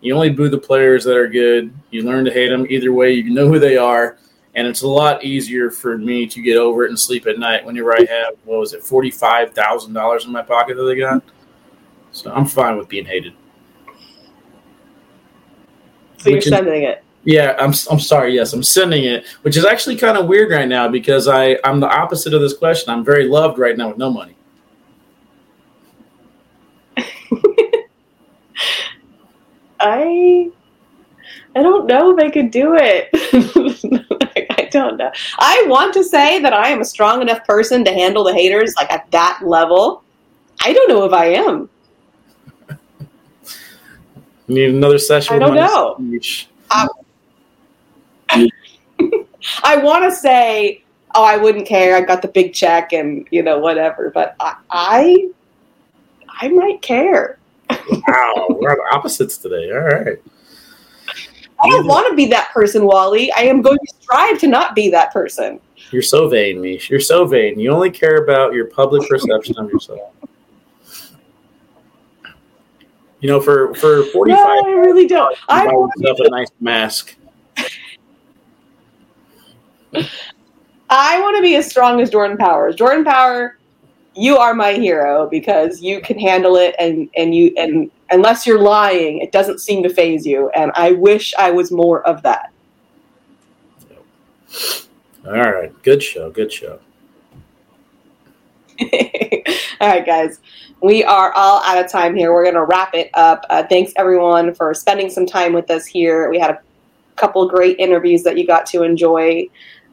You 0.00 0.14
only 0.14 0.30
boo 0.30 0.48
the 0.48 0.58
players 0.58 1.04
that 1.04 1.16
are 1.16 1.28
good. 1.28 1.72
You 1.90 2.02
learn 2.02 2.24
to 2.24 2.32
hate 2.32 2.48
them 2.48 2.66
either 2.68 2.92
way. 2.92 3.12
You 3.12 3.30
know 3.30 3.46
who 3.48 3.58
they 3.58 3.76
are, 3.76 4.18
and 4.54 4.66
it's 4.66 4.82
a 4.82 4.88
lot 4.88 5.22
easier 5.22 5.70
for 5.70 5.96
me 5.96 6.26
to 6.26 6.42
get 6.42 6.56
over 6.56 6.84
it 6.84 6.88
and 6.88 6.98
sleep 6.98 7.26
at 7.26 7.38
night 7.38 7.64
whenever 7.64 7.92
I 7.92 8.00
have 8.08 8.34
what 8.44 8.58
was 8.58 8.72
it 8.72 8.82
forty 8.82 9.10
five 9.10 9.52
thousand 9.54 9.92
dollars 9.92 10.24
in 10.24 10.32
my 10.32 10.42
pocket 10.42 10.76
that 10.76 10.84
they 10.84 10.96
got. 10.96 11.22
So 12.12 12.32
I'm 12.32 12.46
fine 12.46 12.76
with 12.78 12.88
being 12.88 13.04
hated. 13.04 13.34
So 16.18 16.30
you're 16.30 16.38
Which 16.38 16.46
is- 16.46 16.52
it. 16.52 17.04
Yeah, 17.24 17.54
I'm. 17.58 17.74
I'm 17.90 18.00
sorry. 18.00 18.34
Yes, 18.34 18.52
I'm 18.54 18.62
sending 18.62 19.04
it, 19.04 19.26
which 19.42 19.56
is 19.56 19.66
actually 19.66 19.96
kind 19.96 20.16
of 20.16 20.26
weird 20.26 20.50
right 20.50 20.68
now 20.68 20.88
because 20.88 21.28
I 21.28 21.58
I'm 21.64 21.80
the 21.80 21.88
opposite 21.88 22.32
of 22.32 22.40
this 22.40 22.56
question. 22.56 22.92
I'm 22.92 23.04
very 23.04 23.28
loved 23.28 23.58
right 23.58 23.76
now 23.76 23.88
with 23.88 23.98
no 23.98 24.10
money. 24.10 24.36
I 29.80 30.50
I 31.54 31.62
don't 31.62 31.86
know 31.86 32.16
if 32.16 32.24
I 32.24 32.30
could 32.30 32.50
do 32.50 32.74
it. 32.76 33.10
I 34.50 34.68
don't 34.70 34.96
know. 34.96 35.10
I 35.38 35.64
want 35.68 35.92
to 35.94 36.04
say 36.04 36.40
that 36.40 36.52
I 36.52 36.68
am 36.68 36.80
a 36.80 36.84
strong 36.84 37.20
enough 37.22 37.44
person 37.44 37.84
to 37.84 37.92
handle 37.92 38.24
the 38.24 38.32
haters 38.32 38.74
like 38.76 38.90
at 38.92 39.10
that 39.10 39.40
level. 39.44 40.04
I 40.62 40.72
don't 40.72 40.88
know 40.88 41.04
if 41.04 41.12
I 41.12 41.26
am. 41.26 41.68
Need 44.48 44.70
another 44.70 44.98
session. 44.98 45.36
I 45.36 45.38
don't 45.38 45.54
know. 45.54 45.96
I 49.62 49.76
want 49.76 50.04
to 50.04 50.14
say, 50.14 50.82
oh, 51.14 51.24
I 51.24 51.36
wouldn't 51.36 51.66
care. 51.66 51.96
I 51.96 52.02
got 52.02 52.22
the 52.22 52.28
big 52.28 52.52
check 52.52 52.92
and 52.92 53.26
you 53.30 53.42
know 53.42 53.58
whatever, 53.58 54.10
but 54.10 54.36
I 54.40 54.56
I, 54.70 55.28
I 56.28 56.48
might 56.48 56.82
care. 56.82 57.38
Wow, 57.70 58.46
we're 58.48 58.70
on 58.70 58.78
opposites 58.94 59.38
today. 59.38 59.70
All 59.72 59.80
right. 59.80 60.18
I 61.62 61.68
don't 61.68 61.86
want 61.86 62.08
to 62.08 62.16
be 62.16 62.26
that 62.26 62.50
person, 62.52 62.84
Wally. 62.84 63.30
I 63.32 63.42
am 63.42 63.60
going 63.60 63.78
to 63.78 63.94
strive 64.00 64.38
to 64.38 64.46
not 64.46 64.74
be 64.74 64.88
that 64.90 65.12
person. 65.12 65.60
You're 65.90 66.02
so 66.02 66.28
vain, 66.28 66.58
Meesh. 66.58 66.88
You're 66.88 67.00
so 67.00 67.26
vain. 67.26 67.58
You 67.58 67.70
only 67.70 67.90
care 67.90 68.22
about 68.24 68.54
your 68.54 68.66
public 68.66 69.06
perception 69.08 69.58
of 69.58 69.70
yourself. 69.70 70.12
You 73.20 73.28
know, 73.28 73.40
for 73.40 73.74
for 73.74 74.04
forty 74.04 74.32
five, 74.32 74.46
No, 74.46 74.70
I 74.70 74.70
really 74.76 75.06
don't. 75.06 75.36
I 75.48 75.66
buy 75.66 75.72
yourself 75.72 76.18
a 76.20 76.30
nice 76.30 76.50
mask. 76.60 77.16
I 80.90 81.20
want 81.20 81.36
to 81.36 81.42
be 81.42 81.56
as 81.56 81.68
strong 81.68 82.00
as 82.00 82.10
Jordan 82.10 82.36
Powers. 82.36 82.74
Jordan 82.74 83.04
Power, 83.04 83.58
you 84.14 84.36
are 84.36 84.54
my 84.54 84.72
hero 84.72 85.28
because 85.28 85.80
you 85.80 86.00
can 86.00 86.18
handle 86.18 86.56
it 86.56 86.74
and 86.78 87.08
and 87.16 87.34
you 87.34 87.52
and 87.56 87.90
unless 88.10 88.46
you're 88.46 88.60
lying, 88.60 89.18
it 89.18 89.32
doesn't 89.32 89.60
seem 89.60 89.82
to 89.82 89.88
phase 89.88 90.26
you. 90.26 90.50
And 90.50 90.72
I 90.74 90.92
wish 90.92 91.32
I 91.38 91.50
was 91.50 91.70
more 91.70 92.06
of 92.06 92.22
that. 92.22 92.52
All 95.26 95.32
right, 95.32 95.70
good 95.82 96.02
show. 96.02 96.30
Good 96.30 96.52
show. 96.52 96.80
all 99.80 99.88
right, 99.88 100.04
guys. 100.04 100.40
We 100.82 101.04
are 101.04 101.32
all 101.32 101.62
out 101.62 101.82
of 101.82 101.90
time 101.90 102.16
here. 102.16 102.32
We're 102.32 102.42
going 102.42 102.54
to 102.54 102.64
wrap 102.64 102.94
it 102.94 103.10
up. 103.14 103.44
Uh, 103.50 103.62
thanks, 103.64 103.92
everyone, 103.96 104.54
for 104.54 104.72
spending 104.72 105.10
some 105.10 105.26
time 105.26 105.52
with 105.52 105.70
us 105.70 105.84
here. 105.84 106.30
We 106.30 106.38
had 106.38 106.50
a 106.50 106.60
couple 107.16 107.46
great 107.46 107.78
interviews 107.78 108.22
that 108.22 108.38
you 108.38 108.46
got 108.46 108.64
to 108.66 108.82
enjoy. 108.82 109.46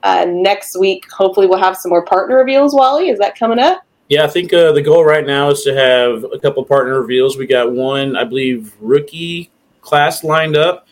Uh, 0.04 0.26
next 0.28 0.78
week, 0.80 1.10
hopefully, 1.12 1.48
we'll 1.48 1.60
have 1.60 1.78
some 1.78 1.90
more 1.90 2.06
partner 2.06 2.38
reveals. 2.38 2.74
Wally, 2.74 3.10
is 3.10 3.20
that 3.20 3.38
coming 3.38 3.60
up? 3.60 3.84
Yeah, 4.10 4.24
I 4.24 4.28
think 4.28 4.54
uh, 4.54 4.72
the 4.72 4.82
goal 4.82 5.04
right 5.04 5.26
now 5.26 5.50
is 5.50 5.64
to 5.64 5.74
have 5.74 6.24
a 6.32 6.40
couple 6.40 6.64
partner 6.64 7.02
reveals. 7.02 7.38
We 7.38 7.46
got 7.46 7.72
one, 7.72 8.16
I 8.16 8.24
believe, 8.24 8.74
rookie 8.80 9.52
class 9.82 10.24
lined 10.24 10.56
up, 10.56 10.88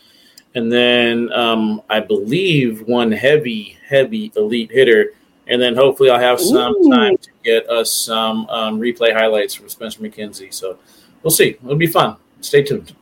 and 0.54 0.72
then 0.72 1.32
um, 1.32 1.82
I 1.90 2.02
believe 2.02 2.82
one 2.88 3.12
heavy, 3.12 3.78
heavy 3.88 4.34
elite 4.36 4.72
hitter, 4.72 5.12
and 5.48 5.62
then 5.62 5.76
hopefully 5.76 6.10
I'll 6.10 6.20
have 6.20 6.42
some 6.42 6.76
Ooh. 6.76 6.90
time 6.90 7.18
to 7.18 7.30
get 7.44 7.70
us 7.70 7.92
some 7.92 8.48
um, 8.50 8.80
replay 8.80 9.14
highlights 9.14 9.54
from 9.54 9.70
Spencer 9.70 10.02
Makenzie. 10.02 10.54
So 10.54 10.78
we'll 11.24 11.32
see. 11.32 11.58
It'll 11.64 11.76
be 11.76 11.88
fun. 11.88 12.18
Stay 12.42 12.64
tuned. 12.64 12.96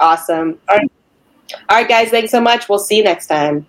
Awesome. 0.00 0.58
All 0.68 0.78
right. 0.78 0.92
All 1.68 1.76
right, 1.76 1.88
guys. 1.88 2.10
Thanks 2.10 2.30
so 2.30 2.40
much. 2.40 2.68
We'll 2.68 2.78
see 2.78 2.96
you 2.96 3.04
next 3.04 3.26
time. 3.26 3.66